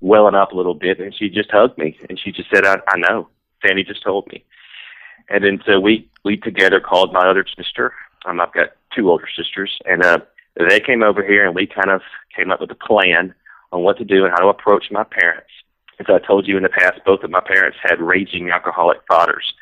welling 0.00 0.34
up 0.34 0.52
a 0.52 0.56
little 0.56 0.74
bit, 0.74 0.98
and 0.98 1.14
she 1.14 1.28
just 1.28 1.50
hugged 1.50 1.78
me, 1.78 1.96
and 2.08 2.18
she 2.18 2.32
just 2.32 2.50
said, 2.52 2.64
"I, 2.64 2.78
I 2.88 2.98
know, 2.98 3.28
Sandy 3.64 3.84
just 3.84 4.02
told 4.02 4.26
me." 4.28 4.44
And 5.28 5.44
then 5.44 5.60
so 5.66 5.78
we 5.78 6.08
we 6.24 6.36
together 6.38 6.80
called 6.80 7.12
my 7.12 7.28
other 7.28 7.44
sister. 7.56 7.92
Um, 8.24 8.40
I've 8.40 8.52
got 8.52 8.70
two 8.96 9.10
older 9.10 9.28
sisters, 9.36 9.78
and 9.84 10.02
uh, 10.02 10.18
they 10.56 10.80
came 10.80 11.02
over 11.02 11.22
here, 11.22 11.46
and 11.46 11.54
we 11.54 11.66
kind 11.66 11.90
of 11.90 12.00
came 12.34 12.50
up 12.50 12.60
with 12.60 12.70
a 12.70 12.74
plan 12.74 13.34
on 13.72 13.82
what 13.82 13.98
to 13.98 14.04
do 14.04 14.24
and 14.24 14.32
how 14.32 14.40
to 14.40 14.48
approach 14.48 14.86
my 14.90 15.04
parents. 15.04 15.50
As 16.00 16.06
I 16.08 16.18
told 16.24 16.46
you 16.46 16.56
in 16.56 16.62
the 16.62 16.68
past, 16.68 17.00
both 17.04 17.22
of 17.22 17.30
my 17.30 17.40
parents 17.40 17.78
had 17.82 18.00
raging 18.00 18.50
alcoholic 18.50 18.98
fathers. 19.08 19.54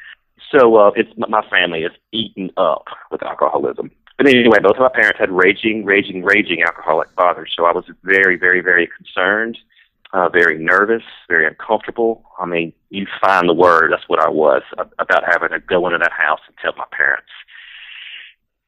So 0.53 0.77
uh, 0.77 0.91
it's 0.95 1.11
my 1.17 1.43
family 1.49 1.83
is 1.83 1.93
eaten 2.13 2.51
up 2.57 2.87
with 3.11 3.23
alcoholism. 3.23 3.91
But 4.17 4.29
anyway, 4.29 4.59
both 4.63 4.77
of 4.77 4.81
my 4.81 4.89
parents 4.89 5.19
had 5.19 5.31
raging, 5.31 5.85
raging, 5.85 6.23
raging 6.23 6.63
alcoholic 6.63 7.09
fathers. 7.17 7.53
So 7.57 7.65
I 7.67 7.73
was 7.73 7.85
very, 8.03 8.37
very, 8.37 8.61
very 8.61 8.89
concerned, 8.97 9.59
uh, 10.13 10.29
very 10.29 10.59
nervous, 10.59 11.03
very 11.29 11.47
uncomfortable. 11.47 12.25
I 12.39 12.47
mean, 12.47 12.73
you 12.91 13.07
find 13.21 13.49
the 13.49 13.55
word. 13.55 13.93
That's 13.93 14.09
what 14.09 14.21
I 14.21 14.31
was 14.31 14.63
about 14.99 15.25
having 15.31 15.51
to 15.51 15.61
go 15.61 15.87
into 15.87 15.99
that 15.99 16.13
house 16.13 16.41
and 16.47 16.57
tell 16.59 16.73
my 16.77 16.87
parents. 16.93 17.29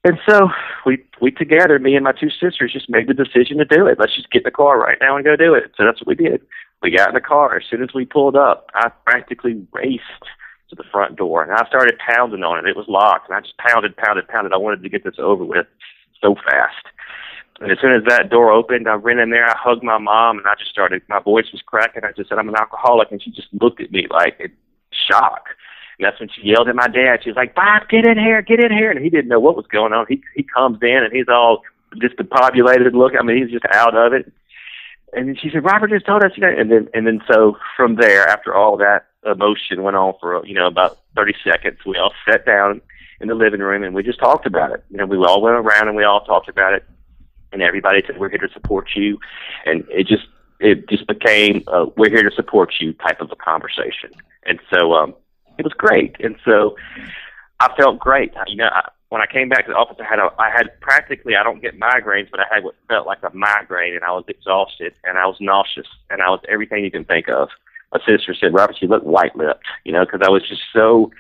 And 0.04 0.18
so 0.28 0.48
we 0.86 1.04
we 1.20 1.30
together, 1.30 1.78
me 1.78 1.96
and 1.96 2.04
my 2.04 2.12
two 2.12 2.30
sisters, 2.30 2.72
just 2.72 2.88
made 2.88 3.08
the 3.08 3.14
decision 3.14 3.58
to 3.58 3.64
do 3.64 3.86
it. 3.86 3.98
Let's 3.98 4.14
just 4.14 4.30
get 4.30 4.40
in 4.40 4.44
the 4.44 4.50
car 4.52 4.78
right 4.78 4.98
now 5.00 5.16
and 5.16 5.24
go 5.24 5.36
do 5.36 5.54
it. 5.54 5.72
So 5.76 5.84
that's 5.84 6.00
what 6.00 6.06
we 6.06 6.14
did. 6.14 6.40
We 6.82 6.90
got 6.96 7.08
in 7.08 7.14
the 7.14 7.20
car. 7.20 7.56
As 7.56 7.64
soon 7.68 7.82
as 7.82 7.90
we 7.94 8.04
pulled 8.04 8.36
up, 8.36 8.70
I 8.74 8.90
practically 9.04 9.66
raced 9.72 10.24
to 10.70 10.76
the 10.76 10.84
front 10.92 11.16
door 11.16 11.42
and 11.42 11.52
I 11.52 11.66
started 11.66 11.98
pounding 11.98 12.44
on 12.44 12.58
it. 12.58 12.68
It 12.68 12.76
was 12.76 12.86
locked, 12.88 13.28
and 13.28 13.36
I 13.36 13.40
just 13.40 13.58
pounded, 13.58 13.96
pounded, 13.96 14.28
pounded. 14.28 14.52
I 14.52 14.58
wanted 14.58 14.82
to 14.82 14.88
get 14.88 15.02
this 15.02 15.18
over 15.18 15.44
with 15.44 15.66
so 16.22 16.36
fast. 16.36 16.86
And 17.60 17.72
as 17.72 17.78
soon 17.80 17.92
as 17.92 18.04
that 18.08 18.30
door 18.30 18.52
opened, 18.52 18.88
I 18.88 18.94
ran 18.94 19.18
in 19.18 19.30
there. 19.30 19.48
I 19.48 19.56
hugged 19.58 19.82
my 19.82 19.98
mom, 19.98 20.38
and 20.38 20.46
I 20.46 20.54
just 20.56 20.70
started. 20.70 21.02
My 21.08 21.18
voice 21.18 21.46
was 21.52 21.62
cracking. 21.62 22.04
I 22.04 22.12
just 22.12 22.28
said, 22.28 22.38
"I'm 22.38 22.48
an 22.48 22.54
alcoholic," 22.56 23.10
and 23.10 23.20
she 23.20 23.32
just 23.32 23.48
looked 23.60 23.80
at 23.80 23.90
me 23.90 24.06
like 24.10 24.38
in 24.38 24.52
shock. 24.92 25.48
And 25.98 26.06
that's 26.06 26.20
when 26.20 26.28
she 26.28 26.42
yelled 26.42 26.68
at 26.68 26.76
my 26.76 26.88
dad. 26.88 27.20
She 27.22 27.30
was 27.30 27.36
like, 27.36 27.54
Bob, 27.54 27.88
get 27.88 28.06
in 28.06 28.18
here, 28.18 28.40
get 28.42 28.60
in 28.60 28.70
here. 28.70 28.90
And 28.90 29.02
he 29.02 29.10
didn't 29.10 29.28
know 29.28 29.40
what 29.40 29.56
was 29.56 29.66
going 29.66 29.92
on. 29.92 30.06
He 30.08 30.22
he 30.34 30.42
comes 30.42 30.78
in 30.82 31.02
and 31.02 31.12
he's 31.12 31.28
all 31.28 31.62
just 31.96 32.16
discombobulated 32.16 32.92
look. 32.92 33.14
I 33.18 33.22
mean, 33.22 33.38
he's 33.38 33.50
just 33.50 33.66
out 33.72 33.96
of 33.96 34.12
it. 34.12 34.32
And 35.12 35.38
she 35.40 35.50
said, 35.50 35.64
Robert 35.64 35.90
just 35.90 36.06
told 36.06 36.22
us, 36.22 36.32
you 36.36 36.42
know, 36.42 36.54
and 36.56 36.70
then 36.70 36.88
and 36.94 37.06
then 37.06 37.20
so 37.30 37.56
from 37.76 37.96
there, 37.96 38.28
after 38.28 38.54
all 38.54 38.76
that 38.76 39.06
emotion 39.26 39.82
went 39.82 39.96
on 39.96 40.14
for 40.20 40.44
you 40.46 40.54
know 40.54 40.66
about 40.66 40.98
thirty 41.16 41.34
seconds, 41.42 41.78
we 41.86 41.96
all 41.96 42.12
sat 42.28 42.44
down 42.44 42.80
in 43.20 43.28
the 43.28 43.34
living 43.34 43.60
room 43.60 43.82
and 43.82 43.94
we 43.94 44.02
just 44.02 44.20
talked 44.20 44.46
about 44.46 44.72
it. 44.72 44.84
You 44.90 44.98
know, 44.98 45.06
we 45.06 45.16
all 45.16 45.40
went 45.40 45.56
around 45.56 45.88
and 45.88 45.96
we 45.96 46.04
all 46.04 46.24
talked 46.24 46.48
about 46.48 46.74
it, 46.74 46.84
and 47.52 47.62
everybody 47.62 48.02
said, 48.06 48.18
"We're 48.18 48.28
here 48.28 48.38
to 48.38 48.52
support 48.52 48.90
you," 48.94 49.18
and 49.64 49.84
it 49.88 50.06
just 50.06 50.26
it 50.60 50.88
just 50.88 51.06
became 51.06 51.64
a, 51.68 51.86
"We're 51.96 52.10
here 52.10 52.28
to 52.28 52.34
support 52.34 52.74
you" 52.78 52.92
type 52.92 53.20
of 53.20 53.32
a 53.32 53.36
conversation. 53.36 54.10
And 54.44 54.60
so 54.70 54.92
um, 54.92 55.14
it 55.58 55.64
was 55.64 55.72
great. 55.76 56.16
And 56.20 56.36
so 56.44 56.76
I 57.60 57.74
felt 57.76 57.98
great. 57.98 58.32
You 58.46 58.56
know, 58.56 58.70
I, 58.72 58.88
when 59.10 59.22
I 59.22 59.26
came 59.26 59.48
back 59.48 59.66
to 59.66 59.72
the 59.72 59.76
office, 59.76 59.96
I 60.00 60.04
had 60.04 60.18
a, 60.18 60.30
I 60.38 60.50
had 60.50 60.80
practically, 60.80 61.34
I 61.34 61.42
don't 61.42 61.62
get 61.62 61.78
migraines, 61.78 62.30
but 62.30 62.40
I 62.40 62.44
had 62.52 62.62
what 62.64 62.74
felt 62.88 63.06
like 63.06 63.22
a 63.22 63.34
migraine, 63.34 63.94
and 63.94 64.04
I 64.04 64.12
was 64.12 64.24
exhausted, 64.28 64.94
and 65.04 65.18
I 65.18 65.26
was 65.26 65.36
nauseous, 65.40 65.86
and 66.10 66.22
I 66.22 66.28
was 66.30 66.40
everything 66.48 66.84
you 66.84 66.90
can 66.90 67.04
think 67.04 67.28
of. 67.28 67.48
My 67.92 68.00
sister 68.06 68.34
said, 68.34 68.52
"Robert, 68.52 68.76
you 68.80 68.88
look 68.88 69.02
white-lipped," 69.02 69.64
you 69.84 69.92
know, 69.92 70.04
because 70.04 70.20
I 70.22 70.30
was 70.30 70.46
just 70.46 70.60
so 70.74 71.10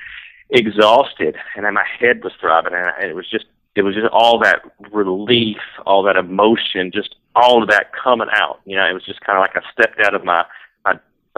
exhausted, 0.50 1.36
and 1.56 1.64
then 1.64 1.74
my 1.74 1.86
head 1.98 2.22
was 2.22 2.34
throbbing, 2.38 2.74
and, 2.74 2.86
I, 2.86 2.92
and 3.00 3.10
it 3.10 3.14
was 3.14 3.28
just, 3.28 3.46
it 3.74 3.82
was 3.82 3.94
just 3.94 4.08
all 4.12 4.38
that 4.40 4.60
relief, 4.92 5.56
all 5.86 6.02
that 6.02 6.16
emotion, 6.16 6.90
just 6.92 7.16
all 7.34 7.62
of 7.62 7.70
that 7.70 7.92
coming 7.92 8.28
out. 8.32 8.60
You 8.66 8.76
know, 8.76 8.84
it 8.84 8.92
was 8.92 9.04
just 9.04 9.20
kind 9.22 9.38
of 9.38 9.40
like 9.40 9.56
I 9.56 9.62
stepped 9.72 9.98
out 10.00 10.14
of 10.14 10.24
my 10.24 10.44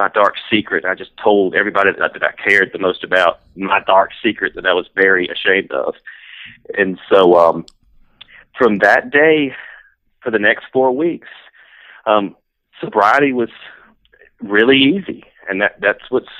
my 0.00 0.08
dark 0.08 0.34
secret. 0.50 0.86
I 0.86 0.94
just 0.94 1.10
told 1.22 1.54
everybody 1.54 1.90
that, 1.98 2.14
that 2.14 2.22
I 2.22 2.32
cared 2.32 2.70
the 2.72 2.78
most 2.78 3.04
about 3.04 3.40
my 3.54 3.80
dark 3.86 4.12
secret 4.22 4.54
that 4.54 4.64
I 4.64 4.72
was 4.72 4.86
very 4.94 5.28
ashamed 5.28 5.70
of. 5.72 5.94
And 6.78 6.98
so 7.12 7.36
um, 7.36 7.66
from 8.56 8.78
that 8.78 9.10
day 9.10 9.54
for 10.22 10.30
the 10.30 10.38
next 10.38 10.64
four 10.72 10.90
weeks, 10.90 11.28
um, 12.06 12.34
sobriety 12.80 13.34
was 13.34 13.50
really 14.40 14.78
easy, 14.78 15.22
and 15.50 15.60
that 15.60 15.78
that's 15.82 16.10
what's 16.10 16.34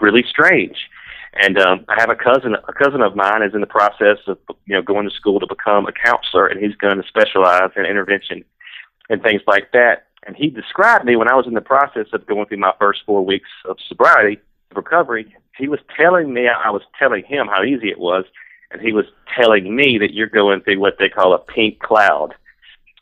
really 0.00 0.24
strange. 0.26 0.88
And 1.34 1.58
um, 1.58 1.84
I 1.88 1.96
have 1.98 2.08
a 2.08 2.16
cousin. 2.16 2.54
A 2.54 2.72
cousin 2.72 3.02
of 3.02 3.14
mine 3.14 3.42
is 3.42 3.54
in 3.54 3.60
the 3.60 3.66
process 3.66 4.18
of 4.26 4.38
you 4.64 4.74
know 4.74 4.82
going 4.82 5.06
to 5.06 5.14
school 5.14 5.40
to 5.40 5.46
become 5.46 5.86
a 5.86 5.92
counselor, 5.92 6.46
and 6.46 6.58
he's 6.58 6.76
going 6.76 6.96
to 6.96 7.06
specialize 7.06 7.70
in 7.76 7.84
intervention 7.84 8.44
and 9.10 9.22
things 9.22 9.42
like 9.46 9.72
that. 9.72 10.06
And 10.26 10.36
he 10.36 10.48
described 10.48 11.04
me 11.04 11.16
when 11.16 11.30
I 11.30 11.34
was 11.34 11.46
in 11.46 11.54
the 11.54 11.60
process 11.60 12.06
of 12.12 12.26
going 12.26 12.46
through 12.46 12.58
my 12.58 12.72
first 12.78 13.02
four 13.04 13.24
weeks 13.24 13.48
of 13.68 13.76
sobriety, 13.86 14.40
recovery. 14.74 15.34
He 15.56 15.68
was 15.68 15.80
telling 15.96 16.32
me, 16.32 16.48
I 16.48 16.70
was 16.70 16.82
telling 16.98 17.24
him 17.24 17.46
how 17.46 17.62
easy 17.62 17.90
it 17.90 17.98
was, 17.98 18.24
and 18.70 18.80
he 18.80 18.92
was 18.92 19.04
telling 19.36 19.74
me 19.74 19.98
that 19.98 20.14
you're 20.14 20.26
going 20.26 20.62
through 20.62 20.80
what 20.80 20.96
they 20.98 21.08
call 21.08 21.34
a 21.34 21.38
pink 21.38 21.78
cloud. 21.78 22.34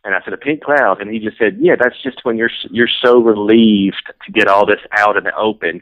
And 0.04 0.14
I 0.14 0.20
said, 0.24 0.32
a 0.32 0.38
pink 0.38 0.64
cloud, 0.64 1.00
and 1.00 1.10
he 1.10 1.20
just 1.20 1.38
said, 1.38 1.58
yeah, 1.60 1.76
that's 1.76 2.00
just 2.02 2.24
when 2.24 2.36
you're 2.36 2.50
you're 2.70 2.88
so 2.88 3.20
relieved 3.20 4.12
to 4.26 4.32
get 4.32 4.48
all 4.48 4.66
this 4.66 4.80
out 4.90 5.16
in 5.16 5.24
the 5.24 5.34
open 5.36 5.80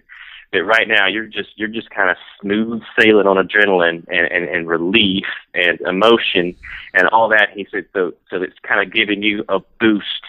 that 0.53 0.65
right 0.65 0.89
now 0.89 1.07
you're 1.07 1.27
just 1.27 1.51
you're 1.57 1.69
just 1.69 1.91
kind 1.91 2.11
of 2.11 2.17
smooth 2.41 2.83
sailing 2.99 3.27
on 3.27 3.37
adrenaline 3.37 4.05
and, 4.09 4.31
and, 4.31 4.45
and 4.49 4.69
relief 4.69 5.25
and 5.55 5.81
emotion 5.83 6.55
and 6.93 7.09
all 7.09 7.29
that. 7.31 7.51
He 7.55 7.67
said, 7.71 7.87
so 7.95 8.13
so 8.29 8.43
it's 8.43 8.59
kind 8.63 8.87
of 8.87 8.93
giving 8.93 9.23
you 9.23 9.45
a 9.49 9.61
boost 9.81 10.25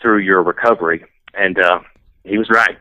through 0.00 0.18
your 0.18 0.42
recovery. 0.42 1.04
And 1.34 1.58
uh, 1.58 1.80
he 2.24 2.38
was 2.38 2.50
right. 2.50 2.76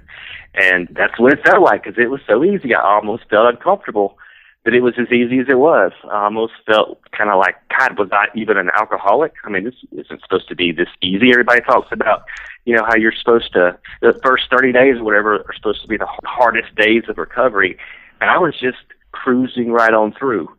And 0.56 0.88
that's 0.92 1.20
what 1.20 1.34
it 1.34 1.46
felt 1.46 1.62
like 1.62 1.84
because 1.84 2.00
it 2.00 2.10
was 2.10 2.22
so 2.28 2.44
easy. 2.44 2.74
I 2.74 2.82
almost 2.82 3.24
felt 3.30 3.54
uncomfortable 3.54 4.18
that 4.66 4.74
it 4.74 4.82
was 4.82 4.96
as 5.00 5.12
easy 5.12 5.40
as 5.40 5.48
it 5.48 5.58
was. 5.58 5.92
I 6.12 6.26
almost 6.26 6.54
felt 6.66 7.00
kind 7.12 7.30
of 7.30 7.40
like, 7.40 7.56
God, 7.78 7.98
was 7.98 8.10
I 8.12 8.26
even 8.36 8.58
an 8.58 8.70
alcoholic? 8.76 9.34
I 9.46 9.50
mean, 9.50 9.64
this 9.64 9.76
isn't 9.92 10.22
supposed 10.22 10.50
to 10.50 10.56
be 10.56 10.72
this 10.72 10.90
easy. 11.02 11.32
Everybody 11.32 11.62
talks 11.62 11.88
about, 11.92 12.24
you 12.66 12.76
know, 12.76 12.84
how 12.86 12.96
you're 12.96 13.14
supposed 13.14 13.54
to, 13.54 13.78
the 14.02 14.20
first 14.24 14.46
30 14.52 14.74
days 14.74 14.98
or 14.98 15.04
whatever 15.04 15.36
are 15.36 15.56
supposed 15.56 15.82
to 15.82 15.88
be 15.88 15.98
the 15.98 16.08
hardest 16.26 16.76
days 16.76 17.04
of 17.08 17.18
recovery. 17.18 17.78
And 18.20 18.30
I 18.30 18.38
was 18.38 18.54
just 18.60 18.78
cruising 19.12 19.72
right 19.72 19.94
on 19.94 20.14
through. 20.14 20.50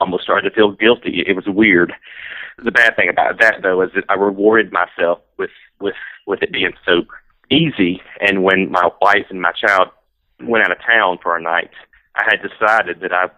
Almost 0.00 0.24
started 0.24 0.50
to 0.50 0.54
feel 0.54 0.72
guilty. 0.72 1.24
It 1.26 1.34
was 1.34 1.46
weird. 1.46 1.92
The 2.62 2.72
bad 2.72 2.96
thing 2.96 3.08
about 3.08 3.40
that, 3.40 3.62
though, 3.62 3.82
is 3.82 3.90
that 3.94 4.04
I 4.08 4.14
rewarded 4.14 4.72
myself 4.72 5.20
with 5.38 5.50
with 5.80 5.94
with 6.26 6.42
it 6.42 6.52
being 6.52 6.72
so 6.84 7.02
easy. 7.50 8.00
And 8.20 8.42
when 8.42 8.70
my 8.70 8.90
wife 9.00 9.26
and 9.30 9.40
my 9.40 9.52
child 9.52 9.88
went 10.42 10.64
out 10.64 10.72
of 10.72 10.78
town 10.84 11.18
for 11.22 11.36
a 11.36 11.42
night, 11.42 11.70
I 12.16 12.24
had 12.24 12.42
decided 12.42 13.00
that 13.00 13.12
I 13.12 13.30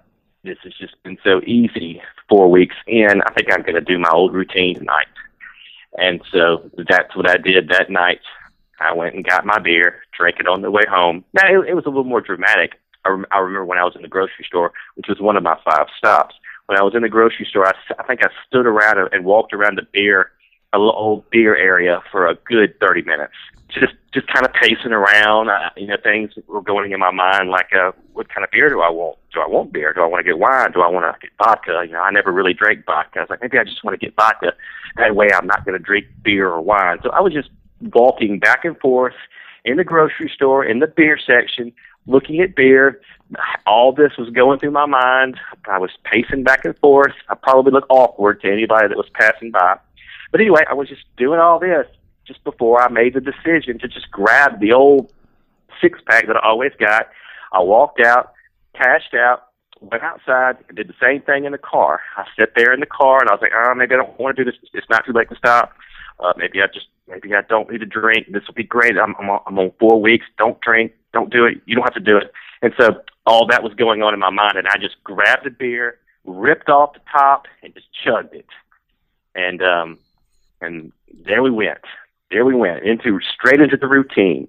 this 0.43 0.59
has 0.64 0.73
just 0.75 1.01
been 1.03 1.18
so 1.23 1.41
easy. 1.47 2.01
Four 2.29 2.51
weeks 2.51 2.77
in, 2.87 3.21
I 3.27 3.33
think 3.33 3.53
I'm 3.53 3.62
going 3.62 3.75
to 3.75 3.81
do 3.81 3.99
my 3.99 4.09
old 4.11 4.33
routine 4.33 4.77
tonight. 4.77 5.09
And 5.99 6.23
so 6.31 6.71
that's 6.89 7.14
what 7.16 7.29
I 7.29 7.37
did 7.37 7.68
that 7.68 7.91
night. 7.91 8.21
I 8.81 8.95
went 8.95 9.14
and 9.14 9.25
got 9.25 9.45
my 9.45 9.59
beer, 9.59 10.03
drank 10.16 10.41
it 10.41 10.47
on 10.49 10.62
the 10.62 10.71
way 10.71 10.85
home. 10.89 11.25
Now 11.35 11.47
it, 11.47 11.68
it 11.68 11.75
was 11.75 11.85
a 11.85 11.89
little 11.89 12.05
more 12.05 12.23
dramatic. 12.23 12.75
I, 13.05 13.11
rem- 13.11 13.27
I 13.31 13.39
remember 13.39 13.66
when 13.66 13.79
I 13.79 13.85
was 13.85 13.97
in 13.97 14.03
the 14.03 14.09
grocery 14.09 14.45
store, 14.47 14.73
which 14.95 15.09
was 15.09 15.21
one 15.21 15.37
of 15.37 15.43
my 15.43 15.59
five 15.64 15.87
stops. 15.99 16.35
When 16.71 16.79
I 16.79 16.85
was 16.85 16.95
in 16.95 17.03
the 17.03 17.09
grocery 17.09 17.49
store, 17.51 17.66
I, 17.66 17.73
I 17.99 18.05
think 18.05 18.23
I 18.23 18.29
stood 18.47 18.64
around 18.64 18.97
and 19.12 19.25
walked 19.25 19.53
around 19.53 19.77
the 19.77 19.83
beer, 19.93 20.31
a 20.73 20.79
little 20.79 20.95
old 20.95 21.29
beer 21.29 21.57
area 21.57 22.01
for 22.12 22.29
a 22.29 22.37
good 22.37 22.79
30 22.79 23.03
minutes. 23.03 23.33
Just, 23.71 23.95
just 24.14 24.29
kind 24.29 24.47
of 24.47 24.53
pacing 24.53 24.93
around. 24.93 25.49
Uh, 25.49 25.71
you 25.77 25.89
know, 25.89 25.97
things 26.01 26.31
were 26.47 26.62
going 26.62 26.93
in 26.93 27.01
my 27.01 27.11
mind 27.11 27.51
like, 27.51 27.75
uh, 27.75 27.91
what 28.12 28.29
kind 28.29 28.45
of 28.45 28.53
beer 28.53 28.68
do 28.68 28.83
I 28.83 28.89
want? 28.89 29.18
Do 29.35 29.41
I 29.41 29.49
want 29.49 29.73
beer? 29.73 29.93
Do 29.93 30.03
I 30.03 30.07
want 30.07 30.25
to 30.25 30.31
get 30.31 30.39
wine? 30.39 30.71
Do 30.71 30.83
I 30.83 30.87
want 30.87 31.12
to 31.12 31.18
get 31.21 31.33
vodka? 31.45 31.83
You 31.85 31.95
know, 31.95 32.03
I 32.03 32.12
never 32.12 32.31
really 32.31 32.55
drank 32.55 32.87
vodka. 32.87 33.18
I 33.18 33.23
was 33.23 33.31
like, 33.31 33.43
maybe 33.43 33.59
I 33.59 33.64
just 33.64 33.83
want 33.83 33.99
to 33.99 34.07
get 34.07 34.14
vodka. 34.14 34.53
That 34.95 35.16
way, 35.16 35.27
I'm 35.35 35.49
not 35.49 35.64
going 35.64 35.77
to 35.77 35.85
drink 35.85 36.07
beer 36.23 36.49
or 36.49 36.61
wine. 36.61 36.99
So 37.03 37.11
I 37.11 37.21
was 37.21 37.33
just 37.33 37.51
walking 37.81 38.39
back 38.39 38.64
and 38.64 38.79
forth 38.79 39.14
in 39.64 39.77
the 39.77 39.85
grocery 39.85 40.31
store 40.33 40.64
in 40.64 40.79
the 40.79 40.87
beer 40.87 41.18
section, 41.18 41.73
looking 42.11 42.41
at 42.41 42.55
beer. 42.55 43.01
All 43.67 43.93
this 43.93 44.13
was 44.19 44.29
going 44.31 44.59
through 44.59 44.73
my 44.73 44.87
mind. 44.87 45.39
I 45.71 45.79
was 45.79 45.91
pacing 46.05 46.43
back 46.43 46.65
and 46.65 46.77
forth. 46.79 47.13
I 47.29 47.35
probably 47.37 47.73
looked 47.73 47.91
awkward 47.91 48.41
to 48.43 48.53
anybody 48.53 48.89
that 48.89 48.97
was 48.97 49.09
passing 49.15 49.53
by. 49.53 49.79
But 50.33 50.41
anyway, 50.41 50.63
I 50.69 50.75
was 50.75 50.89
just 50.89 51.05
doing 51.17 51.39
all 51.39 51.59
this 51.59 51.87
just 52.27 52.43
before 52.45 52.81
I 52.81 52.89
made 52.89 53.15
the 53.15 53.21
decision 53.21 53.79
to 53.79 53.89
just 53.89 54.11
grab 54.11 54.61
the 54.61 54.73
old 54.73 55.13
six 55.81 56.01
pack 56.07 56.27
that 56.27 56.37
I 56.37 56.41
always 56.49 56.73
got. 56.79 57.09
I 57.53 57.61
walked 57.61 58.01
out, 58.01 58.33
cashed 58.75 59.15
out, 59.15 59.49
went 59.81 60.03
outside, 60.03 60.57
and 60.69 60.77
did 60.77 60.89
the 60.89 60.95
same 61.01 61.23
thing 61.23 61.45
in 61.45 61.53
the 61.53 61.59
car. 61.59 62.01
I 62.17 62.25
sat 62.39 62.51
there 62.55 62.73
in 62.73 62.81
the 62.81 62.87
car 62.87 63.21
and 63.21 63.29
I 63.29 63.33
was 63.33 63.43
like, 63.43 63.53
oh, 63.55 63.75
maybe 63.75 63.95
I 63.95 63.99
don't 63.99 64.19
want 64.19 64.37
to 64.37 64.45
do 64.45 64.51
this. 64.51 64.59
It's 64.73 64.89
not 64.91 65.05
too 65.07 65.13
late 65.13 65.29
to 65.31 65.37
stop. 65.37 65.73
Uh, 66.19 66.33
maybe 66.37 66.61
I 66.61 66.67
just 66.67 66.87
maybe 67.09 67.35
I 67.35 67.43
don't 67.43 67.71
need 67.71 67.79
to 67.79 67.87
drink. 67.87 68.27
This 68.31 68.47
will 68.47 68.55
be 68.55 68.65
great. 68.65 68.99
I'm 68.99 69.15
I'm 69.19 69.31
on, 69.31 69.41
I'm 69.47 69.59
on 69.59 69.73
four 69.81 70.01
weeks. 70.01 70.27
Don't 70.39 70.61
drink. 70.61 70.93
Don't 71.13 71.31
do 71.31 71.45
it. 71.45 71.61
You 71.67 71.75
don't 71.75 71.85
have 71.85 71.95
to 71.95 72.01
do 72.01 72.17
it. 72.17 72.33
And 72.63 72.73
so 72.79 73.03
all 73.27 73.47
that 73.47 73.63
was 73.63 73.75
going 73.75 74.03
on 74.03 74.15
in 74.15 74.21
my 74.21 74.31
mind, 74.31 74.57
and 74.57 74.69
I 74.69 74.77
just 74.77 75.03
grabbed 75.03 75.47
a 75.47 75.51
beer, 75.51 75.99
ripped 76.25 76.69
off 76.69 76.95
the 76.95 77.01
top, 77.11 77.47
and 77.63 77.75
just 77.75 77.87
chugged 78.05 78.35
it. 78.35 78.47
And 79.35 79.63
um, 79.63 79.99
and 80.61 80.93
there 81.27 81.43
we 81.43 81.51
went. 81.51 81.79
There 82.31 82.45
we 82.45 82.55
went 82.55 82.85
into 82.85 83.19
straight 83.35 83.61
into 83.61 83.77
the 83.77 83.89
routine, 83.89 84.49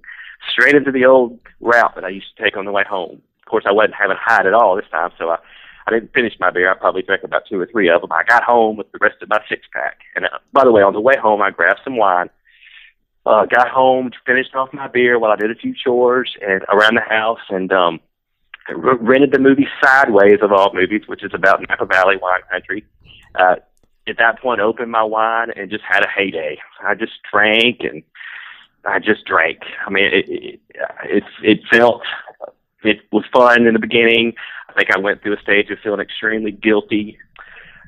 straight 0.51 0.75
into 0.75 0.91
the 0.91 1.05
old 1.05 1.39
route 1.59 1.95
that 1.95 2.03
I 2.03 2.09
used 2.09 2.35
to 2.35 2.43
take 2.43 2.57
on 2.57 2.65
the 2.65 2.71
way 2.71 2.83
home. 2.87 3.21
Of 3.39 3.45
course, 3.45 3.65
I 3.67 3.71
wasn't 3.71 3.95
having 3.95 4.17
hide 4.19 4.45
at 4.45 4.53
all 4.53 4.75
this 4.75 4.85
time, 4.91 5.11
so 5.17 5.29
I 5.29 5.37
I 5.87 5.91
didn't 5.91 6.13
finish 6.13 6.33
my 6.39 6.51
beer. 6.51 6.71
I 6.71 6.75
probably 6.75 7.01
drank 7.01 7.23
about 7.23 7.43
two 7.47 7.59
or 7.59 7.65
three 7.65 7.89
of 7.89 8.01
them. 8.01 8.11
I 8.11 8.23
got 8.27 8.43
home 8.43 8.77
with 8.77 8.91
the 8.91 8.99
rest 9.01 9.21
of 9.21 9.29
my 9.29 9.41
six 9.49 9.67
pack. 9.73 9.99
And 10.15 10.25
uh, 10.25 10.39
by 10.53 10.63
the 10.63 10.71
way, 10.71 10.81
on 10.81 10.93
the 10.93 11.01
way 11.01 11.15
home, 11.21 11.41
I 11.41 11.51
grabbed 11.51 11.81
some 11.83 11.97
wine. 11.97 12.29
Uh, 13.23 13.45
got 13.45 13.69
home, 13.69 14.09
finished 14.25 14.55
off 14.55 14.73
my 14.73 14.87
beer 14.87 15.19
while 15.19 15.31
I 15.31 15.35
did 15.35 15.51
a 15.51 15.55
few 15.55 15.75
chores 15.75 16.35
and 16.41 16.63
around 16.69 16.95
the 16.95 17.01
house, 17.01 17.39
and 17.49 17.71
um, 17.71 17.99
r- 18.67 18.97
rented 18.97 19.31
the 19.31 19.39
movie 19.39 19.67
Sideways 19.83 20.39
of 20.41 20.51
all 20.51 20.73
movies, 20.73 21.03
which 21.05 21.23
is 21.23 21.31
about 21.33 21.61
Napa 21.69 21.85
Valley 21.85 22.17
wine 22.19 22.41
country. 22.49 22.83
Uh, 23.35 23.57
at 24.07 24.17
that 24.17 24.39
point, 24.41 24.59
opened 24.59 24.91
my 24.91 25.03
wine 25.03 25.51
and 25.55 25.69
just 25.69 25.83
had 25.87 26.03
a 26.03 26.07
heyday. 26.07 26.57
I 26.83 26.95
just 26.95 27.13
drank 27.31 27.81
and 27.81 28.01
I 28.85 28.99
just 28.99 29.25
drank. 29.25 29.59
I 29.85 29.89
mean, 29.89 30.05
it 30.05 30.25
it, 30.27 30.59
it, 31.03 31.23
it 31.43 31.59
felt 31.71 32.01
it 32.83 32.99
was 33.11 33.23
fun 33.31 33.67
in 33.67 33.73
the 33.73 33.79
beginning. 33.79 34.33
I 34.69 34.73
think 34.73 34.89
I 34.95 34.99
went 34.99 35.21
through 35.21 35.35
a 35.35 35.41
stage 35.41 35.69
of 35.69 35.79
feeling 35.83 35.99
extremely 35.99 36.51
guilty. 36.51 37.17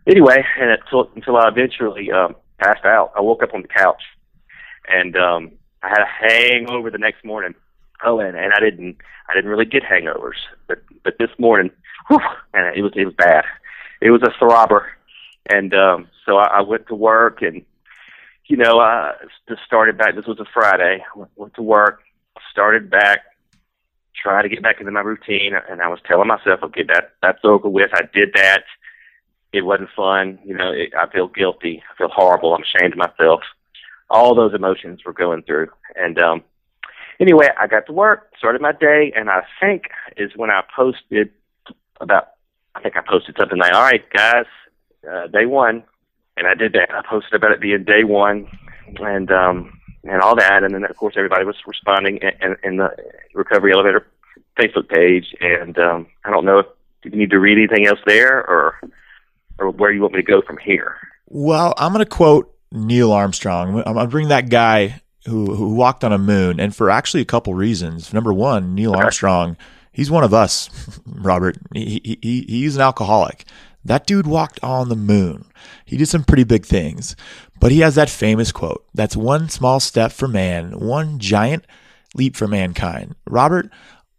Anyway, 0.06 0.46
and 0.60 0.72
until 0.72 1.10
until 1.16 1.38
I 1.38 1.48
eventually 1.48 2.12
um, 2.12 2.36
passed 2.60 2.86
out, 2.86 3.12
I 3.16 3.22
woke 3.22 3.42
up 3.42 3.54
on 3.54 3.64
the 3.64 3.68
couch, 3.68 4.02
and 4.88 5.16
um, 5.18 5.52
I 5.82 5.90
had 5.90 6.02
a 6.02 6.30
hangover 6.30 6.90
the 6.90 6.98
next 6.98 7.24
morning. 7.24 7.56
Oh, 8.06 8.20
and 8.20 8.38
and 8.38 8.54
I 8.54 8.60
didn't 8.60 8.98
I 9.30 9.34
didn't 9.34 9.50
really 9.50 9.66
get 9.66 9.84
hangovers, 9.84 10.40
but 10.68 10.80
but 11.04 11.18
this 11.20 11.30
morning, 11.38 11.72
whew, 12.08 12.20
and 12.54 12.76
it 12.76 12.82
was 12.82 12.92
it 12.96 13.06
was 13.06 13.16
bad. 13.16 13.46
It 14.02 14.12
was 14.12 14.22
a 14.24 14.44
throbber, 14.44 14.86
and 15.50 15.74
um, 15.74 16.08
so 16.26 16.38
I, 16.38 16.60
I 16.60 16.62
went 16.62 16.88
to 16.88 16.96
work 16.96 17.42
and 17.42 17.64
you 18.48 18.58
know 18.58 18.80
I 18.80 19.14
just 19.48 19.62
started 19.66 19.98
back. 19.98 20.16
This 20.16 20.26
was 20.26 20.40
a 20.40 20.46
Friday. 20.54 21.04
Went, 21.16 21.32
went 21.36 21.54
to 21.56 21.62
work, 21.62 22.02
started 22.52 22.90
back 22.90 23.22
trying 24.24 24.44
to 24.44 24.50
get 24.50 24.64
back 24.64 24.80
into 24.80 24.92
my 24.92 25.02
routine, 25.02 25.54
and 25.70 25.82
I 25.82 25.88
was 25.90 26.00
telling 26.08 26.28
myself, 26.28 26.62
okay, 26.64 26.84
that 26.84 27.14
that's 27.22 27.44
over 27.44 27.68
with. 27.68 27.92
I 27.94 28.04
did 28.14 28.30
that. 28.36 28.64
It 29.52 29.62
wasn't 29.66 29.90
fun. 29.96 30.40
You 30.46 30.56
know, 30.56 30.72
it, 30.72 30.94
I 30.98 31.08
feel 31.12 31.28
guilty. 31.28 31.84
I 31.92 31.98
feel 31.98 32.10
horrible. 32.10 32.56
I'm 32.56 32.64
ashamed 32.64 32.94
of 32.94 33.00
myself. 33.00 33.42
All 34.14 34.36
those 34.36 34.53
emotions 34.53 35.01
were 35.05 35.14
going 35.14 35.43
through, 35.43 35.68
and 35.95 36.18
um, 36.20 36.43
anyway, 37.20 37.49
I 37.59 37.68
got 37.68 37.86
to 37.88 37.93
work, 37.93 38.32
started 38.38 38.61
my 38.61 38.72
day, 38.72 39.11
and 39.16 39.30
I 39.30 39.41
think 39.59 39.84
is 40.16 40.32
when 40.36 40.49
I 40.49 40.61
posted 40.76 41.32
about. 41.99 42.30
I 42.76 42.82
think 42.82 42.95
I 42.95 43.01
posted 43.07 43.36
something 43.39 43.57
like, 43.57 43.74
"All 43.74 43.82
right, 43.82 44.03
guys, 44.11 44.45
uh, 45.11 45.28
day 45.28 45.45
one," 45.45 45.84
and 46.38 46.47
I 46.47 46.53
did 46.53 46.74
that. 46.74 46.89
I 46.91 47.01
posted 47.07 47.34
about 47.34 47.51
it 47.51 47.61
being 47.61 47.84
day 47.84 48.03
one, 48.03 48.47
and 48.99 49.32
um, 49.32 49.80
and 50.03 50.22
all 50.22 50.36
that. 50.36 50.64
And 50.64 50.74
then, 50.74 50.84
of 50.84 50.95
course, 50.95 51.16
everybody 51.18 51.45
was 51.45 51.55
responding 51.66 52.18
in, 52.18 52.32
in, 52.41 52.55
in 52.64 52.78
the 52.78 52.89
Recovery 53.34 53.74
Elevator 53.74 54.07
Facebook 54.59 54.89
page. 54.89 55.36
And 55.39 55.78
um, 55.78 56.07
I 56.26 56.32
don't 56.32 56.45
know 56.45 56.59
if 56.59 56.68
you 57.03 57.11
need 57.11 57.32
to 57.32 57.39
read 57.39 57.57
anything 57.57 57.88
else 57.88 57.99
there 58.05 58.38
or 58.38 58.80
or 59.59 59.70
where 59.70 59.91
you 59.91 60.01
want 60.01 60.14
me 60.14 60.22
to 60.22 60.26
go 60.26 60.41
from 60.41 60.57
here. 60.57 60.95
Well, 61.28 61.74
I'm 61.78 61.93
going 61.93 62.03
to 62.03 62.09
quote 62.09 62.53
Neil 62.74 63.12
Armstrong. 63.12 63.84
I'm 63.86 63.94
going 63.94 64.06
to 64.06 64.12
bring 64.12 64.28
that 64.30 64.50
guy 64.50 65.02
who 65.26 65.56
who 65.56 65.74
walked 65.76 66.04
on 66.04 66.12
a 66.12 66.18
moon, 66.18 66.60
and 66.60 66.76
for 66.76 66.90
actually 66.90 67.22
a 67.22 67.26
couple 67.26 67.54
reasons. 67.54 68.14
Number 68.14 68.34
one, 68.34 68.76
Neil. 68.76 68.94
Armstrong. 68.94 69.58
He's 69.92 70.10
one 70.10 70.24
of 70.24 70.34
us, 70.34 70.70
Robert. 71.06 71.58
He, 71.72 72.20
he, 72.22 72.46
he's 72.50 72.76
an 72.76 72.82
alcoholic. 72.82 73.46
That 73.86 74.08
dude 74.08 74.26
walked 74.26 74.60
on 74.64 74.90
the 74.90 74.96
moon. 74.96 75.46
He 75.86 75.98
did 75.98 76.08
some 76.08 76.24
pretty 76.24 76.46
big 76.46 76.66
things. 76.66 77.16
But 77.60 77.72
he 77.72 77.80
has 77.82 77.96
that 77.96 78.10
famous 78.10 78.52
quote 78.52 78.86
that's 78.94 79.16
one 79.16 79.50
small 79.50 79.80
step 79.80 80.12
for 80.12 80.28
man, 80.28 80.80
one 80.80 81.20
giant 81.20 81.66
leap 82.16 82.36
for 82.36 82.48
mankind. 82.48 83.16
Robert, 83.28 83.70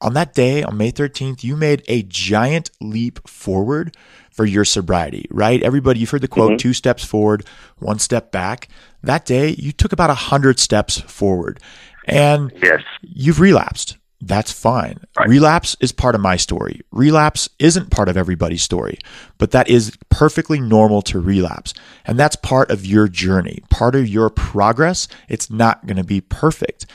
on 0.01 0.15
that 0.15 0.35
day, 0.35 0.63
on 0.63 0.77
May 0.77 0.93
13th, 0.93 1.43
you 1.43 1.57
made 1.57 1.83
a 1.89 2.03
giant 2.03 2.71
leap 2.81 3.27
forward 3.29 3.97
for 4.35 4.45
your 4.45 4.65
sobriety, 4.65 5.27
right? 5.31 5.63
Everybody, 5.63 6.01
you've 6.01 6.11
heard 6.11 6.21
the 6.21 6.29
quote, 6.29 6.51
mm-hmm. 6.51 6.57
two 6.57 6.73
steps 6.73 7.05
forward, 7.05 7.47
one 7.79 8.01
step 8.01 8.33
back. 8.33 8.69
That 9.03 9.25
day, 9.25 9.51
you 9.51 9.71
took 9.71 9.93
about 9.93 10.11
a 10.11 10.15
hundred 10.15 10.59
steps 10.59 11.01
forward 11.01 11.61
and 12.07 12.53
yes. 12.61 12.83
you've 13.03 13.39
relapsed. 13.39 13.97
That's 14.21 14.51
fine. 14.51 14.99
Right. 15.19 15.29
Relapse 15.29 15.77
is 15.81 15.93
part 15.93 16.15
of 16.15 16.21
my 16.21 16.37
story. 16.37 16.81
Relapse 16.91 17.49
isn't 17.59 17.91
part 17.91 18.09
of 18.09 18.17
everybody's 18.17 18.63
story, 18.63 18.99
but 19.39 19.51
that 19.53 19.69
is 19.69 19.97
perfectly 20.09 20.61
normal 20.61 21.03
to 21.03 21.21
relapse. 21.21 21.75
And 22.07 22.19
that's 22.19 22.37
part 22.37 22.71
of 22.71 22.87
your 22.87 23.07
journey, 23.07 23.63
part 23.71 23.95
of 23.95 24.09
your 24.09 24.31
progress. 24.31 25.09
It's 25.29 25.51
not 25.51 25.87
going 25.87 25.99
to 25.99 26.05
be 26.05 26.23
perfect. 26.23 26.87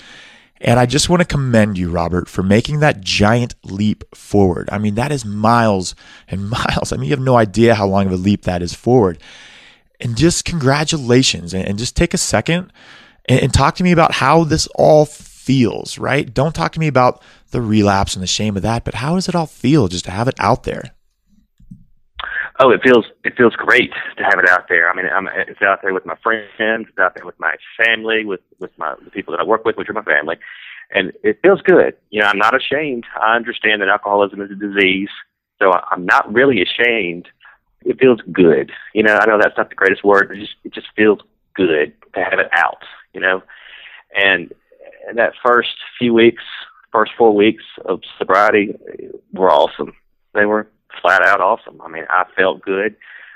And 0.62 0.80
I 0.80 0.86
just 0.86 1.10
want 1.10 1.22
to 1.22 1.26
commend 1.26 1.78
you, 1.78 1.89
Robert, 1.89 2.28
for 2.28 2.43
making 2.43 2.80
that 2.80 3.01
giant 3.01 3.55
leap 3.64 4.03
forward. 4.16 4.70
I 4.72 4.78
mean, 4.78 4.95
that 4.95 5.12
is 5.12 5.24
miles 5.24 5.95
and 6.28 6.49
miles. 6.49 6.91
I 6.91 6.97
mean, 6.97 7.05
you 7.05 7.16
have 7.16 7.20
no 7.20 7.38
idea 7.38 7.76
how 7.76 7.88
long 7.88 8.07
of 8.07 8.12
a 8.12 8.18
leap 8.18 8.43
that 8.43 8.62
is 8.62 8.74
forward. 8.74 9.20
And 10.01 10.18
just 10.18 10.45
congratulations. 10.45 11.53
And 11.53 11.80
just 11.80 11.95
take 11.95 12.14
a 12.14 12.18
second 12.18 12.74
and 13.26 13.53
talk 13.53 13.76
to 13.76 13.84
me 13.84 13.91
about 13.91 14.14
how 14.14 14.43
this 14.43 14.68
all 14.76 15.05
feels, 15.05 15.97
right? 15.97 16.34
Don't 16.34 16.55
talk 16.55 16.74
to 16.74 16.80
me 16.80 16.88
about 16.88 17.22
the 17.51 17.62
relapse 17.62 18.16
and 18.16 18.24
the 18.24 18.28
shame 18.28 18.55
of 18.55 18.64
that, 18.64 18.84
but 18.84 18.95
how 18.95 19.16
does 19.16 19.28
it 19.28 19.36
all 19.36 19.45
feel 19.45 19.88
just 19.88 20.05
to 20.05 20.12
have 20.12 20.28
it 20.28 20.36
out 20.39 20.64
there? 20.64 20.91
Oh, 22.62 22.72
it 22.72 22.82
feels 22.84 23.05
it 23.24 23.38
feels 23.38 23.55
great 23.55 23.91
to 24.18 24.24
have 24.24 24.38
it 24.38 24.49
out 24.49 24.68
there. 24.68 24.89
I 24.89 24.95
mean, 24.95 25.05
I'm, 25.05 25.28
it's 25.47 25.62
out 25.62 25.80
there 25.82 25.93
with 25.93 26.05
my 26.05 26.16
friends, 26.22 26.88
it's 26.89 26.97
out 26.99 27.16
there 27.16 27.26
with 27.26 27.39
my 27.39 27.55
family, 27.78 28.26
with 28.26 28.41
with 28.60 28.72
my 28.78 28.95
the 29.03 29.12
people 29.12 29.32
that 29.32 29.39
I 29.39 29.45
work 29.45 29.64
with, 29.64 29.78
which 29.78 29.88
are 29.89 29.93
my 29.93 30.03
family, 30.03 30.36
and 30.91 31.14
it 31.24 31.39
feels 31.41 31.62
good. 31.62 31.95
You 32.10 32.22
know, 32.22 32.28
I'm 32.28 32.38
not 32.38 32.53
ashamed. 32.53 33.05
I 33.20 33.38
understand 33.38 33.82
that 33.82 33.88
alcoholism 33.88 34.41
is 34.41 34.51
a 34.51 34.55
disease, 34.55 35.07
so 35.57 35.72
I'm 35.89 36.05
not 36.05 36.32
really 36.34 36.62
ashamed. 36.62 37.30
It 37.86 37.97
feels 37.97 38.20
good. 38.34 38.74
You 38.93 39.03
know, 39.03 39.16
I 39.16 39.26
know 39.26 39.39
that's 39.41 39.57
not 39.57 39.70
the 39.70 39.76
greatest 39.76 40.03
word, 40.03 40.28
but 40.28 40.38
it 40.38 40.41
just 40.41 40.55
it 40.66 40.74
just 40.74 40.88
feels 40.97 41.20
good 41.55 41.93
to 42.14 42.24
have 42.24 42.39
it 42.39 42.49
out. 42.51 42.84
You 43.14 43.22
know, 43.22 43.41
and 44.14 44.51
and 45.07 45.18
that 45.18 45.32
first 45.45 45.70
few 45.97 46.14
weeks, 46.14 46.43
first 46.91 47.14
four 47.18 47.34
weeks 47.34 47.64
of 47.86 48.01
sobriety 48.18 48.74
were 49.32 49.49
awesome. 49.49 49.93
They 50.34 50.45
were 50.45 50.68
flat 51.01 51.21
out 51.25 51.41
awesome. 51.41 51.81
I 51.81 51.87
mean, 51.87 52.05
I 52.09 52.25
felt 52.35 52.61
good. 52.61 52.95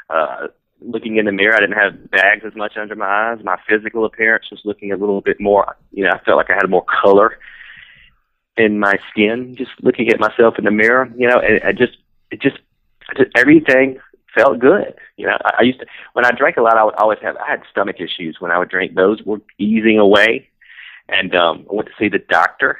Uh, 0.09 0.47
looking 0.81 1.17
in 1.17 1.25
the 1.25 1.31
mirror, 1.31 1.55
I 1.55 1.59
didn't 1.59 1.77
have 1.77 2.11
bags 2.11 2.43
as 2.45 2.55
much 2.55 2.77
under 2.77 2.95
my 2.95 3.31
eyes. 3.31 3.43
My 3.43 3.57
physical 3.67 4.05
appearance 4.05 4.45
was 4.51 4.61
looking 4.65 4.91
a 4.91 4.97
little 4.97 5.21
bit 5.21 5.39
more, 5.39 5.75
you 5.91 6.03
know, 6.03 6.11
I 6.11 6.19
felt 6.23 6.37
like 6.37 6.49
I 6.49 6.55
had 6.55 6.69
more 6.69 6.85
color 6.85 7.37
in 8.57 8.79
my 8.79 8.95
skin 9.09 9.55
just 9.57 9.71
looking 9.81 10.09
at 10.09 10.19
myself 10.19 10.55
in 10.57 10.65
the 10.65 10.71
mirror, 10.71 11.09
you 11.17 11.27
know, 11.27 11.39
and 11.39 11.63
I 11.63 11.71
just, 11.71 11.97
it 12.31 12.41
just, 12.41 12.57
it 13.15 13.31
everything 13.35 13.99
felt 14.35 14.59
good. 14.59 14.95
You 15.17 15.27
know, 15.27 15.37
I, 15.45 15.55
I 15.59 15.61
used 15.63 15.79
to 15.79 15.85
when 16.13 16.25
I 16.25 16.31
drank 16.31 16.57
a 16.57 16.61
lot, 16.61 16.77
I 16.77 16.83
would 16.83 16.95
always 16.95 17.19
have 17.21 17.37
I 17.37 17.49
had 17.49 17.63
stomach 17.69 17.97
issues 17.99 18.37
when 18.39 18.51
I 18.51 18.57
would 18.57 18.69
drink. 18.69 18.95
Those 18.95 19.21
were 19.23 19.41
easing 19.57 19.99
away, 19.99 20.49
and 21.07 21.35
um, 21.35 21.65
I 21.69 21.75
went 21.75 21.87
to 21.89 21.95
see 21.99 22.09
the 22.09 22.19
doctor. 22.19 22.79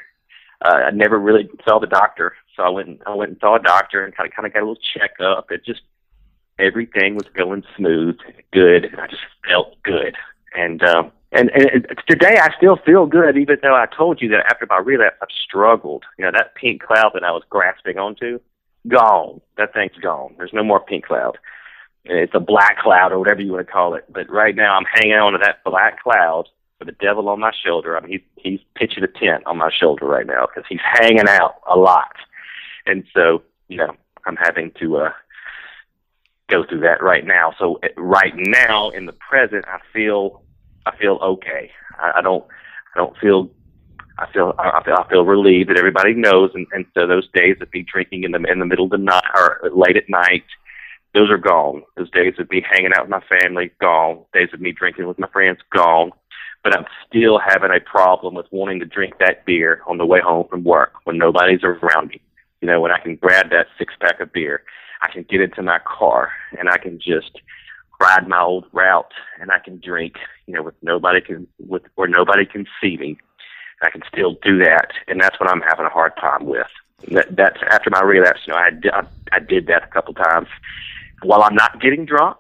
Uh, 0.64 0.76
I 0.88 0.92
never 0.92 1.20
really 1.20 1.50
saw 1.68 1.80
the 1.80 1.88
doctor, 1.88 2.36
so 2.56 2.64
I 2.64 2.70
went 2.70 2.88
and, 2.88 3.02
I 3.06 3.16
went 3.16 3.32
and 3.32 3.40
saw 3.40 3.56
a 3.56 3.62
doctor 3.62 4.04
and 4.04 4.16
kind 4.16 4.30
of 4.30 4.36
kind 4.36 4.46
of 4.46 4.54
got 4.54 4.60
a 4.60 4.68
little 4.68 4.82
checkup. 4.94 5.52
It 5.52 5.66
just 5.66 5.82
everything 6.60 7.16
was 7.16 7.28
going 7.36 7.64
smooth, 7.76 8.18
good, 8.52 8.86
and 8.86 9.00
I 9.00 9.08
just 9.08 9.24
felt 9.48 9.82
good. 9.84 10.16
And 10.56 10.84
um, 10.84 11.12
and, 11.32 11.50
and 11.52 11.88
today 12.08 12.38
I 12.40 12.50
still 12.56 12.78
feel 12.78 13.06
good, 13.08 13.38
even 13.38 13.58
though 13.62 13.76
I 13.76 13.88
told 13.88 14.22
you 14.22 14.30
that 14.30 14.46
after 14.50 14.68
my 14.70 14.78
relapse 14.78 15.18
I've 15.22 15.28
struggled. 15.44 16.04
You 16.18 16.26
know 16.26 16.32
that 16.32 16.56
pink 16.56 16.84
cloud 16.84 17.12
that 17.14 17.24
I 17.24 17.32
was 17.32 17.44
grasping 17.50 17.98
onto, 17.98 18.40
gone. 18.88 19.42
That 19.58 19.74
thing's 19.74 19.98
gone. 20.02 20.36
There's 20.38 20.54
no 20.54 20.64
more 20.64 20.80
pink 20.80 21.06
cloud. 21.06 21.38
It's 22.06 22.36
a 22.36 22.40
black 22.40 22.80
cloud 22.80 23.12
or 23.12 23.20
whatever 23.20 23.42
you 23.42 23.54
want 23.54 23.66
to 23.66 23.72
call 23.72 23.96
it. 23.96 24.06
But 24.12 24.30
right 24.30 24.56
now 24.56 24.76
I'm 24.76 24.86
hanging 24.94 25.14
on 25.14 25.34
to 25.34 25.40
that 25.40 25.64
black 25.64 26.04
cloud 26.04 26.50
with 26.80 26.88
the 26.88 27.06
devil 27.06 27.30
on 27.30 27.40
my 27.40 27.52
shoulder. 27.66 27.98
I 27.98 28.02
mean, 28.02 28.12
he's 28.12 28.22
he's 28.36 28.60
pitching 28.76 29.04
a 29.04 29.08
tent 29.08 29.44
on 29.46 29.58
my 29.58 29.72
shoulder 29.72 30.06
right 30.06 30.28
now 30.28 30.48
because 30.48 30.66
he's 30.68 30.82
hanging 30.84 31.28
out 31.28 31.56
a 31.70 31.78
lot, 31.78 32.16
and 32.86 33.04
so 33.14 33.44
you 33.68 33.78
know 33.78 33.96
I'm 34.26 34.36
having 34.36 34.72
to 34.80 34.98
uh, 34.98 35.12
go 36.50 36.64
through 36.64 36.82
that 36.82 37.02
right 37.02 37.26
now. 37.26 37.54
So 37.60 37.80
right 37.98 38.34
now 38.36 38.90
in 38.90 39.06
the 39.06 39.14
present, 39.14 39.66
I 39.68 39.80
feel 39.92 40.44
I 40.86 40.96
feel 40.98 41.20
okay. 41.22 41.72
I, 41.98 42.14
I 42.18 42.22
don't 42.22 42.46
I 42.96 43.00
don't 43.00 43.18
feel 43.18 43.50
I 44.18 44.32
feel 44.32 44.54
I 44.60 44.84
feel 44.84 44.96
I 44.96 45.10
feel 45.10 45.26
relieved 45.26 45.70
that 45.70 45.78
everybody 45.78 46.14
knows, 46.14 46.52
and, 46.54 46.68
and 46.72 46.86
so 46.94 47.08
those 47.08 47.28
days 47.34 47.58
of 47.62 47.74
me 47.74 47.86
drinking 47.92 48.24
in 48.24 48.32
the 48.32 48.44
in 48.44 48.60
the 48.60 48.66
middle 48.66 48.86
of 48.86 48.92
the 48.92 48.98
night 48.98 49.24
or 49.36 49.60
late 49.74 49.98
at 49.98 50.10
night, 50.10 50.44
those 51.14 51.32
are 51.32 51.38
gone. 51.38 51.84
Those 51.98 52.12
days 52.12 52.36
of 52.38 52.50
me 52.50 52.64
hanging 52.70 52.92
out 52.96 53.08
with 53.08 53.10
my 53.10 53.40
family, 53.40 53.72
gone. 53.82 54.24
Days 54.34 54.50
of 54.54 54.62
me 54.62 54.72
drinking 54.72 55.08
with 55.08 55.20
my 55.20 55.28
friends, 55.30 55.60
gone. 55.72 56.12
But 56.64 56.78
I'm 56.78 56.86
still 57.08 57.40
having 57.40 57.72
a 57.72 57.80
problem 57.80 58.36
with 58.36 58.46
wanting 58.52 58.80
to 58.80 58.86
drink 58.86 59.16
that 59.20 59.46
beer 59.46 59.82
on 59.88 59.98
the 59.98 60.06
way 60.06 60.22
home 60.22 60.48
from 60.48 60.64
work 60.64 60.94
when 61.04 61.18
nobody's 61.18 61.64
around 61.64 62.10
me. 62.10 62.22
You 62.64 62.68
know, 62.68 62.80
when 62.80 62.94
I 62.94 63.00
can 63.00 63.18
grab 63.18 63.50
that 63.50 63.68
six 63.78 63.94
pack 64.00 64.22
of 64.22 64.32
beer, 64.32 64.64
I 65.02 65.12
can 65.12 65.24
get 65.24 65.42
into 65.42 65.62
my 65.62 65.80
car 65.80 66.32
and 66.58 66.70
I 66.70 66.78
can 66.78 66.98
just 66.98 67.42
ride 68.00 68.26
my 68.26 68.40
old 68.40 68.68
route 68.72 69.12
and 69.42 69.52
I 69.52 69.60
can 69.60 69.82
drink, 69.84 70.14
you 70.48 70.54
know, 70.54 70.64
with 70.64 70.76
nobody 70.82 71.20
can 71.20 71.46
with 71.60 71.82
where 71.96 72.08
nobody 72.08 72.46
can 72.46 72.66
see 72.80 72.96
me. 72.96 73.18
I 73.82 73.90
can 73.90 74.02
still 74.08 74.38
do 74.42 74.60
that, 74.60 74.92
and 75.10 75.20
that's 75.20 75.38
what 75.42 75.50
I'm 75.50 75.60
having 75.60 75.86
a 75.86 75.90
hard 75.90 76.14
time 76.16 76.46
with. 76.46 76.68
That, 77.12 77.36
that's 77.36 77.60
after 77.70 77.90
my 77.90 78.02
relapse. 78.02 78.40
You 78.48 78.54
know, 78.54 78.60
I, 78.60 78.70
I 78.94 79.04
I 79.34 79.40
did 79.40 79.68
that 79.68 79.84
a 79.84 79.88
couple 79.88 80.14
times. 80.14 80.48
While 81.22 81.44
I'm 81.44 81.56
not 81.56 81.82
getting 81.82 82.06
drunk, 82.06 82.38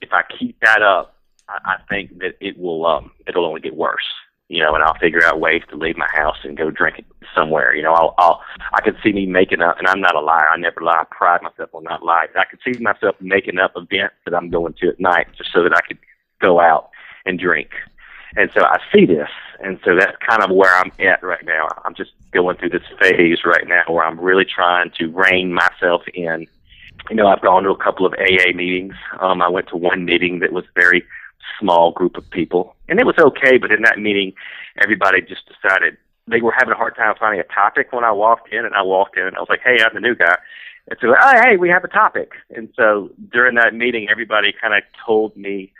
if 0.00 0.12
I 0.12 0.22
keep 0.38 0.60
that 0.60 0.82
up, 0.82 1.16
I, 1.48 1.58
I 1.64 1.76
think 1.88 2.16
that 2.20 2.36
it 2.40 2.56
will 2.60 2.86
um 2.86 3.10
it'll 3.26 3.44
only 3.44 3.60
get 3.60 3.74
worse. 3.74 4.06
You 4.52 4.62
know, 4.62 4.74
and 4.74 4.84
I'll 4.84 4.98
figure 4.98 5.24
out 5.24 5.40
ways 5.40 5.62
to 5.70 5.76
leave 5.76 5.96
my 5.96 6.10
house 6.12 6.36
and 6.44 6.58
go 6.58 6.70
drink 6.70 6.98
it 6.98 7.06
somewhere. 7.34 7.74
You 7.74 7.82
know, 7.84 7.94
I'll, 7.94 8.14
I'll 8.18 8.42
I 8.74 8.82
could 8.82 8.98
see 9.02 9.10
me 9.10 9.24
making 9.24 9.62
up, 9.62 9.78
and 9.78 9.88
I'm 9.88 10.02
not 10.02 10.14
a 10.14 10.20
liar. 10.20 10.46
I 10.46 10.58
never 10.58 10.82
lie. 10.82 11.00
I 11.00 11.04
pride 11.10 11.40
myself 11.40 11.70
on 11.72 11.84
not 11.84 12.04
lying. 12.04 12.28
I 12.36 12.44
could 12.44 12.58
see 12.62 12.78
myself 12.78 13.16
making 13.18 13.58
up 13.58 13.72
events 13.76 14.14
that 14.26 14.34
I'm 14.34 14.50
going 14.50 14.74
to 14.74 14.88
at 14.88 15.00
night 15.00 15.28
just 15.38 15.54
so 15.54 15.62
that 15.62 15.74
I 15.74 15.80
could 15.80 15.96
go 16.38 16.60
out 16.60 16.90
and 17.24 17.38
drink. 17.38 17.70
And 18.36 18.50
so 18.52 18.62
I 18.62 18.78
see 18.92 19.06
this, 19.06 19.30
and 19.60 19.80
so 19.86 19.96
that's 19.96 20.18
kind 20.18 20.42
of 20.42 20.50
where 20.50 20.76
I'm 20.76 20.92
at 20.98 21.22
right 21.22 21.44
now. 21.46 21.68
I'm 21.86 21.94
just 21.94 22.10
going 22.32 22.58
through 22.58 22.70
this 22.70 22.82
phase 23.00 23.46
right 23.46 23.66
now 23.66 23.84
where 23.86 24.04
I'm 24.04 24.20
really 24.20 24.44
trying 24.44 24.90
to 24.98 25.10
rein 25.12 25.54
myself 25.54 26.02
in. 26.12 26.46
You 27.08 27.16
know, 27.16 27.26
I've 27.26 27.40
gone 27.40 27.62
to 27.62 27.70
a 27.70 27.82
couple 27.82 28.04
of 28.04 28.12
AA 28.12 28.52
meetings. 28.54 28.94
Um, 29.18 29.40
I 29.40 29.48
went 29.48 29.68
to 29.68 29.78
one 29.78 30.04
meeting 30.04 30.40
that 30.40 30.52
was 30.52 30.64
very 30.74 31.06
small 31.60 31.92
group 31.92 32.16
of 32.16 32.28
people, 32.30 32.76
and 32.88 32.98
it 32.98 33.06
was 33.06 33.16
okay. 33.18 33.58
But 33.58 33.72
in 33.72 33.82
that 33.82 33.98
meeting, 33.98 34.32
everybody 34.82 35.20
just 35.20 35.42
decided 35.46 35.96
they 36.26 36.40
were 36.40 36.54
having 36.56 36.72
a 36.72 36.76
hard 36.76 36.96
time 36.96 37.14
finding 37.18 37.40
a 37.40 37.54
topic 37.54 37.92
when 37.92 38.04
I 38.04 38.12
walked 38.12 38.52
in, 38.52 38.64
and 38.64 38.74
I 38.74 38.82
walked 38.82 39.16
in, 39.16 39.26
and 39.26 39.36
I 39.36 39.40
was 39.40 39.48
like, 39.48 39.62
"Hey, 39.62 39.78
I'm 39.82 39.94
the 39.94 40.00
new 40.00 40.14
guy." 40.14 40.36
And 40.90 40.98
so, 41.00 41.14
oh, 41.18 41.40
hey, 41.42 41.56
we 41.56 41.68
have 41.68 41.84
a 41.84 41.88
topic. 41.88 42.32
And 42.54 42.68
so 42.76 43.10
during 43.32 43.54
that 43.54 43.74
meeting, 43.74 44.08
everybody 44.10 44.52
kind 44.52 44.74
of 44.74 44.82
told 45.06 45.36
me 45.36 45.72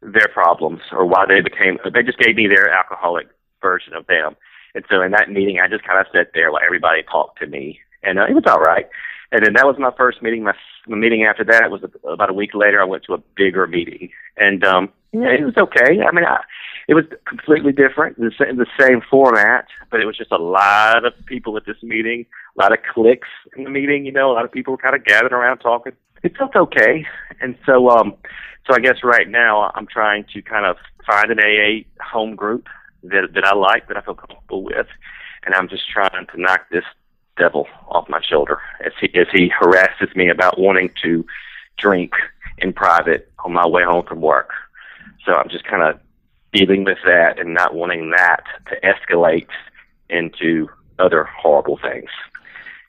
their 0.00 0.28
problems 0.32 0.80
or 0.92 1.04
why 1.06 1.26
they 1.26 1.40
became. 1.40 1.78
They 1.92 2.02
just 2.02 2.18
gave 2.18 2.36
me 2.36 2.46
their 2.46 2.70
alcoholic 2.70 3.28
version 3.60 3.94
of 3.94 4.06
them. 4.06 4.36
And 4.74 4.84
so 4.90 5.02
in 5.02 5.12
that 5.12 5.30
meeting, 5.30 5.60
I 5.60 5.68
just 5.68 5.84
kind 5.84 5.98
of 5.98 6.06
sat 6.12 6.32
there 6.34 6.52
while 6.52 6.62
everybody 6.64 7.02
talked 7.02 7.38
to 7.40 7.46
me, 7.46 7.80
and 8.02 8.18
uh, 8.18 8.26
it 8.26 8.34
was 8.34 8.44
all 8.46 8.60
right. 8.60 8.88
And 9.32 9.44
then 9.44 9.54
that 9.54 9.66
was 9.66 9.76
my 9.78 9.90
first 9.96 10.22
meeting. 10.22 10.44
My, 10.44 10.54
my 10.86 10.96
meeting 10.96 11.24
after 11.24 11.44
that 11.44 11.70
was 11.70 11.82
a, 11.82 12.08
about 12.08 12.30
a 12.30 12.34
week 12.34 12.54
later. 12.54 12.80
I 12.80 12.84
went 12.84 13.04
to 13.04 13.14
a 13.14 13.22
bigger 13.36 13.66
meeting, 13.66 14.10
and 14.36 14.64
um, 14.64 14.92
yeah, 15.14 15.30
it 15.30 15.44
was 15.44 15.56
okay. 15.56 16.02
I 16.02 16.12
mean, 16.12 16.24
I, 16.24 16.42
it 16.88 16.94
was 16.94 17.04
completely 17.26 17.72
different, 17.72 18.18
the 18.18 18.32
same, 18.38 18.56
the 18.56 18.66
same 18.78 19.00
format, 19.08 19.66
but 19.90 20.00
it 20.00 20.06
was 20.06 20.16
just 20.16 20.32
a 20.32 20.38
lot 20.38 21.04
of 21.04 21.12
people 21.26 21.56
at 21.56 21.64
this 21.66 21.82
meeting, 21.82 22.26
a 22.58 22.62
lot 22.62 22.72
of 22.72 22.78
clicks 22.92 23.28
in 23.56 23.64
the 23.64 23.70
meeting. 23.70 24.04
You 24.04 24.12
know, 24.12 24.30
a 24.30 24.34
lot 24.34 24.44
of 24.44 24.52
people 24.52 24.72
were 24.72 24.78
kind 24.78 24.94
of 24.94 25.04
gathered 25.04 25.32
around 25.32 25.58
talking. 25.58 25.92
It 26.22 26.36
felt 26.36 26.56
okay, 26.56 27.06
and 27.40 27.56
so 27.64 27.90
um, 27.90 28.14
so 28.66 28.74
I 28.74 28.80
guess 28.80 29.04
right 29.04 29.28
now 29.28 29.70
I'm 29.74 29.86
trying 29.86 30.24
to 30.34 30.42
kind 30.42 30.66
of 30.66 30.76
find 31.06 31.30
an 31.30 31.38
AA 31.38 31.84
home 32.02 32.34
group 32.34 32.66
that 33.04 33.34
that 33.34 33.44
I 33.44 33.54
like, 33.54 33.88
that 33.88 33.96
I 33.96 34.00
feel 34.00 34.14
comfortable 34.14 34.64
with, 34.64 34.86
and 35.44 35.54
I'm 35.54 35.68
just 35.68 35.88
trying 35.88 36.26
to 36.26 36.40
knock 36.40 36.62
this 36.70 36.84
devil 37.36 37.66
off 37.88 38.08
my 38.08 38.20
shoulder 38.22 38.58
as 38.84 38.92
he 39.00 39.14
as 39.14 39.26
he 39.32 39.48
harasses 39.48 40.14
me 40.16 40.28
about 40.28 40.58
wanting 40.58 40.90
to 41.02 41.24
drink 41.78 42.12
in 42.58 42.72
private 42.72 43.30
on 43.44 43.52
my 43.52 43.66
way 43.66 43.84
home 43.84 44.04
from 44.06 44.20
work. 44.20 44.50
So 45.24 45.32
I'm 45.32 45.48
just 45.48 45.64
kind 45.64 45.82
of 45.82 46.00
dealing 46.52 46.84
with 46.84 46.98
that 47.04 47.38
and 47.38 47.54
not 47.54 47.74
wanting 47.74 48.10
that 48.10 48.44
to 48.68 48.76
escalate 48.80 49.48
into 50.08 50.68
other 50.98 51.24
horrible 51.24 51.78
things. 51.78 52.10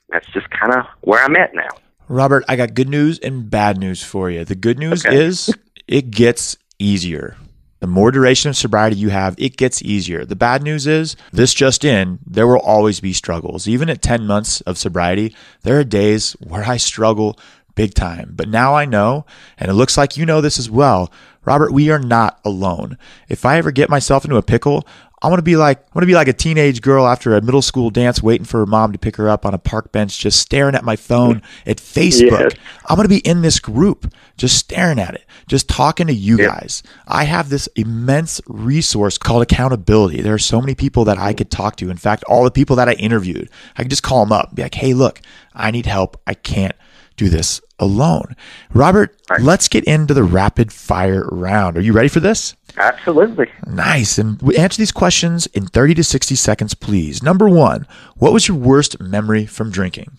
That's 0.10 0.28
just 0.28 0.50
kind 0.52 0.74
of 0.74 0.86
where 1.02 1.24
I'm 1.24 1.36
at 1.36 1.56
now. 1.56 1.70
Robert, 2.08 2.44
I 2.48 2.56
got 2.56 2.76
good 2.76 2.90
news 2.90 3.18
and 3.20 3.50
bad 3.50 3.78
news 3.80 4.04
for 4.04 4.30
you. 4.30 4.46
The 4.46 4.56
good 4.56 4.78
news 4.78 5.06
okay. 5.06 5.26
is 5.26 5.52
it 5.88 6.12
gets 6.12 6.56
easier. 6.78 7.36
The 7.80 7.88
more 7.88 8.12
duration 8.12 8.50
of 8.50 8.58
sobriety 8.58 8.96
you 8.96 9.10
have, 9.10 9.36
it 9.38 9.58
gets 9.58 9.82
easier. 9.82 10.26
The 10.26 10.36
bad 10.36 10.64
news 10.64 10.88
is 10.88 11.16
this 11.32 11.54
just 11.54 11.84
in, 11.84 12.20
there 12.26 12.48
will 12.48 12.60
always 12.60 13.00
be 13.00 13.14
struggles. 13.14 13.68
Even 13.68 13.90
at 13.90 14.02
10 14.02 14.26
months 14.26 14.62
of 14.62 14.78
sobriety, 14.78 15.36
there 15.64 15.80
are 15.80 15.84
days 15.84 16.34
where 16.34 16.64
I 16.64 16.78
struggle 16.78 17.38
big 17.76 17.94
time. 17.94 18.32
But 18.36 18.50
now 18.50 18.76
I 18.76 18.86
know, 18.86 19.26
and 19.58 19.70
it 19.70 19.76
looks 19.76 19.98
like 19.98 20.18
you 20.18 20.26
know 20.26 20.42
this 20.42 20.58
as 20.58 20.70
well. 20.70 21.12
Robert, 21.46 21.72
we 21.72 21.92
are 21.92 22.00
not 22.00 22.40
alone. 22.44 22.98
If 23.30 23.46
I 23.46 23.58
ever 23.58 23.72
get 23.72 23.90
myself 23.90 24.26
into 24.26 24.38
a 24.38 24.42
pickle, 24.42 24.88
I 25.22 25.28
want 25.28 25.40
to 25.40 25.44
be 25.44 25.56
like 25.56 25.80
I 25.80 25.90
want 25.96 26.04
to 26.04 26.08
be 26.08 26.14
like 26.14 26.28
a 26.28 26.34
teenage 26.34 26.82
girl 26.82 27.08
after 27.08 27.36
a 27.36 27.42
middle 27.42 27.62
school 27.62 27.90
dance, 27.90 28.22
waiting 28.22 28.46
for 28.46 28.60
her 28.60 28.66
mom 28.66 28.92
to 28.92 29.00
pick 29.00 29.16
her 29.16 29.30
up 29.30 29.46
on 29.46 29.54
a 29.54 29.58
park 29.58 29.92
bench, 29.92 30.20
just 30.20 30.40
staring 30.40 30.76
at 30.76 30.84
my 30.84 30.96
phone 30.96 31.42
at 31.66 31.78
Facebook. 31.78 32.52
Yes. 32.52 32.54
I'm 32.88 32.96
going 32.96 33.06
to 33.06 33.10
be 33.10 33.28
in 33.28 33.42
this 33.42 33.60
group, 33.60 34.14
just 34.38 34.58
staring 34.58 35.00
at 35.00 35.16
it, 35.16 35.24
just 35.48 35.68
talking 35.70 36.08
to 36.08 36.14
you 36.14 36.38
yep. 36.38 36.52
guys. 36.52 36.84
I 37.08 37.24
have 37.24 37.50
this 37.50 37.68
immense 37.76 38.42
resource 38.46 39.18
called 39.18 39.42
accountability. 39.42 40.22
There 40.22 40.36
are 40.36 40.40
so 40.40 40.60
many 40.60 40.76
people 40.76 41.06
that 41.06 41.18
I 41.18 41.34
could 41.34 41.50
talk 41.50 41.78
to. 41.78 41.90
In 41.90 41.98
fact, 41.98 42.24
all 42.26 42.44
the 42.44 42.52
people 42.52 42.76
that 42.76 42.90
I 42.90 42.94
interviewed, 42.94 43.50
I 43.78 43.84
could 43.84 43.90
just 43.90 44.04
call 44.04 44.24
them 44.26 44.32
up, 44.32 44.50
and 44.50 44.56
be 44.56 44.64
like, 44.64 44.76
"Hey, 44.76 44.94
look, 44.94 45.22
I 45.56 45.72
need 45.72 45.86
help. 45.86 46.22
I 46.28 46.34
can't 46.34 46.76
do 47.16 47.30
this 47.30 47.62
alone. 47.80 48.36
Robert, 48.74 49.16
right. 49.30 49.42
let's 49.42 49.68
get 49.68 49.84
into 49.86 50.14
the 50.14 50.24
rapid 50.24 50.72
fire 50.72 51.28
round. 51.32 51.78
Are 51.78 51.82
you 51.82 51.94
ready 51.94 52.10
for 52.10 52.20
this? 52.20 52.56
Absolutely. 52.78 53.48
Nice. 53.68 54.18
And 54.18 54.42
answer 54.58 54.78
these 54.78 54.92
questions 54.92 55.48
in 55.48 55.68
30 55.68 55.96
to 55.96 56.04
60 56.04 56.36
seconds, 56.36 56.74
please. 56.74 57.24
Number 57.24 57.48
one, 57.50 57.88
what 58.16 58.34
was 58.34 58.48
your 58.48 58.58
worst 58.58 59.00
memory 59.00 59.46
from 59.46 59.72
drinking? 59.72 60.18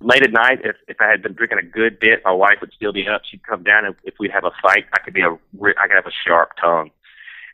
Late 0.00 0.22
at 0.22 0.32
night, 0.32 0.60
if, 0.64 0.76
if 0.88 0.96
I 1.00 1.08
had 1.08 1.22
been 1.22 1.32
drinking 1.32 1.58
a 1.58 1.62
good 1.62 2.00
bit, 2.00 2.22
my 2.24 2.32
wife 2.32 2.56
would 2.60 2.72
still 2.72 2.92
be 2.92 3.06
up. 3.06 3.22
She'd 3.24 3.46
come 3.46 3.62
down, 3.62 3.84
and 3.84 3.94
if 4.02 4.14
we'd 4.18 4.32
have 4.32 4.44
a 4.44 4.50
fight, 4.60 4.86
I 4.92 4.98
could 4.98 5.14
be 5.14 5.20
a, 5.20 5.30
I 5.30 5.86
could 5.86 5.94
have 5.94 6.06
a 6.06 6.12
sharp 6.26 6.56
tongue, 6.60 6.90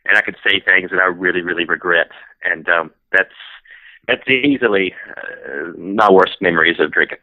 and 0.05 0.17
I 0.17 0.21
could 0.21 0.35
say 0.43 0.59
things 0.59 0.89
that 0.89 0.99
I 0.99 1.05
really, 1.05 1.41
really 1.41 1.65
regret. 1.65 2.09
And 2.43 2.67
um, 2.67 2.91
that's 3.11 3.35
that's 4.07 4.27
easily 4.27 4.95
uh, 5.15 5.77
my 5.77 6.11
worst 6.11 6.37
memories 6.41 6.79
of 6.79 6.91
drinking. 6.91 7.19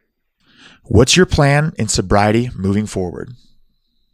What's 0.88 1.16
your 1.16 1.26
plan 1.26 1.72
in 1.78 1.88
sobriety 1.88 2.50
moving 2.54 2.86
forward? 2.86 3.32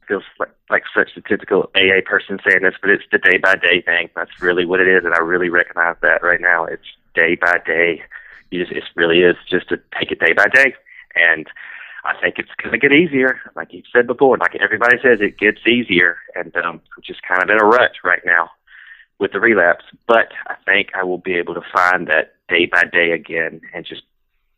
Feels 0.08 0.24
like, 0.38 0.50
like 0.70 0.84
such 0.94 1.10
a 1.16 1.20
typical 1.20 1.70
AA 1.74 2.00
person 2.04 2.38
saying 2.46 2.62
this, 2.62 2.74
but 2.80 2.90
it's 2.90 3.04
the 3.12 3.18
day 3.18 3.36
by 3.36 3.56
day 3.56 3.82
thing. 3.82 4.08
That's 4.16 4.40
really 4.40 4.64
what 4.64 4.80
it 4.80 4.88
is, 4.88 5.04
and 5.04 5.14
I 5.14 5.18
really 5.18 5.50
recognize 5.50 5.96
that 6.00 6.22
right 6.22 6.40
now. 6.40 6.64
It's 6.64 6.82
day 7.14 7.36
by 7.36 7.58
day. 7.66 8.02
You 8.50 8.64
just, 8.64 8.72
it 8.72 8.84
really 8.96 9.20
is 9.20 9.36
just 9.50 9.68
to 9.68 9.76
take 9.98 10.10
it 10.10 10.18
day 10.18 10.32
by 10.32 10.46
day, 10.46 10.74
and 11.14 11.46
I 12.04 12.14
think 12.20 12.38
it's 12.38 12.50
going 12.60 12.72
to 12.72 12.78
get 12.78 12.92
easier. 12.92 13.38
Like 13.54 13.72
you 13.72 13.82
said 13.92 14.06
before, 14.06 14.38
like 14.38 14.56
everybody 14.56 14.96
says, 15.02 15.18
it 15.20 15.38
gets 15.38 15.66
easier, 15.66 16.16
and 16.34 16.54
um, 16.56 16.80
I'm 16.96 17.02
just 17.02 17.20
kind 17.22 17.42
of 17.42 17.50
in 17.50 17.60
a 17.60 17.64
rut 17.66 17.92
right 18.02 18.22
now 18.24 18.50
with 19.18 19.32
the 19.32 19.40
relapse. 19.40 19.84
But 20.08 20.32
I 20.48 20.54
think 20.64 20.88
I 20.94 21.04
will 21.04 21.18
be 21.18 21.34
able 21.34 21.54
to 21.54 21.62
find 21.72 22.08
that 22.08 22.34
day 22.48 22.66
by 22.66 22.84
day 22.84 23.12
again 23.12 23.60
and 23.74 23.84
just 23.84 24.02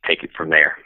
take 0.06 0.22
it 0.22 0.30
from 0.36 0.50
there. 0.50 0.76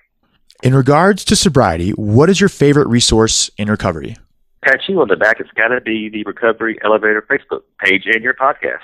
In 0.60 0.74
regards 0.74 1.24
to 1.26 1.36
sobriety, 1.36 1.90
what 1.90 2.28
is 2.28 2.40
your 2.40 2.48
favorite 2.48 2.88
resource 2.88 3.48
in 3.58 3.70
recovery? 3.70 4.16
Pat 4.64 4.80
you 4.88 5.00
on 5.00 5.06
the 5.06 5.14
back, 5.14 5.38
it's 5.38 5.52
got 5.52 5.68
to 5.68 5.80
be 5.80 6.08
the 6.08 6.24
Recovery 6.24 6.76
Elevator 6.82 7.22
Facebook 7.22 7.62
page 7.78 8.06
and 8.06 8.24
your 8.24 8.34
podcast. 8.34 8.80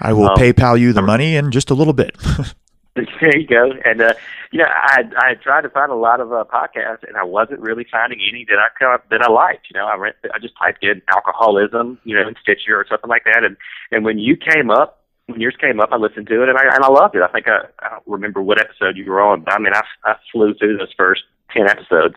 I 0.00 0.14
will 0.14 0.30
um, 0.30 0.36
PayPal 0.36 0.80
you 0.80 0.94
the 0.94 1.02
money 1.02 1.36
in 1.36 1.50
just 1.50 1.68
a 1.68 1.74
little 1.74 1.92
bit. 1.92 2.16
there 2.94 3.36
you 3.36 3.46
go. 3.46 3.70
And 3.84 4.00
uh, 4.00 4.14
you 4.50 4.60
know, 4.60 4.64
I 4.66 5.02
I 5.18 5.34
tried 5.34 5.60
to 5.62 5.68
find 5.68 5.92
a 5.92 5.94
lot 5.94 6.20
of 6.20 6.32
uh, 6.32 6.44
podcasts, 6.50 7.06
and 7.06 7.18
I 7.18 7.22
wasn't 7.22 7.60
really 7.60 7.86
finding 7.90 8.18
any 8.26 8.46
that 8.46 8.56
I 8.58 8.96
that 9.10 9.20
I 9.20 9.30
liked. 9.30 9.66
You 9.70 9.78
know, 9.78 9.86
I 9.86 9.96
read, 9.96 10.14
I 10.32 10.38
just 10.38 10.54
typed 10.56 10.82
in 10.82 11.02
alcoholism, 11.08 11.98
you 12.04 12.16
know, 12.16 12.26
in 12.26 12.34
Stitcher 12.40 12.76
or 12.76 12.86
something 12.88 13.10
like 13.10 13.24
that, 13.24 13.44
and 13.44 13.58
and 13.92 14.06
when 14.06 14.18
you 14.18 14.38
came 14.38 14.70
up, 14.70 14.99
when 15.32 15.40
yours 15.40 15.56
came 15.60 15.80
up, 15.80 15.90
I 15.92 15.96
listened 15.96 16.26
to 16.28 16.42
it, 16.42 16.48
and 16.48 16.58
I 16.58 16.62
and 16.74 16.84
I 16.84 16.88
loved 16.88 17.14
it. 17.16 17.22
I 17.22 17.28
think 17.28 17.46
I, 17.48 17.60
I 17.80 17.90
don't 17.90 18.02
remember 18.06 18.42
what 18.42 18.60
episode 18.60 18.96
you 18.96 19.10
were 19.10 19.20
on, 19.20 19.42
but 19.42 19.54
I 19.54 19.58
mean, 19.58 19.74
I 19.74 19.82
I 20.04 20.16
flew 20.32 20.54
through 20.54 20.78
those 20.78 20.92
first 20.96 21.22
ten 21.52 21.68
episodes 21.68 22.16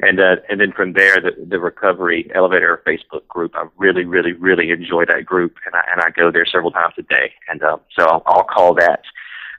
and 0.00 0.20
uh, 0.20 0.36
and 0.48 0.60
then 0.60 0.72
from 0.72 0.92
there, 0.92 1.16
the, 1.20 1.32
the 1.46 1.58
recovery 1.58 2.30
elevator 2.34 2.82
Facebook 2.86 3.26
group. 3.28 3.52
I 3.54 3.66
really, 3.76 4.04
really, 4.04 4.32
really 4.32 4.70
enjoy 4.70 5.04
that 5.06 5.24
group, 5.24 5.56
and 5.66 5.74
I 5.74 5.82
and 5.90 6.00
I 6.00 6.10
go 6.10 6.30
there 6.30 6.46
several 6.46 6.72
times 6.72 6.94
a 6.98 7.02
day. 7.02 7.32
And 7.48 7.62
uh, 7.62 7.78
so 7.96 8.06
I'll, 8.06 8.22
I'll 8.26 8.44
call 8.44 8.74
that 8.74 9.02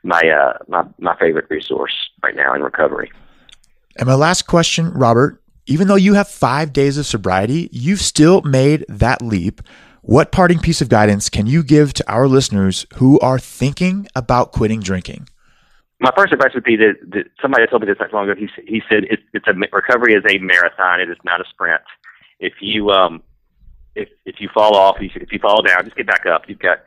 my 0.03 0.21
uh, 0.21 0.57
my 0.67 0.83
my 0.99 1.15
favorite 1.17 1.47
resource 1.49 1.93
right 2.21 2.35
now 2.35 2.53
in 2.53 2.61
recovery. 2.61 3.11
And 3.97 4.07
my 4.07 4.15
last 4.15 4.43
question, 4.43 4.91
Robert. 4.91 5.41
Even 5.67 5.87
though 5.87 5.95
you 5.95 6.13
have 6.13 6.27
five 6.27 6.71
days 6.73 6.95
of 6.99 7.07
sobriety, 7.07 7.69
you've 7.71 8.01
still 8.01 8.43
made 8.43 8.85
that 8.87 9.23
leap. 9.23 9.61
What 10.07 10.31
parting 10.31 10.59
piece 10.59 10.81
of 10.81 10.89
guidance 10.89 11.29
can 11.29 11.47
you 11.47 11.63
give 11.63 11.91
to 11.93 12.07
our 12.07 12.27
listeners 12.27 12.85
who 12.97 13.19
are 13.21 13.39
thinking 13.39 14.07
about 14.15 14.51
quitting 14.51 14.79
drinking? 14.79 15.27
my 15.99 16.11
first 16.15 16.31
advice 16.31 16.53
would 16.53 16.63
be 16.63 16.75
that, 16.75 16.93
that 17.09 17.25
somebody 17.41 17.65
told 17.65 17.81
me 17.81 17.87
this 17.87 17.97
not 17.99 18.13
long 18.13 18.29
ago. 18.29 18.39
He 18.39 18.47
he 18.67 18.83
said 18.87 19.05
it, 19.05 19.21
it's 19.33 19.47
a 19.47 19.53
recovery 19.53 20.13
is 20.13 20.23
a 20.29 20.37
marathon. 20.37 20.99
It 20.99 21.09
is 21.09 21.17
not 21.23 21.41
a 21.41 21.45
sprint. 21.49 21.81
If 22.39 22.53
you 22.61 22.91
um 22.91 23.23
if 23.95 24.09
if 24.25 24.35
you 24.39 24.47
fall 24.53 24.75
off, 24.75 24.97
if 24.99 25.31
you, 25.31 25.39
fall 25.39 25.63
down, 25.63 25.85
just 25.85 25.97
get 25.97 26.05
back 26.05 26.27
up. 26.27 26.43
You've 26.47 26.59
got 26.59 26.83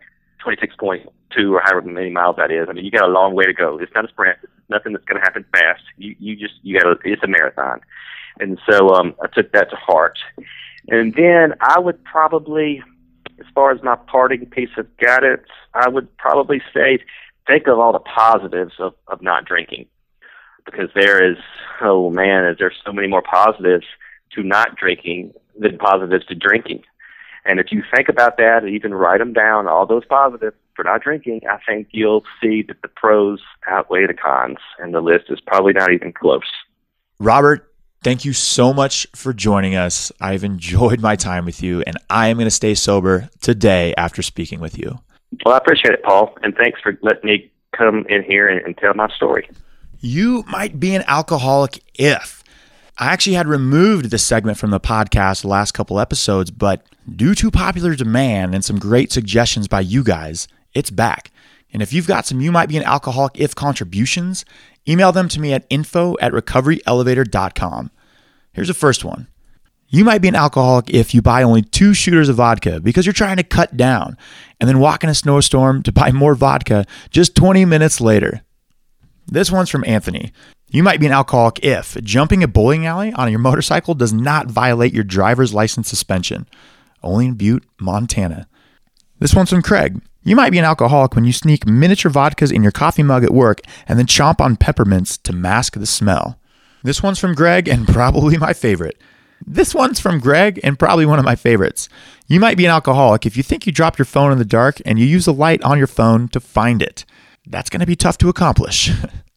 26.2 0.46 1.06
or 1.50 1.60
however 1.64 1.82
many 1.82 2.10
miles 2.10 2.36
that 2.36 2.52
is. 2.52 2.68
I 2.68 2.72
mean, 2.72 2.84
you 2.84 2.92
got 2.92 3.08
a 3.08 3.12
long 3.12 3.34
way 3.34 3.46
to 3.46 3.52
go. 3.52 3.78
It's 3.78 3.92
not 3.96 4.04
a 4.04 4.08
sprint. 4.08 4.38
It's 4.44 4.52
nothing 4.68 4.92
that's 4.92 5.04
going 5.06 5.20
to 5.20 5.24
happen 5.24 5.44
fast. 5.50 5.82
You 5.96 6.14
you 6.20 6.36
just 6.36 6.54
you 6.62 6.78
got. 6.78 6.98
It's 7.04 7.24
a 7.24 7.26
marathon. 7.26 7.80
And 8.38 8.60
so 8.70 8.90
um 8.90 9.16
I 9.20 9.26
took 9.26 9.50
that 9.52 9.70
to 9.70 9.76
heart. 9.76 10.18
And 10.90 11.14
then 11.14 11.54
I 11.60 11.78
would 11.78 12.02
probably, 12.04 12.82
as 13.39 13.47
far 13.55 13.70
as 13.70 13.82
my 13.82 13.97
parting 13.97 14.47
piece 14.47 14.70
of 14.76 14.86
guidance, 14.99 15.49
I 15.74 15.89
would 15.89 16.14
probably 16.16 16.61
say 16.74 17.01
think 17.47 17.66
of 17.66 17.78
all 17.78 17.93
the 17.93 17.99
positives 18.01 18.74
of, 18.78 18.95
of 19.07 19.22
not 19.22 19.45
drinking. 19.45 19.86
Because 20.64 20.91
there 20.95 21.24
is 21.24 21.39
oh 21.80 22.11
man 22.11 22.45
is 22.45 22.59
there 22.59 22.72
so 22.84 22.93
many 22.93 23.09
more 23.09 23.22
positives 23.22 23.86
to 24.34 24.43
not 24.43 24.76
drinking 24.76 25.32
than 25.59 25.78
positives 25.78 26.26
to 26.26 26.34
drinking. 26.34 26.82
And 27.45 27.59
if 27.59 27.72
you 27.72 27.82
think 27.95 28.09
about 28.11 28.36
that 28.36 28.62
and 28.62 28.74
even 28.74 28.93
write 28.93 29.18
them 29.18 29.32
down 29.32 29.66
all 29.66 29.86
those 29.86 30.05
positives 30.05 30.57
for 30.76 30.84
not 30.84 31.03
drinking 31.03 31.41
i 31.51 31.59
think 31.66 31.89
you'll 31.91 32.22
see 32.41 32.62
that 32.62 32.80
the 32.82 32.89
pros 32.89 33.41
outweigh 33.66 34.07
the 34.07 34.14
cons 34.14 34.59
and 34.78 34.95
the 34.95 35.01
list 35.01 35.24
is 35.28 35.41
probably 35.41 35.72
not 35.72 35.93
even 35.93 36.12
close. 36.12 36.43
Robert 37.18 37.72
Thank 38.09 38.24
you 38.24 38.32
so 38.32 38.72
much 38.72 39.06
for 39.14 39.34
joining 39.34 39.76
us. 39.76 40.11
I've 40.18 40.42
enjoyed 40.42 40.98
my 41.02 41.14
time 41.14 41.44
with 41.44 41.62
you, 41.62 41.82
and 41.82 41.98
I 42.09 42.28
am 42.28 42.38
going 42.38 42.46
to 42.46 42.50
stay 42.50 42.74
sober 42.74 43.28
today 43.42 43.92
after 43.98 44.22
speaking 44.22 44.61
with 44.61 44.78
you. 44.78 44.98
Well, 45.44 45.52
I 45.52 45.59
appreciate 45.59 45.92
it, 45.92 46.02
Paul, 46.02 46.34
and 46.42 46.56
thanks 46.56 46.80
for 46.80 46.98
letting 47.02 47.28
me 47.28 47.52
come 47.76 48.06
in 48.09 48.22
here 48.22 48.48
and, 48.48 48.64
and 48.64 48.78
tell 48.78 48.94
my 48.94 49.09
story. 49.14 49.50
You 50.00 50.42
might 50.48 50.80
be 50.80 50.94
an 50.94 51.04
alcoholic 51.06 51.82
if. 51.96 52.42
I 52.96 53.12
actually 53.12 53.34
had 53.34 53.46
removed 53.46 54.06
this 54.06 54.24
segment 54.24 54.56
from 54.56 54.70
the 54.70 54.80
podcast 54.80 55.42
the 55.42 55.48
last 55.48 55.72
couple 55.72 56.00
episodes, 56.00 56.50
but 56.50 56.86
due 57.14 57.34
to 57.34 57.50
popular 57.50 57.94
demand 57.94 58.54
and 58.54 58.64
some 58.64 58.78
great 58.78 59.12
suggestions 59.12 59.68
by 59.68 59.80
you 59.80 60.02
guys, 60.02 60.48
it's 60.72 60.90
back. 60.90 61.30
And 61.74 61.82
if 61.82 61.92
you've 61.92 62.06
got 62.06 62.24
some 62.24 62.40
you 62.40 62.52
might 62.52 62.70
be 62.70 62.78
an 62.78 62.84
alcoholic 62.84 63.38
if 63.38 63.54
contributions, 63.54 64.46
email 64.88 65.12
them 65.12 65.28
to 65.28 65.38
me 65.38 65.52
at 65.52 65.66
info 65.68 66.16
at 66.22 66.32
recoveryelevator.com. 66.32 67.90
Here's 68.53 68.68
the 68.68 68.74
first 68.74 69.05
one. 69.05 69.28
You 69.90 70.05
might 70.05 70.20
be 70.20 70.28
an 70.28 70.34
alcoholic 70.34 70.90
if 70.90 71.14
you 71.14 71.22
buy 71.22 71.42
only 71.42 71.62
two 71.62 71.94
shooters 71.94 72.28
of 72.28 72.36
vodka 72.36 72.78
because 72.80 73.07
you're 73.07 73.12
trying 73.14 73.38
to 73.38 73.42
cut 73.42 73.76
down 73.76 74.18
and 74.61 74.68
then 74.68 74.80
walk 74.80 75.03
in 75.03 75.09
a 75.09 75.14
snowstorm 75.14 75.82
to 75.84 75.92
buy 75.92 76.12
more 76.12 76.34
vodka 76.34 76.84
just 77.11 77.34
20 77.34 77.64
minutes 77.64 78.01
later. 78.01 78.42
This 79.26 79.51
one's 79.51 79.70
from 79.70 79.84
Anthony. 79.86 80.32
You 80.70 80.82
might 80.82 81.01
be 81.01 81.07
an 81.07 81.12
alcoholic 81.12 81.64
if 81.64 81.96
jumping 82.03 82.42
a 82.42 82.49
bowling 82.49 82.84
alley 82.84 83.14
on 83.14 83.30
your 83.30 83.38
motorcycle 83.38 83.94
does 83.94 84.12
not 84.12 84.49
violate 84.49 84.92
your 84.92 85.05
driver's 85.05 85.55
license 85.55 85.88
suspension. 85.88 86.46
Only 87.03 87.26
in 87.26 87.34
Butte, 87.34 87.64
Montana. 87.80 88.46
This 89.18 89.34
one's 89.34 89.51
from 89.51 89.62
Craig. 89.62 90.03
You 90.22 90.36
might 90.36 90.51
be 90.51 90.59
an 90.59 90.64
alcoholic 90.64 91.14
when 91.14 91.24
you 91.24 91.32
sneak 91.32 91.66
miniature 91.66 92.12
vodkas 92.12 92.53
in 92.53 92.62
your 92.62 92.72
coffee 92.72 93.03
mug 93.03 93.24
at 93.24 93.32
work 93.32 93.62
and 93.86 93.99
then 93.99 94.07
chomp 94.07 94.40
on 94.40 94.57
peppermints 94.57 95.16
to 95.18 95.32
mask 95.32 95.74
the 95.74 95.86
smell. 95.86 96.38
This 96.83 97.03
one's 97.03 97.18
from 97.18 97.35
Greg 97.35 97.68
and 97.68 97.87
probably 97.87 98.37
my 98.37 98.53
favorite. 98.53 99.01
This 99.47 99.74
one's 99.74 100.01
from 100.01 100.18
Greg 100.18 100.61
and 100.62 100.79
probably 100.79 101.07
one 101.07 101.18
of 101.18 101.24
my 101.24 101.37
favorites. 101.37 101.89
You 102.26 102.41
might 102.41 102.57
be 102.57 102.64
an 102.64 102.70
alcoholic 102.70 103.24
if 103.24 103.37
you 103.37 103.43
think 103.43 103.66
you 103.66 103.72
dropped 103.72 103.99
your 103.99 104.07
phone 104.07 104.33
in 104.33 104.39
the 104.39 104.45
dark 104.45 104.81
and 104.85 104.99
you 104.99 105.07
use 105.07 105.26
a 105.26 105.33
light 105.33 105.62
on 105.62 105.79
your 105.79 105.87
phone 105.87 106.29
to 106.29 106.41
find 106.41 106.83
it. 106.83 107.05
That's 107.47 107.70
going 107.70 107.81
to 107.81 107.87
be 107.87 107.97
tough 107.97 108.18
to 108.18 108.29
accomplish. 108.29 108.91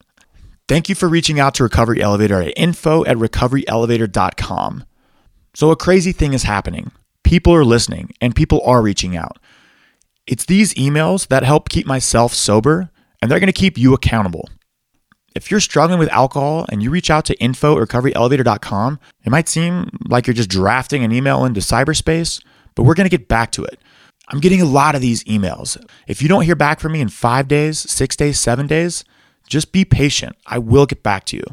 Thank 0.68 0.90
you 0.90 0.96
for 0.96 1.08
reaching 1.08 1.40
out 1.40 1.56
to 1.56 1.64
Recovery 1.64 2.02
Elevator 2.02 2.42
at 2.42 2.54
info 2.56 3.04
at 3.06 3.18
recoveryelevator.com. 3.18 4.86
So, 5.54 5.70
a 5.70 5.76
crazy 5.76 6.14
thing 6.14 6.34
is 6.34 6.44
happening. 6.44 6.92
People 7.24 7.54
are 7.54 7.66
listening 7.66 8.14
and 8.22 8.36
people 8.36 8.62
are 8.66 8.82
reaching 8.82 9.18
out. 9.18 9.38
It's 10.26 10.46
these 10.46 10.74
emails 10.76 11.28
that 11.28 11.44
help 11.44 11.70
keep 11.70 11.86
myself 11.86 12.34
sober 12.34 12.90
and 13.22 13.30
they're 13.30 13.40
going 13.40 13.48
to 13.48 13.54
keep 13.54 13.78
you 13.78 13.94
accountable. 13.94 14.50
If 15.34 15.50
you're 15.50 15.60
struggling 15.60 16.00
with 16.00 16.10
alcohol 16.10 16.66
and 16.70 16.84
you 16.84 16.90
reach 16.90 17.10
out 17.10 17.26
to 17.26 17.40
info 17.40 17.80
at 17.80 17.88
recoveryelevator.com, 17.88 19.00
it 19.24 19.30
might 19.30 19.48
seem 19.48 19.90
like 20.08 20.28
you're 20.28 20.34
just 20.34 20.50
drafting 20.50 21.04
an 21.04 21.12
email 21.12 21.46
into 21.46 21.62
cyberspace, 21.62 22.44
but 22.76 22.84
we're 22.84 22.96
going 22.96 23.10
to 23.10 23.18
get 23.18 23.28
back 23.28 23.52
to 23.54 23.64
it. 23.64 23.80
I'm 24.28 24.40
getting 24.40 24.62
a 24.62 24.66
lot 24.66 24.96
of 24.96 25.02
these 25.02 25.24
emails. 25.26 25.82
If 26.08 26.22
you 26.22 26.28
don't 26.28 26.44
hear 26.44 26.56
back 26.56 26.80
from 26.80 26.94
me 26.94 27.02
in 27.02 27.10
five 27.10 27.48
days, 27.48 27.80
six 27.80 28.16
days, 28.16 28.40
seven 28.40 28.68
days, 28.68 29.04
just 29.48 29.72
be 29.72 29.84
patient. 29.86 30.36
I 30.46 30.58
will 30.58 30.86
get 30.86 31.04
back 31.04 31.26
to 31.26 31.38
you. 31.38 31.44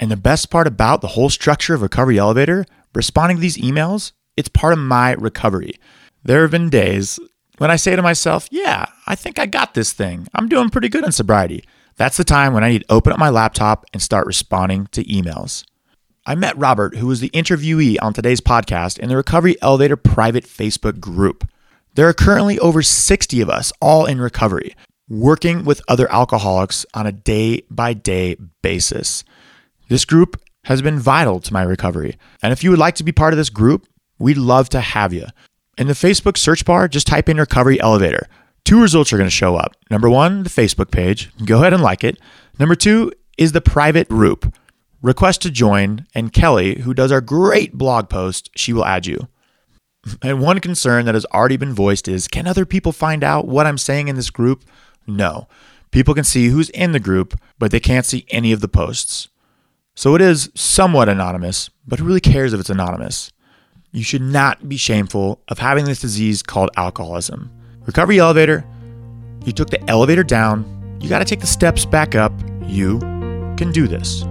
And 0.00 0.10
the 0.10 0.16
best 0.16 0.50
part 0.50 0.66
about 0.66 1.00
the 1.00 1.08
whole 1.08 1.28
structure 1.28 1.74
of 1.74 1.82
Recovery 1.82 2.18
Elevator, 2.18 2.64
responding 2.94 3.38
to 3.38 3.40
these 3.40 3.58
emails, 3.58 4.12
it's 4.36 4.48
part 4.48 4.72
of 4.72 4.78
my 4.78 5.12
recovery. 5.12 5.74
There 6.22 6.42
have 6.42 6.50
been 6.50 6.70
days 6.70 7.18
when 7.58 7.70
I 7.70 7.76
say 7.76 7.96
to 7.96 8.02
myself, 8.02 8.48
yeah, 8.50 8.86
I 9.06 9.14
think 9.14 9.38
I 9.38 9.46
got 9.46 9.74
this 9.74 9.92
thing. 9.92 10.28
I'm 10.34 10.48
doing 10.48 10.70
pretty 10.70 10.88
good 10.88 11.04
in 11.04 11.12
sobriety. 11.12 11.64
That's 11.98 12.16
the 12.16 12.22
time 12.22 12.54
when 12.54 12.62
I 12.62 12.70
need 12.70 12.82
to 12.82 12.92
open 12.92 13.12
up 13.12 13.18
my 13.18 13.28
laptop 13.28 13.84
and 13.92 14.00
start 14.00 14.28
responding 14.28 14.86
to 14.92 15.02
emails. 15.04 15.64
I 16.24 16.36
met 16.36 16.56
Robert, 16.56 16.96
who 16.96 17.08
was 17.08 17.18
the 17.18 17.30
interviewee 17.30 17.96
on 18.00 18.12
today's 18.12 18.40
podcast, 18.40 19.00
in 19.00 19.08
the 19.08 19.16
Recovery 19.16 19.56
Elevator 19.60 19.96
private 19.96 20.44
Facebook 20.44 21.00
group. 21.00 21.48
There 21.94 22.08
are 22.08 22.14
currently 22.14 22.56
over 22.60 22.82
60 22.82 23.40
of 23.40 23.50
us 23.50 23.72
all 23.80 24.06
in 24.06 24.20
recovery, 24.20 24.76
working 25.08 25.64
with 25.64 25.82
other 25.88 26.10
alcoholics 26.12 26.86
on 26.94 27.08
a 27.08 27.12
day 27.12 27.62
by 27.68 27.94
day 27.94 28.36
basis. 28.62 29.24
This 29.88 30.04
group 30.04 30.40
has 30.66 30.80
been 30.80 31.00
vital 31.00 31.40
to 31.40 31.52
my 31.52 31.62
recovery. 31.62 32.16
And 32.42 32.52
if 32.52 32.62
you 32.62 32.70
would 32.70 32.78
like 32.78 32.94
to 32.96 33.04
be 33.04 33.10
part 33.10 33.32
of 33.32 33.38
this 33.38 33.50
group, 33.50 33.88
we'd 34.20 34.38
love 34.38 34.68
to 34.68 34.80
have 34.80 35.12
you. 35.12 35.26
In 35.76 35.88
the 35.88 35.94
Facebook 35.94 36.36
search 36.36 36.64
bar, 36.64 36.86
just 36.86 37.08
type 37.08 37.28
in 37.28 37.38
Recovery 37.38 37.80
Elevator. 37.80 38.28
Two 38.68 38.82
results 38.82 39.14
are 39.14 39.16
going 39.16 39.26
to 39.26 39.34
show 39.34 39.56
up. 39.56 39.76
Number 39.90 40.10
one, 40.10 40.42
the 40.42 40.50
Facebook 40.50 40.90
page. 40.90 41.30
Go 41.42 41.60
ahead 41.60 41.72
and 41.72 41.82
like 41.82 42.04
it. 42.04 42.20
Number 42.58 42.74
two 42.74 43.10
is 43.38 43.52
the 43.52 43.62
private 43.62 44.10
group. 44.10 44.54
Request 45.00 45.40
to 45.40 45.50
join, 45.50 46.06
and 46.14 46.34
Kelly, 46.34 46.80
who 46.80 46.92
does 46.92 47.10
our 47.10 47.22
great 47.22 47.72
blog 47.72 48.10
post, 48.10 48.50
she 48.54 48.74
will 48.74 48.84
add 48.84 49.06
you. 49.06 49.26
And 50.20 50.42
one 50.42 50.60
concern 50.60 51.06
that 51.06 51.14
has 51.14 51.24
already 51.32 51.56
been 51.56 51.72
voiced 51.72 52.08
is 52.08 52.28
can 52.28 52.46
other 52.46 52.66
people 52.66 52.92
find 52.92 53.24
out 53.24 53.48
what 53.48 53.66
I'm 53.66 53.78
saying 53.78 54.08
in 54.08 54.16
this 54.16 54.28
group? 54.28 54.66
No. 55.06 55.48
People 55.90 56.12
can 56.12 56.24
see 56.24 56.48
who's 56.48 56.68
in 56.68 56.92
the 56.92 57.00
group, 57.00 57.40
but 57.58 57.70
they 57.70 57.80
can't 57.80 58.04
see 58.04 58.26
any 58.28 58.52
of 58.52 58.60
the 58.60 58.68
posts. 58.68 59.30
So 59.94 60.14
it 60.14 60.20
is 60.20 60.50
somewhat 60.54 61.08
anonymous, 61.08 61.70
but 61.86 62.00
who 62.00 62.04
really 62.04 62.20
cares 62.20 62.52
if 62.52 62.60
it's 62.60 62.68
anonymous? 62.68 63.32
You 63.92 64.02
should 64.02 64.20
not 64.20 64.68
be 64.68 64.76
shameful 64.76 65.40
of 65.48 65.58
having 65.58 65.86
this 65.86 66.02
disease 66.02 66.42
called 66.42 66.68
alcoholism. 66.76 67.57
Recovery 67.88 68.18
elevator, 68.18 68.66
you 69.46 69.52
took 69.52 69.70
the 69.70 69.82
elevator 69.88 70.22
down, 70.22 70.98
you 71.00 71.08
got 71.08 71.20
to 71.20 71.24
take 71.24 71.40
the 71.40 71.46
steps 71.46 71.86
back 71.86 72.14
up. 72.14 72.32
You 72.66 72.98
can 73.56 73.72
do 73.72 73.88
this. 73.88 74.24